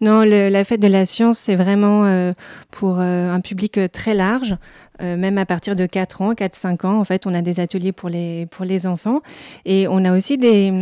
Non, 0.00 0.22
la 0.22 0.64
fête 0.64 0.80
de 0.80 0.88
la 0.88 1.06
science, 1.06 1.38
c'est 1.38 1.54
vraiment 1.54 2.04
euh, 2.04 2.32
pour 2.72 2.98
un 2.98 3.40
public 3.40 3.78
très 3.92 4.12
large, 4.12 4.56
même 5.00 5.38
à 5.38 5.46
partir 5.46 5.76
de 5.76 5.86
4 5.86 6.20
ans, 6.20 6.32
4-5 6.32 6.86
ans. 6.86 6.98
En 6.98 7.04
fait, 7.04 7.28
on 7.28 7.34
a 7.34 7.42
des 7.42 7.60
ateliers 7.60 7.92
pour 7.92 8.08
les, 8.08 8.46
pour 8.46 8.64
les 8.64 8.88
enfants 8.88 9.20
et 9.64 9.86
on 9.86 10.04
a 10.04 10.16
aussi 10.16 10.36
des, 10.36 10.72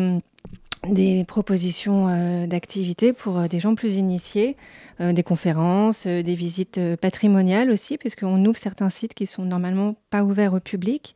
des 0.89 1.25
propositions 1.25 2.47
d'activités 2.47 3.13
pour 3.13 3.49
des 3.51 3.61
gens 3.61 3.75
plus 3.75 3.97
initiés. 3.97 4.57
Euh, 5.01 5.15
des 5.15 5.23
conférences, 5.23 6.05
euh, 6.07 6.23
des 6.23 6.35
visites 6.35 6.77
euh, 6.77 6.95
patrimoniales 6.95 7.71
aussi, 7.71 7.97
puisqu'on 7.97 8.45
ouvre 8.45 8.59
certains 8.59 8.91
sites 8.91 9.15
qui 9.15 9.25
sont 9.25 9.45
normalement 9.45 9.97
pas 10.11 10.23
ouverts 10.25 10.55
au 10.55 10.61
public. 10.61 11.15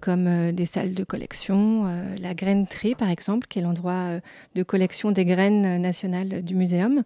comme 0.00 0.50
des 0.50 0.66
salles 0.66 0.92
de 0.92 1.04
collection, 1.04 1.86
la 2.20 2.34
grainerie 2.34 2.96
par 2.96 3.10
exemple, 3.10 3.46
qui 3.46 3.60
est 3.60 3.62
l'endroit 3.62 4.18
de 4.56 4.62
collection 4.64 5.12
des 5.12 5.24
graines 5.24 5.80
nationales 5.80 6.42
du 6.42 6.56
muséum. 6.56 7.04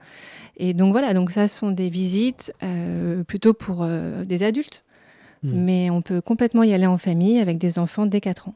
Et 0.56 0.72
donc 0.72 0.92
voilà, 0.92 1.12
donc 1.12 1.32
ça 1.32 1.48
sont 1.48 1.70
des 1.70 1.90
visites 1.90 2.50
plutôt 3.26 3.52
pour 3.52 3.86
des 4.24 4.42
adultes, 4.42 4.84
hmm. 5.42 5.52
mais 5.52 5.90
on 5.90 6.00
peut 6.00 6.22
complètement 6.22 6.62
y 6.62 6.72
aller 6.72 6.86
en 6.86 6.96
famille 6.96 7.40
avec 7.40 7.58
des 7.58 7.78
enfants 7.78 8.06
dès 8.06 8.22
4 8.22 8.48
ans. 8.48 8.54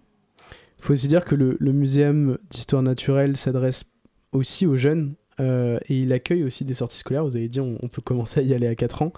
Il 0.79 0.85
faut 0.87 0.95
aussi 0.95 1.09
dire 1.09 1.27
que 1.27 1.35
le, 1.35 1.59
le 1.61 1.73
muséum 1.75 2.39
d'histoire 2.49 2.83
naturelle 2.83 3.37
s'adresse 3.37 3.85
aussi 4.33 4.65
aux 4.65 4.79
jeunes 4.79 5.15
et 5.39 6.03
il 6.03 6.13
accueille 6.13 6.45
aussi 6.45 6.65
des 6.65 6.75
sorties 6.75 6.99
scolaires. 6.99 7.25
Vous 7.25 7.37
avez 7.37 7.49
dit 7.49 7.61
on, 7.61 7.89
peut 7.89 8.03
commencer 8.03 8.41
à 8.41 8.43
y 8.43 8.55
aller 8.55 8.67
à 8.67 8.75
4 8.75 9.03
ans. 9.03 9.13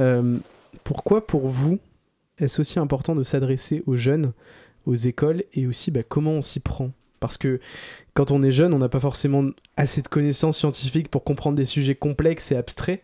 Euh, 0.00 0.36
pourquoi 0.84 1.26
pour 1.26 1.48
vous 1.48 1.78
est-ce 2.38 2.60
aussi 2.60 2.78
important 2.78 3.16
de 3.16 3.24
s'adresser 3.24 3.82
aux 3.86 3.96
jeunes, 3.96 4.32
aux 4.86 4.94
écoles 4.94 5.42
et 5.54 5.66
aussi 5.66 5.90
bah, 5.90 6.02
comment 6.08 6.32
on 6.32 6.42
s'y 6.42 6.60
prend? 6.60 6.92
Parce 7.20 7.36
que 7.36 7.60
quand 8.14 8.30
on 8.30 8.42
est 8.44 8.52
jeune, 8.52 8.72
on 8.72 8.78
n'a 8.78 8.88
pas 8.88 9.00
forcément 9.00 9.44
assez 9.76 10.02
de 10.02 10.08
connaissances 10.08 10.58
scientifiques 10.58 11.08
pour 11.08 11.24
comprendre 11.24 11.56
des 11.56 11.64
sujets 11.64 11.96
complexes 11.96 12.52
et 12.52 12.56
abstraits. 12.56 13.02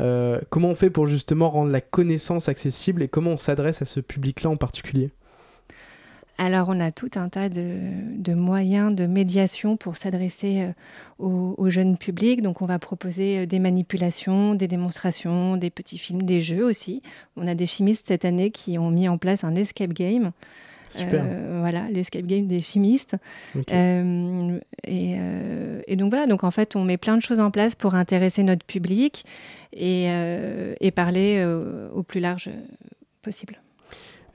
Euh, 0.00 0.40
comment 0.50 0.68
on 0.68 0.74
fait 0.74 0.90
pour 0.90 1.06
justement 1.06 1.50
rendre 1.50 1.70
la 1.70 1.80
connaissance 1.80 2.48
accessible 2.48 3.02
et 3.02 3.08
comment 3.08 3.32
on 3.32 3.38
s'adresse 3.38 3.80
à 3.80 3.84
ce 3.84 4.00
public-là 4.00 4.50
en 4.50 4.56
particulier? 4.56 5.10
Alors, 6.36 6.68
on 6.68 6.80
a 6.80 6.90
tout 6.90 7.10
un 7.14 7.28
tas 7.28 7.48
de, 7.48 8.34
moyens 8.34 8.94
de 8.94 9.06
médiation 9.06 9.76
pour 9.76 9.96
s'adresser 9.96 10.62
euh, 10.62 10.72
au, 11.18 11.70
jeunes 11.70 11.96
publics. 11.96 12.42
Donc, 12.42 12.60
on 12.60 12.66
va 12.66 12.80
proposer 12.80 13.38
euh, 13.38 13.46
des 13.46 13.60
manipulations, 13.60 14.54
des 14.54 14.66
démonstrations, 14.66 15.56
des 15.56 15.70
petits 15.70 15.98
films, 15.98 16.22
des 16.22 16.40
jeux 16.40 16.64
aussi. 16.64 17.02
On 17.36 17.46
a 17.46 17.54
des 17.54 17.66
chimistes 17.66 18.08
cette 18.08 18.24
année 18.24 18.50
qui 18.50 18.78
ont 18.78 18.90
mis 18.90 19.08
en 19.08 19.16
place 19.16 19.44
un 19.44 19.54
escape 19.54 19.92
game. 19.92 20.32
Super. 20.90 21.24
Euh, 21.24 21.58
voilà, 21.60 21.88
l'escape 21.88 22.26
game 22.26 22.48
des 22.48 22.60
chimistes. 22.60 23.16
et, 23.54 25.16
donc 25.96 26.10
voilà, 26.10 26.26
donc 26.26 26.42
en 26.42 26.50
fait, 26.50 26.74
on 26.74 26.82
met 26.82 26.96
plein 26.96 27.16
de 27.16 27.22
choses 27.22 27.40
en 27.40 27.52
place 27.52 27.76
pour 27.76 27.94
intéresser 27.94 28.42
notre 28.42 28.66
public 28.66 29.24
et, 29.72 30.06
et 30.80 30.90
parler 30.90 31.44
au 31.94 32.02
plus 32.02 32.20
large 32.20 32.50
possible. 33.22 33.63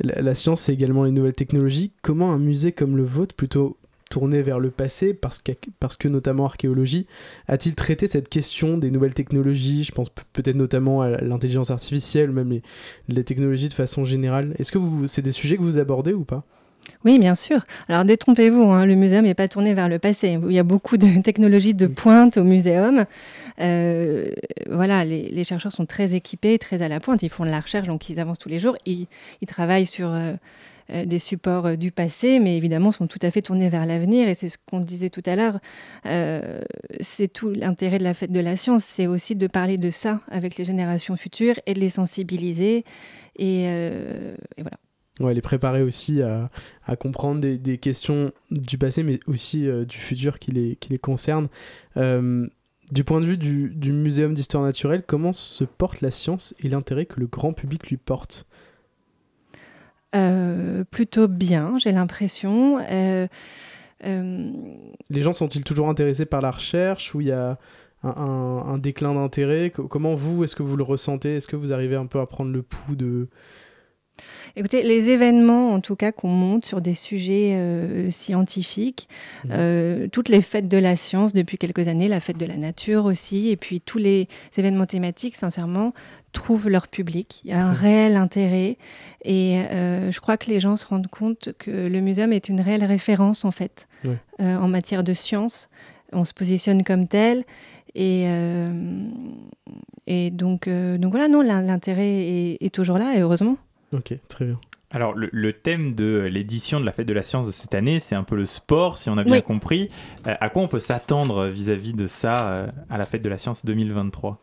La, 0.02 0.34
science, 0.34 0.62
c'est 0.62 0.74
également 0.74 1.04
les 1.04 1.12
nouvelles 1.12 1.34
technologies. 1.34 1.92
Comment 2.02 2.32
un 2.32 2.38
musée 2.38 2.72
comme 2.72 2.96
le 2.96 3.04
vôtre, 3.04 3.36
plutôt 3.36 3.78
tourné 4.10 4.42
vers 4.42 4.60
le 4.60 4.72
passé, 4.72 5.14
parce 5.14 5.40
que, 5.42 5.52
parce 5.80 5.98
que 5.98 6.08
notamment 6.08 6.46
archéologie, 6.46 7.06
a-t-il 7.48 7.76
traité 7.76 8.08
cette 8.08 8.30
question 8.30 8.78
des 8.78 8.92
nouvelles 8.92 9.14
technologies? 9.14 9.84
Je 9.84 9.92
pense 9.92 10.10
peut-être 10.10 10.56
notamment 10.56 11.02
à 11.02 11.10
l'intelligence 11.22 11.70
artificielle, 11.70 12.32
même 12.32 12.60
les 13.08 13.24
technologies 13.24 13.70
de 13.70 13.74
façon 13.74 14.06
générale. 14.06 14.56
Est-ce 14.58 14.72
que 14.72 14.80
c'est 15.06 15.22
des 15.22 15.32
sujets 15.32 15.58
que 15.58 15.62
vous 15.62 15.78
abordez 15.78 16.14
ou 16.14 16.24
pas? 16.24 16.46
Oui, 17.06 17.20
bien 17.20 17.36
sûr. 17.36 17.62
Alors 17.88 18.04
détrompez-vous, 18.06 18.64
hein, 18.64 18.86
le 18.86 18.96
muséum 18.96 19.24
n'est 19.24 19.34
pas 19.34 19.48
tourné 19.48 19.74
vers 19.74 19.90
le 19.90 20.00
passé. 20.00 20.38
Il 20.44 20.54
y 20.54 20.60
a 20.60 20.64
beaucoup 20.64 20.98
de 20.98 21.22
technologies 21.24 21.74
de 21.74 21.88
pointe 21.88 22.38
au 22.38 22.44
muséum. 22.44 23.06
Euh, 23.62 24.32
voilà, 24.70 25.06
les, 25.06 25.44
chercheurs 25.44 25.72
sont 25.72 25.86
très 25.86 26.14
équipés, 26.16 26.60
très 26.60 26.82
à 26.82 26.88
la 26.88 27.00
pointe. 27.00 27.24
Ils 27.24 27.30
font 27.30 27.46
de 27.46 27.50
la 27.50 27.60
recherche, 27.60 27.88
donc 27.88 28.10
ils 28.10 28.20
avancent 28.20 28.40
tous 28.40 28.50
les 28.50 28.60
jours. 28.60 28.78
Ils, 28.86 29.08
travaillent 29.48 29.86
sur 29.86 30.10
euh, 30.10 30.34
euh, 30.92 31.06
des 31.06 31.20
supports 31.20 31.78
du 31.78 31.92
passé, 31.92 32.40
mais 32.40 32.58
évidemment 32.58 32.92
sont 32.92 33.08
tout 33.08 33.20
à 33.22 33.32
fait 33.32 33.42
tournés 33.42 33.70
vers 33.70 33.86
l'avenir. 33.86 34.28
Et 34.28 34.34
c'est 34.34 34.50
ce 34.50 34.58
qu'on 34.70 34.80
disait 34.80 35.10
tout 35.10 35.24
à 35.26 35.36
l'heure. 35.36 35.60
c'est 37.02 37.32
tout 37.32 37.50
l'intérêt 37.50 37.98
de 37.98 38.04
la 38.04 38.14
fête 38.14 38.32
de 38.32 38.40
la 38.40 38.56
science, 38.56 38.84
c'est 38.84 39.08
aussi 39.08 39.36
de 39.36 39.48
parler 39.48 39.78
de 39.78 39.90
ça 39.90 40.22
avec 40.30 40.58
les 40.58 40.66
générations 40.66 41.16
futures 41.16 41.60
et 41.66 41.74
de 41.74 41.80
les 41.80 41.90
sensibiliser. 41.90 42.84
et 43.38 43.68
voilà. 44.58 44.78
Ouais, 45.20 45.34
les 45.34 45.42
préparer 45.42 45.82
aussi 45.82 46.22
à, 46.22 46.50
comprendre 46.96 47.42
des, 47.42 47.78
questions 47.78 48.32
du 48.52 48.78
passé, 48.78 49.04
mais 49.04 49.20
aussi 49.28 49.68
euh, 49.68 49.84
du 49.84 49.98
futur 49.98 50.40
qui 50.40 50.52
les, 50.52 50.76
qui 50.78 50.92
les 50.92 50.98
concerne. 50.98 51.50
Euh, 51.98 52.48
du 52.92 53.04
point 53.04 53.20
de 53.20 53.26
vue 53.26 53.38
du, 53.38 53.70
du 53.70 53.92
Muséum 53.92 54.34
d'histoire 54.34 54.64
naturelle, 54.64 55.04
comment 55.06 55.34
se 55.34 55.64
porte 55.66 56.02
la 56.02 56.10
science 56.10 56.56
et 56.64 56.70
l'intérêt 56.70 57.06
que 57.06 57.20
le 57.20 57.28
grand 57.28 57.54
public 57.54 57.88
lui 57.90 57.98
porte? 57.98 58.48
Euh, 60.16 60.86
Plutôt 60.86 61.28
bien, 61.28 61.78
j'ai 61.78 61.92
l'impression. 61.92 62.80
Les 64.02 65.22
gens 65.22 65.34
sont-ils 65.34 65.66
toujours 65.66 65.90
intéressés 65.90 66.26
par 66.26 66.42
la 66.42 66.52
recherche 66.52 67.14
ou 67.14 67.20
il 67.22 67.28
y 67.28 67.32
a 67.32 67.60
un, 68.04 68.10
un 68.10 68.78
déclin 68.78 69.14
d'intérêt? 69.14 69.70
Comment 69.70 70.16
vous, 70.16 70.46
est-ce 70.46 70.56
que 70.56 70.64
vous 70.64 70.78
le 70.78 70.84
ressentez? 70.84 71.36
Est-ce 71.36 71.48
que 71.48 71.58
vous 71.58 71.74
arrivez 71.74 71.98
un 71.98 72.06
peu 72.06 72.22
à 72.22 72.26
prendre 72.26 72.52
le 72.54 72.64
pouls 72.64 72.96
de 72.96 73.28
Écoutez, 74.56 74.84
les 74.84 75.10
événements, 75.10 75.74
en 75.74 75.80
tout 75.80 75.96
cas, 75.96 76.12
qu'on 76.12 76.28
monte 76.30 76.66
sur 76.66 76.82
des 76.82 76.94
sujets 76.94 77.54
euh, 77.54 78.10
scientifiques, 78.12 79.08
Mhm. 79.46 79.52
euh, 79.54 80.08
toutes 80.12 80.30
les 80.30 80.42
fêtes 80.42 80.68
de 80.68 80.78
la 80.78 80.96
science 80.96 81.34
depuis 81.34 81.58
quelques 81.58 81.88
années, 81.88 82.08
la 82.08 82.20
fête 82.20 82.38
de 82.38 82.46
la 82.46 82.58
nature 82.58 83.06
aussi, 83.06 83.50
et 83.50 83.58
puis 83.58 83.80
tous 83.82 83.98
les 84.00 84.28
événements 84.58 84.86
thématiques, 84.86 85.36
sincèrement, 85.36 85.94
trouvent 86.34 86.70
leur 86.70 86.88
public. 86.88 87.42
Il 87.44 87.50
y 87.52 87.54
a 87.54 87.64
un 87.66 87.74
réel 87.74 88.16
intérêt, 88.16 88.78
et 89.24 89.58
euh, 89.72 90.12
je 90.12 90.20
crois 90.20 90.38
que 90.38 90.50
les 90.50 90.60
gens 90.60 90.78
se 90.78 90.86
rendent 90.86 91.08
compte 91.08 91.50
que 91.58 91.72
le 91.72 92.02
muséum 92.02 92.34
est 92.34 92.50
une 92.50 92.62
réelle 92.62 92.84
référence, 92.86 93.46
en 93.46 93.52
fait, 93.52 93.88
en 94.40 94.68
matière 94.68 95.04
de 95.04 95.14
science. 95.14 95.70
On 96.12 96.26
se 96.26 96.34
positionne 96.34 96.84
comme 96.84 97.08
tel, 97.08 97.44
et, 97.96 98.26
et 100.08 100.32
donc, 100.32 100.68
donc 100.70 101.12
voilà, 101.12 101.28
non, 101.28 101.42
l'in- 101.42 101.62
l'intérêt 101.62 102.08
est, 102.28 102.58
est 102.62 102.74
toujours 102.74 102.98
là, 102.98 103.14
et 103.16 103.22
heureusement. 103.22 103.58
Ok, 103.94 104.14
très 104.28 104.46
bien. 104.46 104.60
Alors, 104.92 105.14
le, 105.14 105.30
le 105.32 105.54
thème 105.54 105.94
de 105.94 106.28
l'édition 106.32 106.80
de 106.80 106.86
la 106.86 106.92
Fête 106.92 107.08
de 107.08 107.14
la 107.14 107.22
Science 107.24 107.46
de 107.46 107.52
cette 107.52 107.76
année, 107.76 108.00
c'est 108.00 108.16
un 108.16 108.24
peu 108.24 108.36
le 108.36 108.46
sport, 108.48 108.98
si 108.98 109.10
on 109.10 109.18
a 109.20 109.24
bien 109.24 109.36
Oui. 109.36 109.44
compris. 109.44 109.90
Euh, 110.26 110.34
à 110.40 110.50
quoi 110.50 110.64
on 110.64 110.68
peut 110.68 110.80
s'attendre 110.80 111.46
vis-à-vis 111.48 111.94
de 111.94 112.08
ça 112.08 112.50
euh, 112.50 112.68
à 112.90 112.98
la 112.98 113.06
Fête 113.06 113.22
de 113.24 113.30
la 113.30 113.38
Science 113.38 113.64
2023 113.66 114.42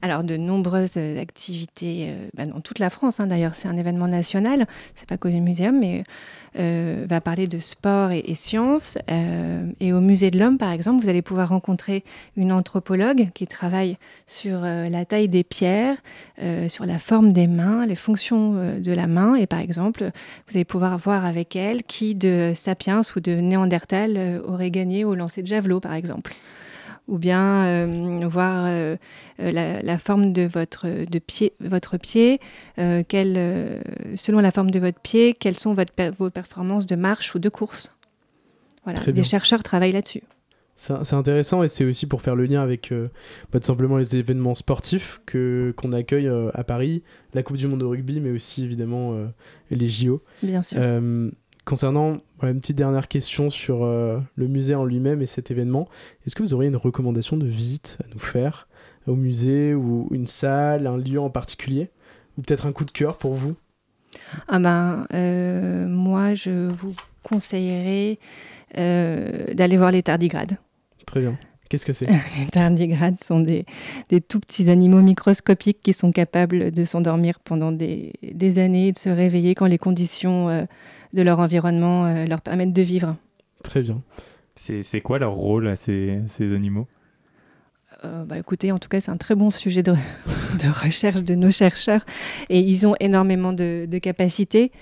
Alors, 0.00 0.22
de 0.22 0.36
nombreuses 0.36 0.96
euh, 0.96 1.20
activités 1.20 2.06
euh, 2.08 2.28
bah, 2.34 2.46
dans 2.46 2.60
toute 2.60 2.78
la 2.78 2.88
France. 2.88 3.18
hein, 3.18 3.26
D'ailleurs, 3.26 3.56
c'est 3.56 3.66
un 3.66 3.76
événement 3.76 4.06
national. 4.06 4.66
C'est 4.94 5.08
pas 5.08 5.16
qu'au 5.16 5.28
muséum, 5.28 5.76
mais 5.80 6.04
euh, 6.58 7.04
va 7.08 7.20
parler 7.20 7.48
de 7.48 7.58
sport 7.58 8.12
et, 8.12 8.22
et 8.26 8.36
sciences. 8.36 8.96
Et 9.80 9.92
au 9.92 10.00
musée 10.00 10.30
de 10.30 10.38
l'Homme, 10.38 10.56
par 10.56 10.70
exemple, 10.70 11.02
vous 11.02 11.08
allez 11.08 11.22
pouvoir 11.22 11.48
rencontrer 11.48 12.04
une 12.36 12.52
anthropologue 12.52 13.30
qui 13.34 13.46
travaille 13.46 13.96
sur 14.26 14.60
la 14.60 15.04
taille 15.04 15.28
des 15.28 15.44
pierres, 15.44 15.96
sur 16.68 16.86
la 16.86 16.98
forme 16.98 17.32
des 17.32 17.46
mains, 17.46 17.86
les 17.86 17.94
fonctions 17.94 18.54
de 18.78 18.92
la 18.92 19.06
main. 19.06 19.34
Et 19.34 19.46
par 19.46 19.60
exemple, 19.60 20.10
vous 20.48 20.56
allez 20.56 20.64
pouvoir 20.64 20.98
voir 20.98 21.24
avec 21.24 21.54
elle 21.56 21.82
qui 21.84 22.14
de 22.14 22.52
Sapiens 22.54 23.02
ou 23.14 23.20
de 23.20 23.32
Néandertal 23.32 24.42
aurait 24.46 24.70
gagné 24.70 25.04
au 25.04 25.14
lancer 25.14 25.42
de 25.42 25.46
javelot, 25.46 25.80
par 25.80 25.94
exemple 25.94 26.34
ou 27.08 27.18
bien 27.18 27.64
euh, 27.64 28.28
voir 28.28 28.66
euh, 28.66 28.96
euh, 29.40 29.50
la, 29.50 29.82
la 29.82 29.98
forme 29.98 30.32
de 30.32 30.42
votre, 30.42 30.86
de 30.86 31.18
pied, 31.18 31.54
votre 31.60 31.96
pied, 31.96 32.38
euh, 32.78 33.02
quelle, 33.06 33.82
selon 34.14 34.38
la 34.40 34.50
forme 34.50 34.70
de 34.70 34.78
votre 34.78 35.00
pied, 35.00 35.34
quelles 35.34 35.58
sont 35.58 35.74
votre 35.74 35.92
vos 36.16 36.30
performances 36.30 36.86
de 36.86 36.96
marche 36.96 37.34
ou 37.34 37.38
de 37.38 37.48
course. 37.48 37.94
Voilà, 38.84 39.00
des 39.00 39.24
chercheurs 39.24 39.62
travaillent 39.62 39.92
là-dessus. 39.92 40.22
C'est 40.76 41.14
intéressant 41.14 41.64
et 41.64 41.68
c'est 41.68 41.84
aussi 41.84 42.06
pour 42.06 42.22
faire 42.22 42.36
le 42.36 42.44
lien 42.44 42.62
avec 42.62 42.92
euh, 42.92 43.08
bah, 43.52 43.58
tout 43.58 43.66
simplement 43.66 43.96
les 43.96 44.14
événements 44.14 44.54
sportifs 44.54 45.20
que 45.26 45.74
qu'on 45.76 45.92
accueille 45.92 46.30
à 46.54 46.62
Paris, 46.62 47.02
la 47.34 47.42
Coupe 47.42 47.56
du 47.56 47.66
Monde 47.66 47.80
de 47.80 47.84
rugby, 47.84 48.20
mais 48.20 48.30
aussi 48.30 48.62
évidemment 48.62 49.18
les 49.70 49.88
JO. 49.88 50.20
Bien 50.42 50.62
sûr. 50.62 50.78
Concernant 51.68 52.16
une 52.42 52.60
petite 52.60 52.78
dernière 52.78 53.08
question 53.08 53.50
sur 53.50 53.84
euh, 53.84 54.18
le 54.36 54.48
musée 54.48 54.74
en 54.74 54.86
lui-même 54.86 55.20
et 55.20 55.26
cet 55.26 55.50
événement, 55.50 55.86
est-ce 56.24 56.34
que 56.34 56.42
vous 56.42 56.54
auriez 56.54 56.70
une 56.70 56.76
recommandation 56.76 57.36
de 57.36 57.44
visite 57.44 57.98
à 58.02 58.08
nous 58.10 58.18
faire 58.18 58.68
au 59.06 59.14
musée 59.14 59.74
ou 59.74 60.08
une 60.10 60.26
salle, 60.26 60.86
un 60.86 60.96
lieu 60.96 61.20
en 61.20 61.28
particulier? 61.28 61.90
Ou 62.38 62.40
peut-être 62.40 62.64
un 62.64 62.72
coup 62.72 62.86
de 62.86 62.90
cœur 62.90 63.18
pour 63.18 63.34
vous? 63.34 63.54
Ah 64.48 64.58
ben, 64.58 65.06
euh, 65.12 65.86
moi, 65.86 66.32
je 66.32 66.70
vous 66.70 66.94
conseillerais 67.22 68.18
euh, 68.78 69.52
d'aller 69.52 69.76
voir 69.76 69.90
les 69.90 70.02
tardigrades. 70.02 70.56
Très 71.04 71.20
bien. 71.20 71.38
Qu'est-ce 71.68 71.86
que 71.86 71.92
c'est? 71.92 72.06
Les 72.38 72.46
tardigrades 72.50 73.22
sont 73.22 73.40
des, 73.40 73.66
des 74.08 74.20
tout 74.20 74.40
petits 74.40 74.70
animaux 74.70 75.02
microscopiques 75.02 75.80
qui 75.82 75.92
sont 75.92 76.12
capables 76.12 76.70
de 76.70 76.84
s'endormir 76.84 77.40
pendant 77.40 77.72
des, 77.72 78.12
des 78.22 78.58
années 78.58 78.88
et 78.88 78.92
de 78.92 78.98
se 78.98 79.08
réveiller 79.08 79.54
quand 79.54 79.66
les 79.66 79.78
conditions 79.78 80.48
euh, 80.48 80.64
de 81.12 81.22
leur 81.22 81.40
environnement 81.40 82.06
euh, 82.06 82.24
leur 82.24 82.40
permettent 82.40 82.72
de 82.72 82.82
vivre. 82.82 83.16
Très 83.62 83.82
bien. 83.82 84.02
C'est 84.54 84.82
c'est 84.82 85.00
quoi 85.00 85.18
leur 85.18 85.32
rôle 85.32 85.68
à 85.68 85.76
ces, 85.76 86.20
ces 86.28 86.54
animaux? 86.54 86.88
Euh, 88.04 88.24
bah, 88.24 88.38
écoutez, 88.38 88.70
en 88.72 88.78
tout 88.78 88.88
cas, 88.88 89.00
c'est 89.00 89.10
un 89.10 89.16
très 89.16 89.34
bon 89.34 89.50
sujet 89.50 89.82
de, 89.82 89.92
de 90.62 90.84
recherche 90.84 91.22
de 91.22 91.34
nos 91.34 91.50
chercheurs 91.50 92.04
et 92.48 92.60
ils 92.60 92.86
ont 92.86 92.94
énormément 93.00 93.52
de, 93.52 93.86
de 93.88 93.98
capacités. 93.98 94.72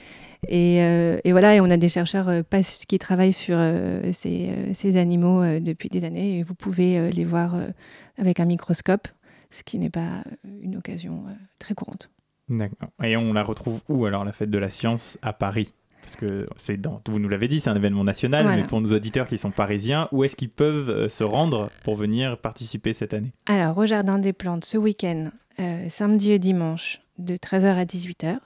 Et, 0.48 0.82
euh, 0.82 1.18
et 1.24 1.32
voilà, 1.32 1.54
et 1.54 1.60
on 1.60 1.70
a 1.70 1.76
des 1.76 1.88
chercheurs 1.88 2.28
euh, 2.28 2.42
qui 2.88 2.98
travaillent 2.98 3.32
sur 3.32 3.56
euh, 3.58 4.12
ces, 4.12 4.50
ces 4.74 4.96
animaux 4.96 5.42
depuis 5.60 5.88
des 5.88 6.04
années 6.04 6.38
et 6.38 6.42
vous 6.42 6.54
pouvez 6.54 7.10
les 7.10 7.24
voir 7.24 7.56
avec 8.18 8.40
un 8.40 8.44
microscope, 8.44 9.08
ce 9.50 9.62
qui 9.62 9.78
n'est 9.78 9.90
pas 9.90 10.22
une 10.62 10.76
occasion 10.76 11.24
très 11.58 11.74
courante. 11.74 12.10
D'accord. 12.48 12.88
Et 13.02 13.16
on 13.16 13.32
la 13.32 13.42
retrouve 13.42 13.80
où 13.88 14.06
alors 14.06 14.24
la 14.24 14.32
Fête 14.32 14.50
de 14.50 14.58
la 14.58 14.70
Science 14.70 15.18
à 15.22 15.32
Paris? 15.32 15.72
Parce 16.02 16.16
que 16.16 16.46
c'est 16.56 16.80
dans, 16.80 17.02
vous 17.08 17.18
nous 17.18 17.28
l'avez 17.28 17.48
dit, 17.48 17.58
c'est 17.58 17.70
un 17.70 17.74
événement 17.74 18.04
national, 18.04 18.44
Voilà. 18.44 18.62
mais 18.62 18.68
pour 18.68 18.80
nos 18.80 18.92
auditeurs 18.92 19.26
qui 19.26 19.38
sont 19.38 19.50
parisiens, 19.50 20.08
où 20.12 20.22
est-ce 20.22 20.36
qu'ils 20.36 20.50
peuvent 20.50 21.08
se 21.08 21.24
rendre 21.24 21.70
pour 21.82 21.96
venir 21.96 22.38
participer 22.38 22.92
cette 22.92 23.12
année? 23.12 23.32
Alors, 23.46 23.76
au 23.76 23.86
Jardin 23.86 24.20
des 24.20 24.32
Plantes, 24.32 24.64
ce 24.64 24.78
week-end, 24.78 25.30
euh, 25.58 25.86
samedi 25.88 26.30
et 26.30 26.38
dimanche, 26.38 27.00
de 27.18 27.36
13h 27.36 27.74
à 27.76 27.84
18h. 27.84 28.38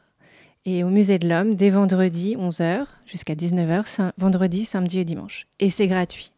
Et 0.66 0.84
au 0.84 0.88
Musée 0.90 1.18
de 1.18 1.26
l'Homme, 1.28 1.54
dès 1.56 1.70
vendredi, 1.70 2.36
11h 2.38 2.84
jusqu'à 3.06 3.34
19h, 3.34 3.86
sam- 3.86 4.12
vendredi, 4.18 4.64
samedi 4.64 4.98
et 4.98 5.04
dimanche. 5.04 5.46
Et 5.58 5.70
c'est 5.70 5.86
gratuit. 5.86 6.32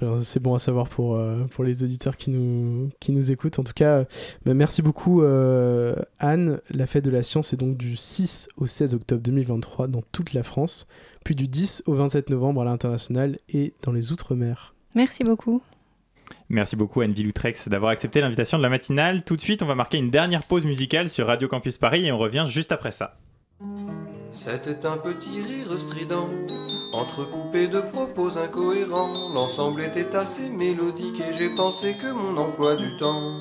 Bien, 0.00 0.20
C'est 0.20 0.40
bon 0.42 0.54
à 0.54 0.58
savoir 0.58 0.88
pour, 0.88 1.14
euh, 1.14 1.44
pour 1.52 1.62
les 1.64 1.84
auditeurs 1.84 2.16
qui 2.16 2.30
nous, 2.30 2.90
qui 3.00 3.12
nous 3.12 3.30
écoutent. 3.30 3.58
En 3.60 3.62
tout 3.62 3.72
cas, 3.72 3.98
euh, 4.00 4.04
bah, 4.44 4.52
merci 4.52 4.82
beaucoup 4.82 5.22
euh, 5.22 5.94
Anne. 6.18 6.60
La 6.70 6.86
fête 6.86 7.04
de 7.04 7.10
la 7.10 7.22
science 7.22 7.52
est 7.52 7.56
donc 7.56 7.76
du 7.76 7.96
6 7.96 8.48
au 8.56 8.66
16 8.66 8.94
octobre 8.94 9.22
2023 9.22 9.86
dans 9.86 10.02
toute 10.12 10.32
la 10.32 10.42
France, 10.42 10.86
puis 11.24 11.34
du 11.36 11.46
10 11.48 11.84
au 11.86 11.94
27 11.94 12.30
novembre 12.30 12.62
à 12.62 12.64
l'international 12.64 13.38
et 13.48 13.74
dans 13.84 13.92
les 13.92 14.10
Outre-mer. 14.12 14.74
Merci 14.96 15.22
beaucoup. 15.24 15.62
Merci 16.48 16.76
beaucoup 16.76 17.00
Anne 17.00 17.12
Villoutrex 17.12 17.68
d'avoir 17.68 17.90
accepté 17.90 18.20
l'invitation 18.20 18.58
de 18.58 18.62
la 18.62 18.68
matinale. 18.68 19.24
Tout 19.24 19.36
de 19.36 19.40
suite, 19.40 19.62
on 19.62 19.66
va 19.66 19.74
marquer 19.74 19.98
une 19.98 20.10
dernière 20.10 20.44
pause 20.44 20.64
musicale 20.64 21.08
sur 21.08 21.26
Radio 21.26 21.48
Campus 21.48 21.78
Paris 21.78 22.06
et 22.06 22.12
on 22.12 22.18
revient 22.18 22.46
juste 22.48 22.72
après 22.72 22.92
ça. 22.92 23.16
C'était 24.32 24.84
un 24.86 24.98
petit 24.98 25.42
rire 25.42 25.78
strident, 25.78 26.28
entrecoupé 26.92 27.68
de 27.68 27.80
propos 27.80 28.36
incohérents. 28.38 29.30
L'ensemble 29.30 29.82
était 29.82 30.14
assez 30.14 30.50
mélodique 30.50 31.20
et 31.20 31.32
j'ai 31.38 31.48
pensé 31.48 31.96
que 31.96 32.12
mon 32.12 32.36
emploi 32.36 32.74
du 32.74 32.96
temps 32.96 33.40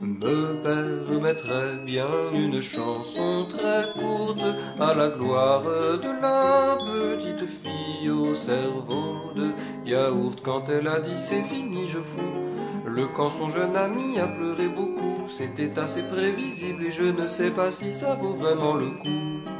me 0.00 0.54
permettrait 0.62 1.76
bien 1.84 2.08
une 2.32 2.62
chanson 2.62 3.46
très 3.48 3.92
courte 3.92 4.42
à 4.78 4.94
la 4.94 5.08
gloire 5.10 5.62
de 5.62 6.22
la 6.22 6.76
petite 6.76 7.46
fille 7.48 8.10
au 8.10 8.34
cerveau 8.34 9.32
de 9.36 9.50
yaourt. 9.84 10.40
Quand 10.42 10.68
elle 10.70 10.88
a 10.88 11.00
dit 11.00 11.18
c'est 11.18 11.42
fini, 11.42 11.86
je 11.86 11.98
fous. 11.98 12.18
Le 12.86 13.06
quand 13.08 13.30
son 13.30 13.50
jeune 13.50 13.76
ami 13.76 14.18
a 14.18 14.26
pleuré 14.26 14.68
beaucoup, 14.68 15.28
c'était 15.28 15.78
assez 15.78 16.02
prévisible 16.02 16.84
et 16.84 16.92
je 16.92 17.04
ne 17.04 17.28
sais 17.28 17.50
pas 17.50 17.70
si 17.70 17.92
ça 17.92 18.14
vaut 18.14 18.34
vraiment 18.34 18.74
le 18.74 18.90
coup 19.02 19.50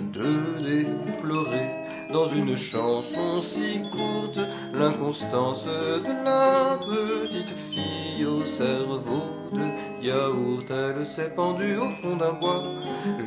de 0.00 0.62
déplorer 0.62 1.87
dans 2.12 2.26
une 2.26 2.56
chanson 2.56 3.40
si 3.42 3.82
courte 3.90 4.40
l'inconstance 4.72 5.64
de 5.64 6.24
la 6.24 6.78
petite 6.78 7.54
fille 7.70 8.24
au 8.24 8.44
cerveau 8.46 9.24
de 9.52 10.04
yaourt. 10.04 10.70
Elle 10.70 11.06
s'est 11.06 11.30
pendue 11.34 11.76
au 11.76 11.90
fond 11.90 12.16
d'un 12.16 12.32
bois, 12.32 12.62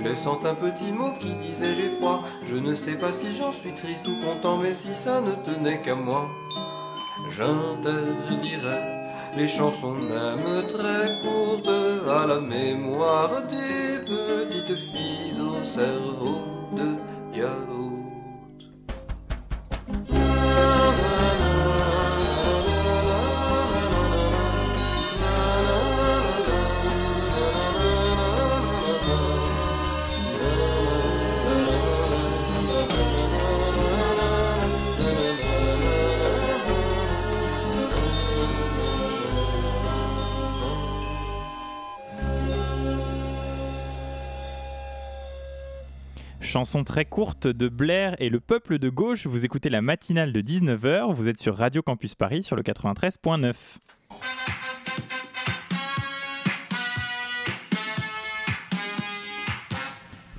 laissant 0.04 0.40
un 0.46 0.56
petit 0.56 0.92
mot 0.92 1.12
qui 1.20 1.34
disait 1.36 1.76
j'ai 1.76 1.90
froid. 1.90 2.24
Je 2.44 2.56
ne 2.56 2.74
sais 2.74 2.96
pas 2.96 3.14
si 3.14 3.36
j'en 3.36 3.52
suis 3.52 3.74
triste 3.74 4.08
ou 4.08 4.16
content, 4.26 4.58
mais 4.58 4.74
si 4.74 4.94
ça 4.94 5.22
ne 5.22 5.32
tenait 5.46 5.82
qu'à 5.82 5.96
moi, 5.96 6.28
j'interdirais 7.32 9.02
les 9.38 9.48
chansons 9.48 9.94
même 9.94 10.68
très 10.68 11.22
courtes 11.22 11.70
à 12.10 12.26
la 12.26 12.40
mémoire 12.40 13.30
des 13.50 14.00
petites 14.04 14.78
filles 14.78 15.40
au 15.40 15.64
cerveau 15.64 16.42
de 16.76 17.38
yaourt. 17.38 17.81
Chanson 46.52 46.84
très 46.84 47.06
courte 47.06 47.48
de 47.48 47.70
Blair 47.70 48.18
et 48.20 48.28
le 48.28 48.42
peuple 48.42 48.78
de 48.78 48.90
gauche. 48.90 49.26
Vous 49.26 49.46
écoutez 49.46 49.70
la 49.70 49.82
matinale 49.82 50.34
de 50.34 50.42
19h. 50.42 51.14
Vous 51.14 51.30
êtes 51.30 51.38
sur 51.38 51.56
Radio 51.56 51.82
Campus 51.82 52.14
Paris 52.14 52.44
sur 52.44 52.58
le 52.58 52.62
93.9. 52.62 53.54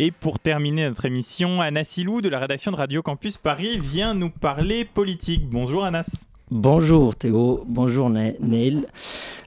Et 0.01 0.11
pour 0.11 0.39
terminer 0.39 0.87
notre 0.87 1.07
émission, 1.07 1.63
Anas 1.63 1.85
Silou 1.85 2.21
de 2.21 2.29
la 2.29 2.41
rédaction 2.41 2.73
de 2.73 2.77
Radio 2.77 3.01
Campus 3.03 3.39
Paris 3.39 3.79
vient 3.79 4.13
nous 4.13 4.29
parler 4.29 4.85
politique. 4.85 5.49
Bonjour 5.49 5.83
Anas. 5.83 6.27
Bonjour 6.55 7.17
Théo, 7.17 7.65
bonjour 7.67 8.11
Neil, 8.11 8.87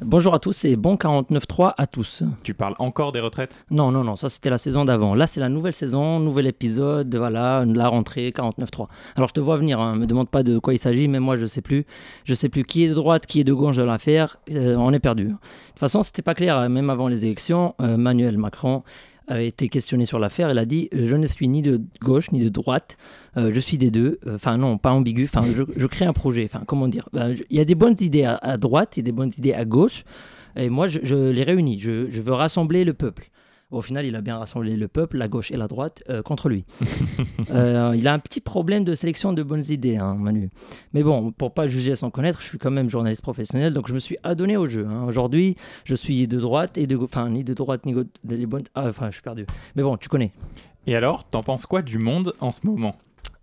bonjour 0.02 0.34
à 0.34 0.40
tous 0.40 0.66
et 0.66 0.76
bon 0.76 0.96
49.3 0.96 1.76
à 1.78 1.86
tous. 1.86 2.24
Tu 2.42 2.56
parles 2.56 2.74
encore 2.80 3.12
des 3.12 3.20
retraites? 3.20 3.64
Non, 3.70 3.92
non, 3.92 4.04
non, 4.04 4.16
ça 4.16 4.28
c'était 4.28 4.50
la 4.50 4.58
saison 4.58 4.86
d'avant. 4.86 5.14
Là 5.14 5.28
c'est 5.28 5.40
la 5.40 5.48
nouvelle 5.48 5.76
saison, 5.76 6.20
nouvel 6.20 6.48
épisode, 6.48 7.16
voilà, 7.16 7.64
la 7.64 7.90
rentrée 7.90 8.32
49.3. 8.32 8.88
Alors 9.16 9.30
je 9.30 9.36
te 9.36 9.40
vois 9.40 9.58
venir, 9.58 9.80
hein, 9.80 9.96
me 9.96 10.08
demande 10.08 10.30
pas 10.30 10.42
de 10.42 10.58
quoi 10.58 10.74
il 10.74 10.80
s'agit, 10.80 11.08
mais 11.08 11.20
moi 11.20 11.38
je 11.38 11.46
sais 11.46 11.62
plus. 11.62 11.86
Je 12.24 12.34
sais 12.34 12.50
plus 12.50 12.64
qui 12.64 12.86
est 12.86 12.90
de 12.90 12.96
droite, 12.96 13.28
qui 13.28 13.40
est 13.40 13.44
de 13.44 13.54
gauche 13.54 13.78
de 13.78 13.84
l'affaire, 13.84 14.40
euh, 14.50 14.76
on 14.76 14.92
est 14.92 15.00
perdu. 15.00 15.26
De 15.26 15.30
toute 15.30 15.80
façon 15.80 16.02
c'était 16.02 16.24
pas 16.24 16.34
clair, 16.34 16.58
hein, 16.58 16.70
même 16.70 16.90
avant 16.90 17.08
les 17.08 17.24
élections, 17.24 17.76
euh, 17.82 17.98
Manuel 17.98 18.40
Macron 18.40 18.82
a 19.28 19.42
été 19.42 19.70
questionné 19.70 20.06
sur 20.06 20.20
l'affaire, 20.20 20.52
il 20.52 20.58
a 20.58 20.66
dit 20.66 20.90
euh, 20.94 21.08
Je 21.08 21.16
ne 21.16 21.28
suis 21.28 21.48
ni 21.48 21.62
de 21.62 21.82
gauche 22.02 22.32
ni 22.32 22.40
de 22.40 22.50
droite, 22.50 22.98
euh, 23.38 23.52
je 23.54 23.60
suis 23.60 23.78
des 23.78 23.92
deux. 23.92 24.20
Euh, 24.28 24.36
enfin, 24.36 24.58
non, 24.58 24.78
pas 24.78 24.92
ambigu. 24.92 25.26
Enfin, 25.26 25.46
je, 25.76 25.86
crée 25.88 26.06
un 26.06 26.14
projet. 26.14 26.46
Enfin, 26.46 26.64
comment 26.66 26.88
dire? 26.88 27.10
Ben, 27.14 27.36
Il 27.50 27.58
y 27.58 27.60
a 27.60 27.66
des 27.66 27.76
bonnes 27.76 27.96
idées 28.00 28.24
à, 28.26 28.58
droite 28.58 28.98
et 28.98 29.02
des 29.02 29.12
bonnes 29.12 29.32
idées 29.38 29.54
à 29.54 29.66
gauche. 29.66 30.04
Et 30.56 30.70
moi, 30.70 30.88
je, 30.88 31.32
les 31.32 31.44
réunis. 31.44 31.80
Je, 31.80 32.22
veux 32.22 32.34
rassembler 32.34 32.84
le 32.84 32.94
peuple. 32.94 33.30
Au 33.72 33.82
final, 33.82 34.06
il 34.06 34.16
a 34.16 34.22
bien 34.22 34.38
rassemblé 34.38 34.76
le 34.76 34.88
peuple, 34.88 35.18
la 35.18 35.28
gauche 35.28 35.50
et 35.52 35.58
la 35.58 35.68
droite, 35.68 36.04
euh, 36.10 36.22
contre 36.22 36.50
lui. 36.50 36.66
Euh, 37.52 37.94
il 37.96 38.08
a 38.08 38.14
un 38.14 38.20
petit 38.20 38.42
problème 38.42 38.84
de 38.84 38.96
sélection 38.96 39.32
de 39.32 39.44
bonnes 39.44 39.64
idées, 39.70 39.98
hein, 39.98 40.16
Manu. 40.16 40.50
Mais 40.94 41.04
bon, 41.04 41.32
pour 41.32 41.54
pas 41.54 41.68
juger 41.68 41.96
sans 41.96 42.10
connaître, 42.10 42.42
je 42.42 42.48
suis 42.48 42.58
quand 42.58 42.72
même 42.72 42.90
journaliste 42.90 43.22
professionnel, 43.22 43.72
donc 43.72 43.88
je 43.88 43.94
me 43.94 44.00
suis 44.00 44.18
adonné 44.24 44.58
au 44.58 44.66
jeu. 44.66 44.86
Hein. 44.88 45.06
Aujourd'hui, 45.08 45.56
je 45.84 45.96
suis 45.96 46.28
de 46.28 46.40
droite 46.40 46.78
et 46.78 46.88
de 46.88 46.98
enfin 46.98 47.30
ni 47.30 47.44
de 47.44 47.54
droite 47.54 47.86
ni 47.86 47.94
de 47.94 48.36
les 48.36 48.46
bonnes. 48.46 48.64
Ah, 48.74 48.88
enfin, 48.88 49.08
je 49.08 49.14
suis 49.14 49.22
perdu. 49.22 49.46
Mais 49.76 49.84
bon, 49.84 49.96
tu 49.96 50.10
connais. 50.10 50.32
Et 50.88 50.96
alors, 50.96 51.24
t'en 51.30 51.44
penses 51.44 51.66
quoi 51.66 51.82
du 51.82 52.00
monde 52.00 52.34
en 52.40 52.52
ce 52.52 52.66
moment 52.66 52.96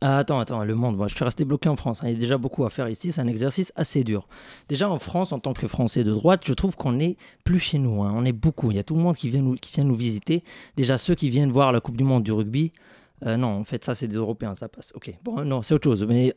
ah, 0.05 0.19
attends, 0.19 0.41
attends, 0.41 0.65
le 0.65 0.75
monde, 0.75 0.97
moi, 0.97 1.07
je 1.07 1.15
suis 1.15 1.25
resté 1.25 1.45
bloqué 1.45 1.69
en 1.69 1.77
France. 1.77 2.03
Hein. 2.03 2.09
Il 2.09 2.15
y 2.15 2.17
a 2.17 2.19
déjà 2.19 2.37
beaucoup 2.37 2.65
à 2.65 2.71
faire 2.71 2.89
ici, 2.89 3.13
c'est 3.13 3.21
un 3.21 3.29
exercice 3.29 3.73
assez 3.77 4.03
dur. 4.03 4.27
Déjà 4.69 4.91
en 4.91 4.99
France, 4.99 5.31
en 5.31 5.39
tant 5.39 5.53
que 5.53 5.69
Français 5.69 6.03
de 6.03 6.13
droite, 6.13 6.43
je 6.45 6.53
trouve 6.55 6.75
qu'on 6.75 6.91
n'est 6.91 7.17
plus 7.45 7.61
chez 7.61 7.79
nous. 7.79 8.03
Hein. 8.03 8.13
On 8.17 8.25
est 8.25 8.33
beaucoup. 8.33 8.73
Il 8.73 8.77
y 8.77 8.81
a 8.81 8.83
tout 8.83 8.97
le 8.97 9.01
monde 9.01 9.17
qui 9.17 9.31
vient, 9.31 9.41
nous, 9.41 9.95
visiter. 9.95 10.43
Déjà 10.77 10.99
ceux 10.99 11.15
qui 11.15 11.31
viennent 11.31 11.53
voir 11.53 11.71
la 11.71 11.81
Coupe 11.81 11.97
du 11.97 12.03
Monde 12.03 12.25
du 12.25 12.33
rugby. 12.33 12.73
Euh, 13.25 13.37
non, 13.37 13.61
en 13.61 13.65
fait, 13.65 13.85
ça, 13.85 13.95
c'est 13.95 14.09
des 14.09 14.17
Européens, 14.17 14.57
ça 14.57 14.69
passe. 14.69 14.93
Ok, 14.97 15.15
bon, 15.23 15.45
non, 15.45 15.63
c'est 15.63 15.73
autre 15.75 15.85
chose. 15.85 16.05
Mais 16.05 16.35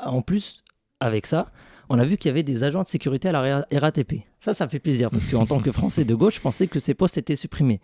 en 0.00 0.22
plus, 0.22 0.62
avec 1.00 1.26
ça, 1.26 1.50
on 1.88 1.98
a 1.98 2.04
vu 2.04 2.18
qu'il 2.18 2.28
y 2.28 2.30
avait 2.30 2.44
des 2.44 2.62
agents 2.62 2.84
de 2.84 2.88
sécurité 2.88 3.30
à 3.30 3.32
la 3.32 3.66
RATP. 3.72 4.22
Ça, 4.38 4.54
ça 4.54 4.68
fait 4.68 4.78
plaisir 4.78 5.10
parce 5.10 5.26
qu'en 5.26 5.44
tant 5.44 5.58
que 5.58 5.72
Français 5.72 6.04
de 6.04 6.14
gauche, 6.14 6.36
je 6.36 6.40
pensais 6.40 6.68
que 6.68 6.78
ces 6.78 6.94
postes 6.94 7.18
étaient 7.18 7.34
supprimés. 7.34 7.80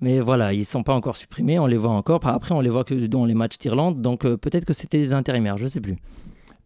Mais 0.00 0.20
voilà, 0.20 0.52
ils 0.52 0.60
ne 0.60 0.64
sont 0.64 0.82
pas 0.82 0.94
encore 0.94 1.16
supprimés, 1.16 1.58
on 1.58 1.66
les 1.66 1.78
voit 1.78 1.90
encore. 1.90 2.20
Après, 2.26 2.54
on 2.54 2.60
les 2.60 2.70
voit 2.70 2.84
que 2.84 2.94
dans 3.06 3.24
les 3.24 3.34
matchs 3.34 3.58
d'Irlande, 3.58 4.02
donc 4.02 4.24
euh, 4.24 4.36
peut-être 4.36 4.64
que 4.64 4.74
c'était 4.74 4.98
des 4.98 5.12
intérimaires, 5.14 5.56
je 5.56 5.64
ne 5.64 5.68
sais 5.68 5.80
plus. 5.80 5.96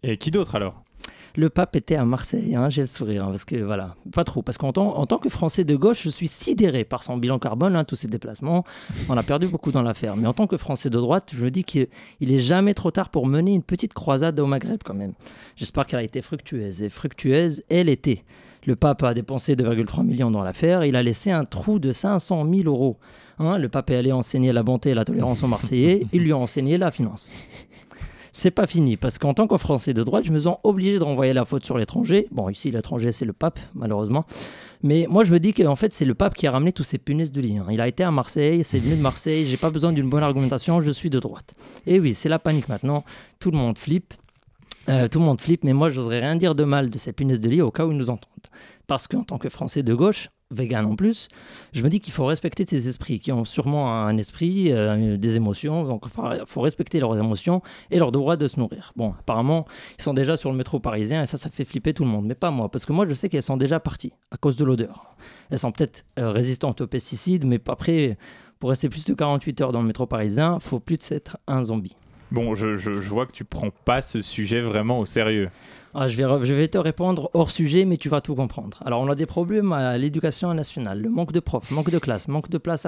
Et 0.03 0.17
qui 0.17 0.31
d'autre 0.31 0.57
alors? 0.57 0.83
Le 1.37 1.49
pape 1.49 1.77
était 1.77 1.95
à 1.95 2.05
Marseille, 2.05 2.57
hein, 2.57 2.71
j'ai 2.71 2.81
le 2.81 2.87
sourire, 2.89 3.25
hein, 3.25 3.29
parce 3.29 3.45
que 3.45 3.55
voilà, 3.55 3.95
pas 4.13 4.25
trop, 4.25 4.43
parce 4.43 4.59
qu'en 4.59 4.73
tant, 4.73 4.97
en 4.99 5.07
tant 5.07 5.19
que 5.19 5.29
Français 5.29 5.63
de 5.63 5.77
gauche, 5.77 6.03
je 6.03 6.09
suis 6.09 6.27
sidéré 6.27 6.83
par 6.83 7.05
son 7.05 7.19
bilan 7.19 7.39
carbone, 7.39 7.77
hein, 7.77 7.85
tous 7.85 7.95
ses 7.95 8.09
déplacements, 8.09 8.65
on 9.09 9.17
a 9.17 9.23
perdu 9.23 9.47
beaucoup 9.47 9.71
dans 9.71 9.83
l'affaire. 9.83 10.17
Mais 10.17 10.27
en 10.27 10.33
tant 10.33 10.49
que 10.49 10.57
Français 10.57 10.91
de 10.91 10.99
droite, 10.99 11.31
je 11.33 11.45
me 11.45 11.53
dis 11.53 11.63
qu'il 11.63 11.87
est 12.21 12.39
jamais 12.41 12.75
trop 12.75 12.91
tard 12.91 13.11
pour 13.11 13.29
mener 13.29 13.55
une 13.55 13.63
petite 13.63 13.95
croisade 13.95 14.41
au 14.41 14.47
Maghreb 14.47 14.81
quand 14.85 14.95
même. 14.95 15.13
J'espère 15.55 15.87
qu'elle 15.87 16.01
a 16.01 16.03
été 16.03 16.21
fructueuse, 16.21 16.83
et 16.83 16.89
fructueuse, 16.89 17.63
elle 17.69 17.89
était. 17.89 18.25
Le 18.67 18.77
pape 18.77 19.03
a 19.03 19.15
dépensé 19.15 19.55
2,3 19.55 20.05
millions 20.05 20.31
dans 20.31 20.43
l'affaire, 20.43 20.85
il 20.85 20.97
a 20.97 21.03
laissé 21.03 21.31
un 21.31 21.45
trou 21.45 21.79
de 21.79 21.93
500 21.93 22.47
000 22.53 22.69
euros 22.69 22.99
Hein, 23.41 23.57
le 23.57 23.71
pape 23.71 23.91
est 23.91 23.97
allé 23.97 24.13
enseigner 24.13 24.53
la 24.53 24.63
bonté 24.63 24.91
et 24.91 24.95
la 24.95 25.07
tolérance 25.07 25.43
aux 25.43 25.47
Marseillais, 25.47 26.07
il 26.13 26.21
lui 26.21 26.33
a 26.33 26.37
enseigné 26.37 26.77
la 26.77 26.91
finance. 26.91 27.33
C'est 28.35 28.51
pas 28.51 28.67
fini, 28.67 28.99
parce 28.99 29.19
qu'en 29.19 29.33
tant 29.33 29.47
que 29.47 29.57
Français 29.57 29.95
de 29.95 30.05
droite, 30.05 30.25
je 30.25 30.31
me 30.31 30.39
sens 30.39 30.59
obligé 30.63 30.99
de 30.99 31.05
renvoyer 31.05 31.33
la 31.33 31.47
faute 31.47 31.65
sur 31.65 31.79
l'étranger. 31.79 32.29
Bon, 32.31 32.51
ici, 32.51 32.71
l'étranger, 32.71 33.13
c'est 33.13 33.25
le 33.25 33.33
pape, 33.33 33.59
malheureusement. 33.75 34.27
Mais 34.83 35.07
moi, 35.09 35.25
je 35.25 35.33
me 35.33 35.41
dis 35.41 35.55
qu'en 35.55 35.75
fait, 35.75 35.93
c'est 35.95 36.05
le 36.05 36.15
pape 36.15 36.35
qui 36.35 36.47
a 36.47 36.51
ramené 36.51 36.73
tous 36.73 36.85
ces 36.85 36.99
punaises 36.99 37.33
de 37.33 37.41
lit. 37.41 37.57
Hein. 37.57 37.67
Il 37.71 37.81
a 37.81 37.89
été 37.89 38.05
à 38.05 38.11
Marseille, 38.11 38.63
c'est 38.63 38.79
venu 38.79 38.95
de 38.95 39.01
Marseille, 39.01 39.47
j'ai 39.47 39.57
pas 39.57 39.71
besoin 39.71 39.93
d'une 39.93 40.09
bonne 40.09 40.23
argumentation, 40.23 40.81
je 40.81 40.91
suis 40.91 41.11
de 41.11 41.19
droite. 41.19 41.55
Et 41.87 41.99
oui, 41.99 42.15
c'est 42.15 42.29
la 42.29 42.39
panique 42.39 42.69
maintenant, 42.69 43.05
tout 43.41 43.51
le 43.51 43.57
monde 43.57 43.79
flippe. 43.79 44.13
Euh, 44.91 45.09
tout 45.09 45.21
le 45.21 45.25
monde 45.25 45.41
flippe, 45.41 45.63
mais 45.65 45.73
moi, 45.73 45.89
j'oserais 45.89 46.21
rien 46.21 46.37
dire 46.37 46.55
de 46.55 46.65
mal 46.65 46.91
de 46.91 46.99
ces 46.99 47.13
punaises 47.13 47.41
de 47.41 47.49
lit 47.49 47.63
au 47.63 47.71
cas 47.71 47.87
où 47.87 47.93
ils 47.93 47.99
nous 47.99 48.11
entendent. 48.11 48.31
Parce 48.89 49.07
qu'en 49.07 49.23
tant 49.23 49.39
que 49.39 49.49
Français 49.49 49.85
de 49.85 49.95
gauche, 49.95 50.31
vegan 50.51 50.85
en 50.85 50.97
plus, 50.97 51.29
je 51.73 51.83
me 51.83 51.89
dis 51.89 52.01
qu'il 52.01 52.13
faut 52.13 52.25
respecter 52.27 52.65
ces 52.67 52.89
esprits 52.89 53.21
qui 53.21 53.31
ont 53.31 53.45
sûrement 53.45 53.93
un 53.93 54.17
esprit, 54.17 54.73
euh, 54.73 55.17
des 55.17 55.37
émotions, 55.37 55.85
donc 55.85 56.07
il 56.07 56.45
faut 56.45 56.61
respecter 56.61 56.99
leurs 56.99 57.17
émotions 57.17 57.63
et 57.93 57.99
leur 58.01 58.11
devoir 58.11 58.37
de 58.37 58.49
se 58.49 58.59
nourrir. 58.59 58.93
Bon, 58.97 59.15
apparemment, 59.19 59.67
ils 59.99 60.03
sont 60.03 60.15
déjà 60.15 60.37
sur 60.37 60.51
le 60.51 60.57
métro 60.57 60.81
parisien 60.81 61.23
et 61.23 61.27
ça, 61.27 61.37
ça 61.37 61.51
fait 61.51 61.65
flipper 61.65 61.95
tout 61.95 62.05
le 62.05 62.11
monde, 62.11 62.27
mais 62.27 62.35
pas 62.35 62.51
moi, 62.51 62.69
parce 62.69 62.85
que 62.85 62.93
moi, 62.93 63.07
je 63.07 63.15
sais 63.15 63.29
qu'elles 63.29 63.45
sont 63.45 63.57
déjà 63.57 63.79
parties 63.79 64.13
à 64.33 64.37
cause 64.37 64.57
de 64.57 64.65
l'odeur. 64.65 65.15
Elles 65.51 65.59
sont 65.61 65.71
peut-être 65.71 66.05
euh, 66.19 66.31
résistantes 66.31 66.81
aux 66.81 66.89
pesticides, 66.89 67.45
mais 67.45 67.61
après, 67.69 68.19
pour 68.59 68.71
rester 68.71 68.89
plus 68.89 69.05
de 69.05 69.15
48 69.15 69.61
heures 69.61 69.73
dans 69.73 69.83
le 69.83 69.87
métro 69.87 70.07
parisien, 70.07 70.59
faut 70.59 70.81
plus 70.81 70.99
être 71.13 71.39
un 71.47 71.63
zombie. 71.63 71.95
Bon, 72.31 72.55
je, 72.55 72.77
je, 72.77 72.91
vois 72.91 73.27
que 73.27 73.33
tu 73.33 73.45
prends 73.45 73.71
pas 73.85 74.01
ce 74.01 74.21
sujet 74.21 74.61
vraiment 74.61 75.01
au 75.01 75.07
sérieux. 75.07 75.49
Ah, 75.93 76.07
je, 76.07 76.23
vais, 76.55 76.69
te 76.69 76.79
répondre 76.79 77.31
hors 77.35 77.51
sujet, 77.51 77.85
mais 77.85 77.97
tu 77.97 78.09
vas 78.09 78.21
tout 78.21 78.37
comprendre. 78.37 78.81
Alors, 78.85 79.01
on 79.01 79.11
a 79.11 79.17
des 79.17 79.27
problèmes 79.27 79.73
à 79.73 79.99
l'éducation 79.99 80.55
nationale, 80.55 81.01
le 81.01 81.11
manque 81.11 81.33
de 81.33 81.41
profs, 81.41 81.73
manque 81.73 81.91
de 81.91 81.99
classes, 81.99 82.29
manque 82.29 82.49
de 82.49 82.59
place 82.59 82.87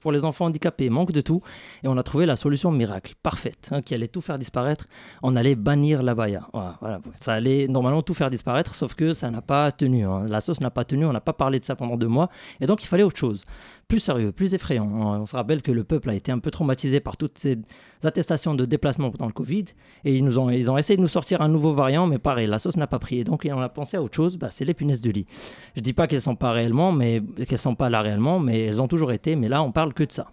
pour 0.00 0.10
les 0.10 0.24
enfants 0.24 0.46
handicapés, 0.46 0.88
manque 0.88 1.12
de 1.12 1.20
tout. 1.20 1.42
Et 1.82 1.88
on 1.88 1.98
a 1.98 2.02
trouvé 2.02 2.24
la 2.24 2.36
solution 2.36 2.70
miracle, 2.70 3.12
parfaite, 3.22 3.68
hein, 3.72 3.82
qui 3.82 3.92
allait 3.92 4.08
tout 4.08 4.22
faire 4.22 4.38
disparaître. 4.38 4.86
On 5.22 5.36
allait 5.36 5.54
bannir 5.54 6.02
la 6.02 6.14
baya. 6.14 6.48
Voilà, 6.52 7.00
Ça 7.16 7.34
allait 7.34 7.68
normalement 7.68 8.00
tout 8.00 8.14
faire 8.14 8.30
disparaître, 8.30 8.74
sauf 8.74 8.94
que 8.94 9.12
ça 9.12 9.30
n'a 9.30 9.42
pas 9.42 9.70
tenu. 9.70 10.06
Hein. 10.06 10.24
La 10.26 10.40
sauce 10.40 10.62
n'a 10.62 10.70
pas 10.70 10.84
tenu, 10.86 11.04
on 11.04 11.12
n'a 11.12 11.20
pas 11.20 11.34
parlé 11.34 11.60
de 11.60 11.64
ça 11.66 11.76
pendant 11.76 11.98
deux 11.98 12.08
mois. 12.08 12.30
Et 12.60 12.66
donc, 12.66 12.82
il 12.82 12.86
fallait 12.86 13.02
autre 13.02 13.18
chose 13.18 13.44
plus 13.88 14.00
sérieux, 14.00 14.32
plus 14.32 14.54
effrayant. 14.54 14.86
On 14.86 15.26
se 15.26 15.36
rappelle 15.36 15.62
que 15.62 15.72
le 15.72 15.84
peuple 15.84 16.10
a 16.10 16.14
été 16.14 16.32
un 16.32 16.38
peu 16.38 16.50
traumatisé 16.50 17.00
par 17.00 17.16
toutes 17.16 17.38
ces 17.38 17.58
attestations 18.02 18.54
de 18.54 18.64
déplacement 18.64 19.10
pendant 19.10 19.26
le 19.26 19.32
Covid 19.32 19.64
et 20.04 20.16
ils, 20.16 20.38
ont, 20.38 20.50
ils 20.50 20.70
ont 20.70 20.76
essayé 20.76 20.96
de 20.96 21.02
nous 21.02 21.08
sortir 21.08 21.40
un 21.40 21.48
nouveau 21.48 21.72
variant, 21.74 22.06
mais 22.06 22.13
pareil, 22.18 22.46
la 22.46 22.58
sauce 22.58 22.76
n'a 22.76 22.86
pas 22.86 22.98
pris. 22.98 23.20
Et 23.20 23.24
donc 23.24 23.46
on 23.50 23.60
a 23.60 23.68
pensé 23.68 23.96
à 23.96 24.02
autre 24.02 24.14
chose, 24.14 24.36
bah, 24.36 24.48
c'est 24.50 24.64
les 24.64 24.74
punaises 24.74 25.00
de 25.00 25.10
lit. 25.10 25.26
Je 25.76 25.80
dis 25.80 25.92
pas 25.92 26.06
qu'elles 26.06 26.20
sont 26.20 26.36
pas 26.36 26.52
réellement, 26.52 26.92
mais 26.92 27.22
qu'elles 27.48 27.58
sont 27.58 27.74
pas 27.74 27.90
là 27.90 28.00
réellement, 28.00 28.38
mais 28.38 28.64
elles 28.64 28.82
ont 28.82 28.88
toujours 28.88 29.12
été. 29.12 29.36
Mais 29.36 29.48
là, 29.48 29.62
on 29.62 29.72
parle 29.72 29.94
que 29.94 30.04
de 30.04 30.12
ça. 30.12 30.30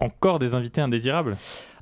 Encore 0.00 0.38
des 0.38 0.54
invités 0.54 0.80
indésirables? 0.80 1.36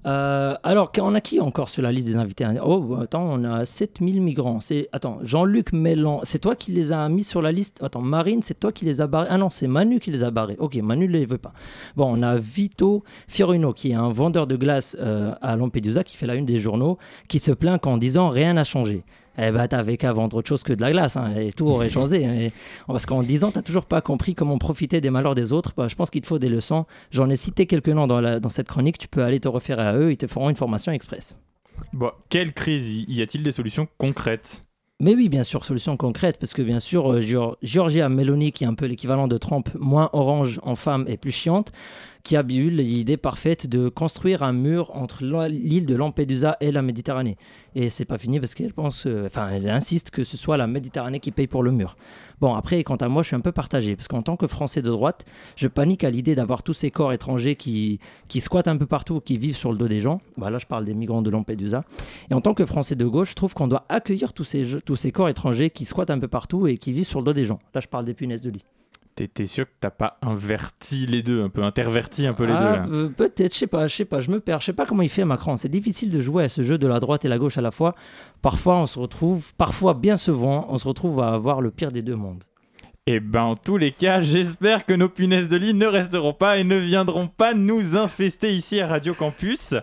Euh, 0.06 0.54
alors, 0.62 0.92
on 0.98 1.14
a 1.14 1.20
qui 1.20 1.40
encore 1.40 1.68
sur 1.68 1.82
la 1.82 1.92
liste 1.92 2.06
des 2.06 2.16
invités? 2.16 2.46
Oh, 2.64 2.96
attends, 3.00 3.24
on 3.24 3.44
a 3.44 3.66
7000 3.66 4.22
migrants. 4.22 4.60
C'est 4.60 4.88
Attends, 4.92 5.18
Jean-Luc 5.22 5.72
Mélan, 5.72 6.20
c'est 6.22 6.38
toi 6.38 6.56
qui 6.56 6.72
les 6.72 6.92
as 6.92 7.08
mis 7.08 7.24
sur 7.24 7.42
la 7.42 7.52
liste? 7.52 7.82
Attends, 7.82 8.00
Marine, 8.00 8.42
c'est 8.42 8.58
toi 8.58 8.72
qui 8.72 8.84
les 8.84 9.02
as 9.02 9.06
barrés? 9.06 9.28
Ah 9.30 9.36
non, 9.36 9.50
c'est 9.50 9.66
Manu 9.66 10.00
qui 10.00 10.10
les 10.10 10.22
a 10.22 10.30
barrés. 10.30 10.56
Ok, 10.58 10.76
Manu 10.76 11.06
ne 11.06 11.12
les 11.12 11.26
veut 11.26 11.38
pas. 11.38 11.52
Bon, 11.96 12.10
on 12.10 12.22
a 12.22 12.38
Vito 12.38 13.04
Fioruno, 13.28 13.72
qui 13.72 13.90
est 13.90 13.94
un 13.94 14.10
vendeur 14.10 14.46
de 14.46 14.56
glace 14.56 14.96
euh, 15.00 15.34
à 15.42 15.56
Lampedusa, 15.56 16.02
qui 16.02 16.16
fait 16.16 16.26
la 16.26 16.34
une 16.34 16.46
des 16.46 16.58
journaux, 16.58 16.98
qui 17.28 17.38
se 17.38 17.52
plaint 17.52 17.80
qu'en 17.80 17.98
disant 17.98 18.30
rien 18.30 18.54
n'a 18.54 18.64
changé 18.64 19.04
eh 19.38 19.50
ben, 19.50 19.68
t'avais 19.68 19.96
qu'à 19.96 20.12
vendre 20.12 20.36
autre 20.36 20.48
chose 20.48 20.62
que 20.62 20.72
de 20.72 20.80
la 20.80 20.92
glace, 20.92 21.16
hein, 21.16 21.34
et 21.36 21.52
tout 21.52 21.66
aurait 21.66 21.90
changé. 21.90 22.24
Hein, 22.24 22.50
parce 22.86 23.06
qu'en 23.06 23.22
10 23.22 23.44
ans, 23.44 23.52
t'as 23.52 23.62
toujours 23.62 23.86
pas 23.86 24.00
compris 24.00 24.34
comment 24.34 24.58
profiter 24.58 25.00
des 25.00 25.10
malheurs 25.10 25.34
des 25.34 25.52
autres. 25.52 25.72
Bah, 25.76 25.88
je 25.88 25.94
pense 25.94 26.10
qu'il 26.10 26.20
te 26.20 26.26
faut 26.26 26.38
des 26.38 26.48
leçons. 26.48 26.86
J'en 27.10 27.30
ai 27.30 27.36
cité 27.36 27.66
quelques 27.66 27.88
noms 27.88 28.06
dans, 28.06 28.40
dans 28.40 28.48
cette 28.48 28.68
chronique. 28.68 28.98
Tu 28.98 29.08
peux 29.08 29.22
aller 29.22 29.40
te 29.40 29.48
référer 29.48 29.82
à 29.82 29.96
eux. 29.96 30.12
Ils 30.12 30.16
te 30.16 30.26
feront 30.26 30.50
une 30.50 30.56
formation 30.56 30.92
express. 30.92 31.38
Bon, 31.92 32.10
quelle 32.28 32.52
crise? 32.52 33.04
Y 33.08 33.22
a-t-il 33.22 33.42
des 33.42 33.52
solutions 33.52 33.88
concrètes? 33.98 34.64
Mais 35.00 35.14
oui, 35.14 35.30
bien 35.30 35.44
sûr, 35.44 35.64
solution 35.64 35.96
concrète, 35.96 36.36
parce 36.38 36.52
que 36.52 36.60
bien 36.60 36.78
sûr, 36.78 37.10
euh, 37.10 37.54
Georgia 37.62 38.08
Meloni, 38.10 38.52
qui 38.52 38.64
est 38.64 38.66
un 38.66 38.74
peu 38.74 38.84
l'équivalent 38.84 39.28
de 39.28 39.38
Trump, 39.38 39.70
moins 39.78 40.10
orange 40.12 40.60
en 40.62 40.76
femme 40.76 41.06
et 41.08 41.16
plus 41.16 41.32
chiante, 41.32 41.72
qui 42.22 42.36
a 42.36 42.42
eu 42.46 42.68
l'idée 42.68 43.16
parfaite 43.16 43.66
de 43.66 43.88
construire 43.88 44.42
un 44.42 44.52
mur 44.52 44.90
entre 44.94 45.24
l'île 45.24 45.86
de 45.86 45.94
Lampedusa 45.94 46.58
et 46.60 46.70
la 46.70 46.82
Méditerranée. 46.82 47.38
Et 47.74 47.88
c'est 47.88 48.04
pas 48.04 48.18
fini 48.18 48.40
parce 48.40 48.54
qu'elle 48.54 48.74
pense, 48.74 49.06
euh, 49.06 49.24
enfin, 49.24 49.48
elle 49.48 49.70
insiste 49.70 50.10
que 50.10 50.22
ce 50.22 50.36
soit 50.36 50.58
la 50.58 50.66
Méditerranée 50.66 51.18
qui 51.18 51.30
paye 51.30 51.46
pour 51.46 51.62
le 51.62 51.72
mur. 51.72 51.96
Bon, 52.40 52.54
après, 52.54 52.82
quant 52.84 52.96
à 52.96 53.08
moi, 53.08 53.22
je 53.22 53.28
suis 53.28 53.36
un 53.36 53.40
peu 53.40 53.52
partagé 53.52 53.96
parce 53.96 54.08
qu'en 54.08 54.22
tant 54.22 54.36
que 54.36 54.46
Français 54.46 54.80
de 54.80 54.88
droite, 54.88 55.26
je 55.56 55.68
panique 55.68 56.04
à 56.04 56.10
l'idée 56.10 56.34
d'avoir 56.34 56.62
tous 56.62 56.72
ces 56.72 56.90
corps 56.90 57.12
étrangers 57.12 57.54
qui, 57.54 58.00
qui 58.28 58.40
squattent 58.40 58.68
un 58.68 58.76
peu 58.76 58.86
partout, 58.86 59.20
qui 59.20 59.36
vivent 59.36 59.56
sur 59.56 59.72
le 59.72 59.78
dos 59.78 59.88
des 59.88 60.00
gens. 60.00 60.20
Bah, 60.38 60.48
là, 60.50 60.58
je 60.58 60.66
parle 60.66 60.84
des 60.84 60.94
migrants 60.94 61.22
de 61.22 61.30
Lampedusa. 61.30 61.84
Et 62.30 62.34
en 62.34 62.40
tant 62.40 62.54
que 62.54 62.64
Français 62.64 62.96
de 62.96 63.06
gauche, 63.06 63.30
je 63.30 63.34
trouve 63.34 63.52
qu'on 63.54 63.68
doit 63.68 63.84
accueillir 63.88 64.32
tous 64.32 64.44
ces, 64.44 64.80
tous 64.84 64.96
ces 64.96 65.12
corps 65.12 65.28
étrangers 65.28 65.70
qui 65.70 65.84
squattent 65.84 66.10
un 66.10 66.18
peu 66.18 66.28
partout 66.28 66.66
et 66.66 66.78
qui 66.78 66.92
vivent 66.92 67.06
sur 67.06 67.20
le 67.20 67.26
dos 67.26 67.32
des 67.34 67.44
gens. 67.44 67.60
Là, 67.74 67.80
je 67.80 67.88
parle 67.88 68.06
des 68.06 68.14
punaises 68.14 68.40
de 68.40 68.50
lit. 68.50 68.64
T'es 69.14 69.46
sûr 69.46 69.66
que 69.66 69.72
t'as 69.80 69.90
pas 69.90 70.18
inverti 70.22 71.04
les 71.04 71.22
deux, 71.22 71.42
un 71.42 71.50
peu 71.50 71.62
interverti 71.62 72.26
un 72.26 72.32
peu 72.32 72.46
les 72.46 72.54
ah, 72.54 72.86
deux 72.86 72.94
euh, 72.94 73.08
Peut-être, 73.08 73.52
je 73.52 73.58
sais 73.58 73.66
pas, 73.66 73.86
je 73.86 73.94
sais 73.94 74.04
pas, 74.06 74.20
je 74.20 74.30
me 74.30 74.40
perds, 74.40 74.60
je 74.60 74.66
sais 74.66 74.72
pas 74.72 74.86
comment 74.86 75.02
il 75.02 75.10
fait 75.10 75.26
Macron. 75.26 75.58
C'est 75.58 75.68
difficile 75.68 76.10
de 76.10 76.20
jouer 76.20 76.44
à 76.44 76.48
ce 76.48 76.62
jeu 76.62 76.78
de 76.78 76.86
la 76.86 77.00
droite 77.00 77.24
et 77.26 77.28
la 77.28 77.38
gauche 77.38 77.58
à 77.58 77.60
la 77.60 77.70
fois. 77.70 77.94
Parfois, 78.40 78.76
on 78.76 78.86
se 78.86 78.98
retrouve, 78.98 79.52
parfois 79.54 79.92
bien 79.92 80.16
souvent, 80.16 80.66
on 80.70 80.78
se 80.78 80.88
retrouve 80.88 81.20
à 81.20 81.34
avoir 81.34 81.60
le 81.60 81.70
pire 81.70 81.92
des 81.92 82.00
deux 82.00 82.16
mondes. 82.16 82.44
Et 83.06 83.18
ben 83.18 83.42
en 83.42 83.56
tous 83.56 83.76
les 83.76 83.92
cas, 83.92 84.22
j'espère 84.22 84.86
que 84.86 84.92
nos 84.92 85.08
punaises 85.08 85.48
de 85.48 85.56
lit 85.56 85.74
ne 85.74 85.86
resteront 85.86 86.32
pas 86.32 86.58
et 86.58 86.64
ne 86.64 86.76
viendront 86.76 87.28
pas 87.28 87.54
nous 87.54 87.96
infester 87.96 88.52
ici 88.52 88.80
à 88.80 88.86
Radio 88.86 89.14
Campus. 89.14 89.74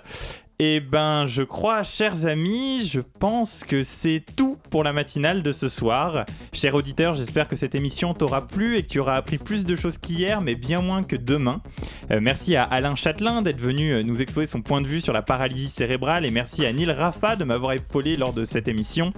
Et 0.60 0.80
ben, 0.80 1.28
je 1.28 1.43
crois, 1.43 1.84
chers 1.84 2.26
amis, 2.26 2.84
je 2.84 2.99
pense 2.99 3.64
que 3.64 3.84
c'est 3.84 4.24
tout 4.36 4.58
pour 4.72 4.84
la 4.84 4.91
matinale 4.91 5.43
de 5.43 5.51
ce 5.51 5.70
soir. 5.70 6.26
Cher 6.51 6.74
auditeur, 6.74 7.14
j'espère 7.14 7.47
que 7.47 7.55
cette 7.55 7.76
émission 7.76 8.16
t'aura 8.16 8.47
plu 8.47 8.76
et 8.76 8.82
que 8.82 8.88
tu 8.88 8.99
auras 8.99 9.18
appris 9.18 9.38
plus 9.38 9.66
de 9.66 9.76
choses 9.76 9.99
qu'hier, 9.99 10.41
mais 10.41 10.55
bien 10.55 10.82
moins 10.82 11.03
que 11.03 11.16
demain. 11.16 11.62
Euh, 12.10 12.20
merci 12.20 12.55
à 12.55 12.64
Alain 12.64 12.95
Châtelain 12.95 13.43
d'être 13.43 13.60
venu 13.60 13.91
euh, 13.91 14.01
nous 14.01 14.20
exposer 14.20 14.47
son 14.47 14.64
point 14.64 14.82
de 14.82 14.88
vue 14.88 14.99
sur 14.99 15.14
la 15.14 15.22
paralysie 15.22 15.70
cérébrale 15.70 16.26
et 16.26 16.32
merci 16.32 16.66
à 16.66 16.74
Neil 16.74 16.89
Rafa 16.89 17.36
de 17.36 17.43
m'avoir 17.43 17.74
épaulé 17.74 18.16
lors 18.16 18.34
de 18.34 18.43
cette 18.43 18.68
émission. 18.68 19.14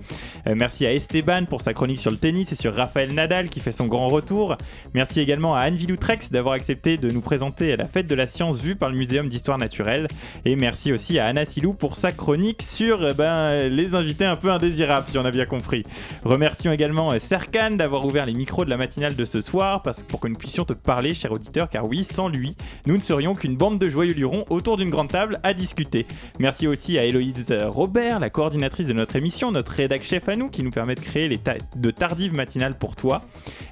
Euh, 0.46 0.56
merci 0.58 0.86
à 0.86 0.92
Esteban 0.92 1.46
pour 1.46 1.62
sa 1.62 1.74
chronique 1.74 2.00
sur 2.00 2.12
le 2.12 2.18
tennis 2.18 2.52
et 2.52 2.56
sur 2.56 2.76
Raphaël 2.76 3.14
Nadal 3.14 3.48
qui 3.48 3.62
fait 3.62 3.72
son 3.72 3.88
grand 3.88 4.08
retour. 4.08 4.58
Merci 4.94 5.22
également 5.22 5.56
à 5.56 5.60
Anne 5.60 5.78
Viloutrex 5.78 6.32
d'avoir 6.32 6.56
accepté 6.56 6.98
de 6.98 7.10
nous 7.10 7.22
présenter 7.22 7.78
la 7.78 7.86
fête 7.86 8.08
de 8.08 8.16
la 8.16 8.28
science 8.28 8.60
vue 8.60 8.76
par 8.76 8.90
le 8.90 8.98
Muséum 8.98 9.30
d'histoire 9.30 9.58
naturelle. 9.58 10.08
Et 10.44 10.58
merci 10.58 10.92
aussi 10.92 11.18
à 11.18 11.29
Anna 11.30 11.46
Silou 11.46 11.74
pour 11.74 11.96
sa 11.96 12.12
chronique 12.12 12.64
sur 12.64 13.08
eh 13.08 13.14
ben, 13.14 13.70
les 13.70 13.94
invités 13.94 14.26
un 14.26 14.36
peu 14.36 14.50
indésirables, 14.50 15.06
si 15.08 15.18
on 15.20 15.26
a 15.26 15.30
bien 15.30 15.46
compris. 15.46 15.84
Remercions 16.24 16.72
également 16.72 17.12
euh, 17.12 17.20
Serkan 17.20 17.70
d'avoir 17.70 18.04
ouvert 18.04 18.26
les 18.26 18.34
micros 18.34 18.66
de 18.66 18.70
la 18.72 18.78
matinale 18.78 19.16
de 19.16 19.26
ce 19.26 19.40
soir 19.40 19.84
parce, 19.84 20.02
pour 20.02 20.20
que 20.20 20.28
nous 20.28 20.38
puissions 20.38 20.66
te 20.66 20.74
parler, 20.74 21.14
cher 21.14 21.32
auditeur, 21.32 21.70
car 21.70 21.86
oui, 21.86 22.04
sans 22.04 22.30
lui, 22.30 22.56
nous 22.88 22.96
ne 22.96 23.00
serions 23.00 23.36
qu'une 23.36 23.56
bande 23.56 23.78
de 23.78 23.90
joyeux 23.90 24.16
lurons 24.16 24.44
autour 24.50 24.76
d'une 24.76 24.90
grande 24.90 25.10
table 25.10 25.40
à 25.44 25.54
discuter. 25.54 26.08
Merci 26.40 26.66
aussi 26.66 26.98
à 26.98 27.06
Héloïse 27.06 27.46
Robert, 27.68 28.20
la 28.20 28.32
coordinatrice 28.32 28.88
de 28.88 28.94
notre 28.94 29.16
émission, 29.16 29.52
notre 29.52 29.74
rédac 29.74 30.02
chef 30.02 30.28
à 30.30 30.36
nous, 30.36 30.50
qui 30.50 30.64
nous 30.64 30.72
permet 30.72 30.96
de 30.96 31.00
créer 31.00 31.28
les 31.28 31.40
de 31.76 31.92
tardives 31.92 32.34
matinales 32.34 32.76
pour 32.76 32.96
toi. 32.96 33.22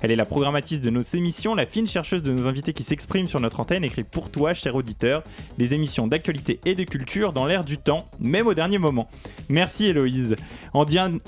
Elle 0.01 0.11
est 0.11 0.15
la 0.15 0.25
programmatrice 0.25 0.79
de 0.79 0.91
nos 0.91 1.01
émissions, 1.01 1.55
la 1.55 1.65
fine 1.65 1.87
chercheuse 1.87 2.21
de 2.21 2.31
nos 2.31 2.47
invités 2.47 2.73
qui 2.73 2.83
s'expriment 2.83 3.27
sur 3.27 3.39
notre 3.39 3.59
antenne, 3.59 3.83
écrit 3.83 4.03
pour 4.03 4.29
toi, 4.29 4.53
cher 4.53 4.75
auditeur, 4.75 5.23
des 5.57 5.73
émissions 5.73 6.05
d'actualité 6.05 6.59
et 6.65 6.75
de 6.75 6.83
culture 6.83 7.33
dans 7.33 7.46
l'air 7.47 7.63
du 7.63 7.77
temps, 7.77 8.07
même 8.19 8.47
au 8.47 8.53
dernier 8.53 8.77
moment. 8.77 9.09
Merci 9.49 9.87
Héloïse. 9.87 10.35
En, 10.73 10.85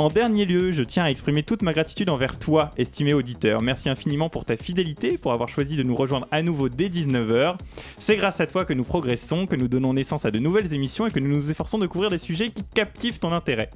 dernier 0.09 0.45
lieu, 0.45 0.71
je 0.71 0.83
tiens 0.83 1.05
à 1.05 1.09
exprimer 1.09 1.43
toute 1.43 1.61
ma 1.61 1.73
gratitude 1.73 2.09
envers 2.09 2.37
toi, 2.37 2.71
estimé 2.77 3.13
auditeur. 3.13 3.61
Merci 3.61 3.89
infiniment 3.89 4.29
pour 4.29 4.45
ta 4.45 4.57
fidélité, 4.57 5.17
pour 5.17 5.33
avoir 5.33 5.49
choisi 5.49 5.75
de 5.75 5.83
nous 5.83 5.95
rejoindre 5.95 6.27
à 6.31 6.43
nouveau 6.43 6.69
dès 6.69 6.89
19h. 6.89 7.55
C'est 7.97 8.17
grâce 8.17 8.39
à 8.41 8.47
toi 8.47 8.65
que 8.65 8.73
nous 8.73 8.83
progressons, 8.83 9.47
que 9.47 9.55
nous 9.55 9.67
donnons 9.67 9.93
naissance 9.93 10.25
à 10.25 10.31
de 10.31 10.39
nouvelles 10.39 10.73
émissions 10.73 11.07
et 11.07 11.11
que 11.11 11.19
nous 11.19 11.29
nous 11.29 11.49
efforçons 11.51 11.79
de 11.79 11.87
couvrir 11.87 12.11
des 12.11 12.17
sujets 12.17 12.51
qui 12.51 12.63
captivent 12.63 13.19
ton 13.19 13.31
intérêt. 13.31 13.69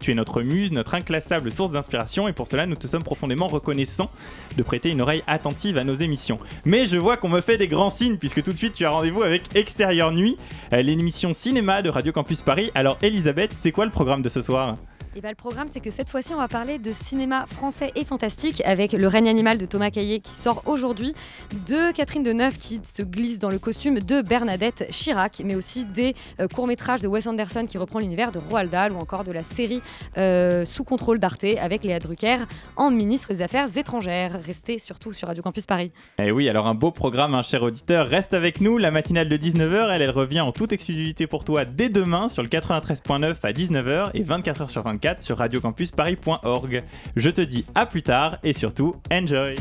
Tu 0.00 0.10
es 0.10 0.14
notre 0.14 0.42
muse, 0.42 0.72
notre 0.72 0.94
inclassable 0.94 1.52
source 1.52 1.72
d'inspiration 1.72 2.26
et 2.26 2.32
pour 2.32 2.48
cela 2.48 2.66
nous 2.66 2.74
te 2.74 2.86
sommes 2.86 3.02
profondément 3.02 3.46
reconnaissants 3.46 4.10
de 4.56 4.62
prêter 4.62 4.88
une 4.90 5.02
oreille 5.02 5.22
attentive 5.26 5.76
à 5.76 5.84
nos 5.84 5.94
émissions. 5.94 6.38
Mais 6.64 6.86
je 6.86 6.96
vois 6.96 7.18
qu'on 7.18 7.28
me 7.28 7.42
fait 7.42 7.58
des 7.58 7.68
grands 7.68 7.90
signes 7.90 8.16
puisque 8.16 8.42
tout 8.42 8.52
de 8.52 8.56
suite 8.56 8.72
tu 8.72 8.86
as 8.86 8.90
rendez-vous 8.90 9.22
avec 9.22 9.54
Extérieur 9.54 10.10
Nuit, 10.12 10.38
euh, 10.72 10.80
l'émission 10.80 11.34
cinéma 11.34 11.82
de 11.82 11.90
Radio 11.90 12.12
Campus 12.12 12.40
Paris. 12.40 12.70
Alors 12.74 12.96
Elisabeth, 13.02 13.52
c'est 13.52 13.72
quoi 13.72 13.84
le 13.84 13.90
programme 13.90 14.22
de 14.22 14.28
ce 14.30 14.40
soir? 14.40 14.76
Et 15.16 15.20
bah, 15.20 15.28
le 15.30 15.34
programme, 15.34 15.66
c'est 15.72 15.80
que 15.80 15.90
cette 15.90 16.08
fois-ci, 16.08 16.34
on 16.34 16.36
va 16.36 16.46
parler 16.46 16.78
de 16.78 16.92
cinéma 16.92 17.44
français 17.46 17.90
et 17.96 18.04
fantastique 18.04 18.62
avec 18.64 18.92
Le 18.92 19.08
règne 19.08 19.28
animal 19.28 19.58
de 19.58 19.66
Thomas 19.66 19.90
Caillé 19.90 20.20
qui 20.20 20.30
sort 20.30 20.62
aujourd'hui, 20.66 21.14
de 21.68 21.92
Catherine 21.92 22.22
Deneuve 22.22 22.56
qui 22.58 22.80
se 22.84 23.02
glisse 23.02 23.40
dans 23.40 23.50
le 23.50 23.58
costume 23.58 23.98
de 23.98 24.22
Bernadette 24.22 24.86
Chirac, 24.90 25.42
mais 25.44 25.56
aussi 25.56 25.84
des 25.84 26.14
euh, 26.40 26.46
courts-métrages 26.46 27.00
de 27.00 27.08
Wes 27.08 27.26
Anderson 27.26 27.66
qui 27.68 27.76
reprend 27.76 27.98
l'univers 27.98 28.30
de 28.30 28.38
Roald 28.38 28.70
Dahl 28.70 28.92
ou 28.92 28.98
encore 28.98 29.24
de 29.24 29.32
la 29.32 29.42
série 29.42 29.82
euh, 30.16 30.64
Sous 30.64 30.84
contrôle 30.84 31.18
d'Arte 31.18 31.44
avec 31.60 31.82
Léa 31.82 31.98
Drucker 31.98 32.38
en 32.76 32.90
ministre 32.92 33.34
des 33.34 33.42
Affaires 33.42 33.66
étrangères. 33.76 34.38
Restez 34.44 34.78
surtout 34.78 35.12
sur 35.12 35.26
Radio 35.26 35.42
Campus 35.42 35.66
Paris. 35.66 35.90
Et 36.18 36.26
eh 36.26 36.32
oui, 36.32 36.48
alors 36.48 36.68
un 36.68 36.74
beau 36.74 36.92
programme, 36.92 37.34
un 37.34 37.42
cher 37.42 37.64
auditeur. 37.64 38.06
Reste 38.06 38.32
avec 38.32 38.60
nous, 38.60 38.78
la 38.78 38.92
matinale 38.92 39.28
de 39.28 39.36
19h, 39.36 39.92
elle, 39.92 40.02
elle 40.02 40.10
revient 40.10 40.40
en 40.40 40.52
toute 40.52 40.72
exclusivité 40.72 41.26
pour 41.26 41.42
toi 41.42 41.64
dès 41.64 41.88
demain 41.88 42.28
sur 42.28 42.44
le 42.44 42.48
93.9 42.48 43.36
à 43.42 43.52
19h 43.52 44.10
et 44.14 44.22
24h 44.22 44.68
sur 44.68 44.84
24 45.00 45.20
sur 45.20 45.38
radiocampusparis.org. 45.38 46.82
Je 47.16 47.30
te 47.30 47.40
dis 47.40 47.64
à 47.74 47.86
plus 47.86 48.02
tard 48.02 48.36
et 48.42 48.52
surtout, 48.52 48.96
enjoy 49.10 49.56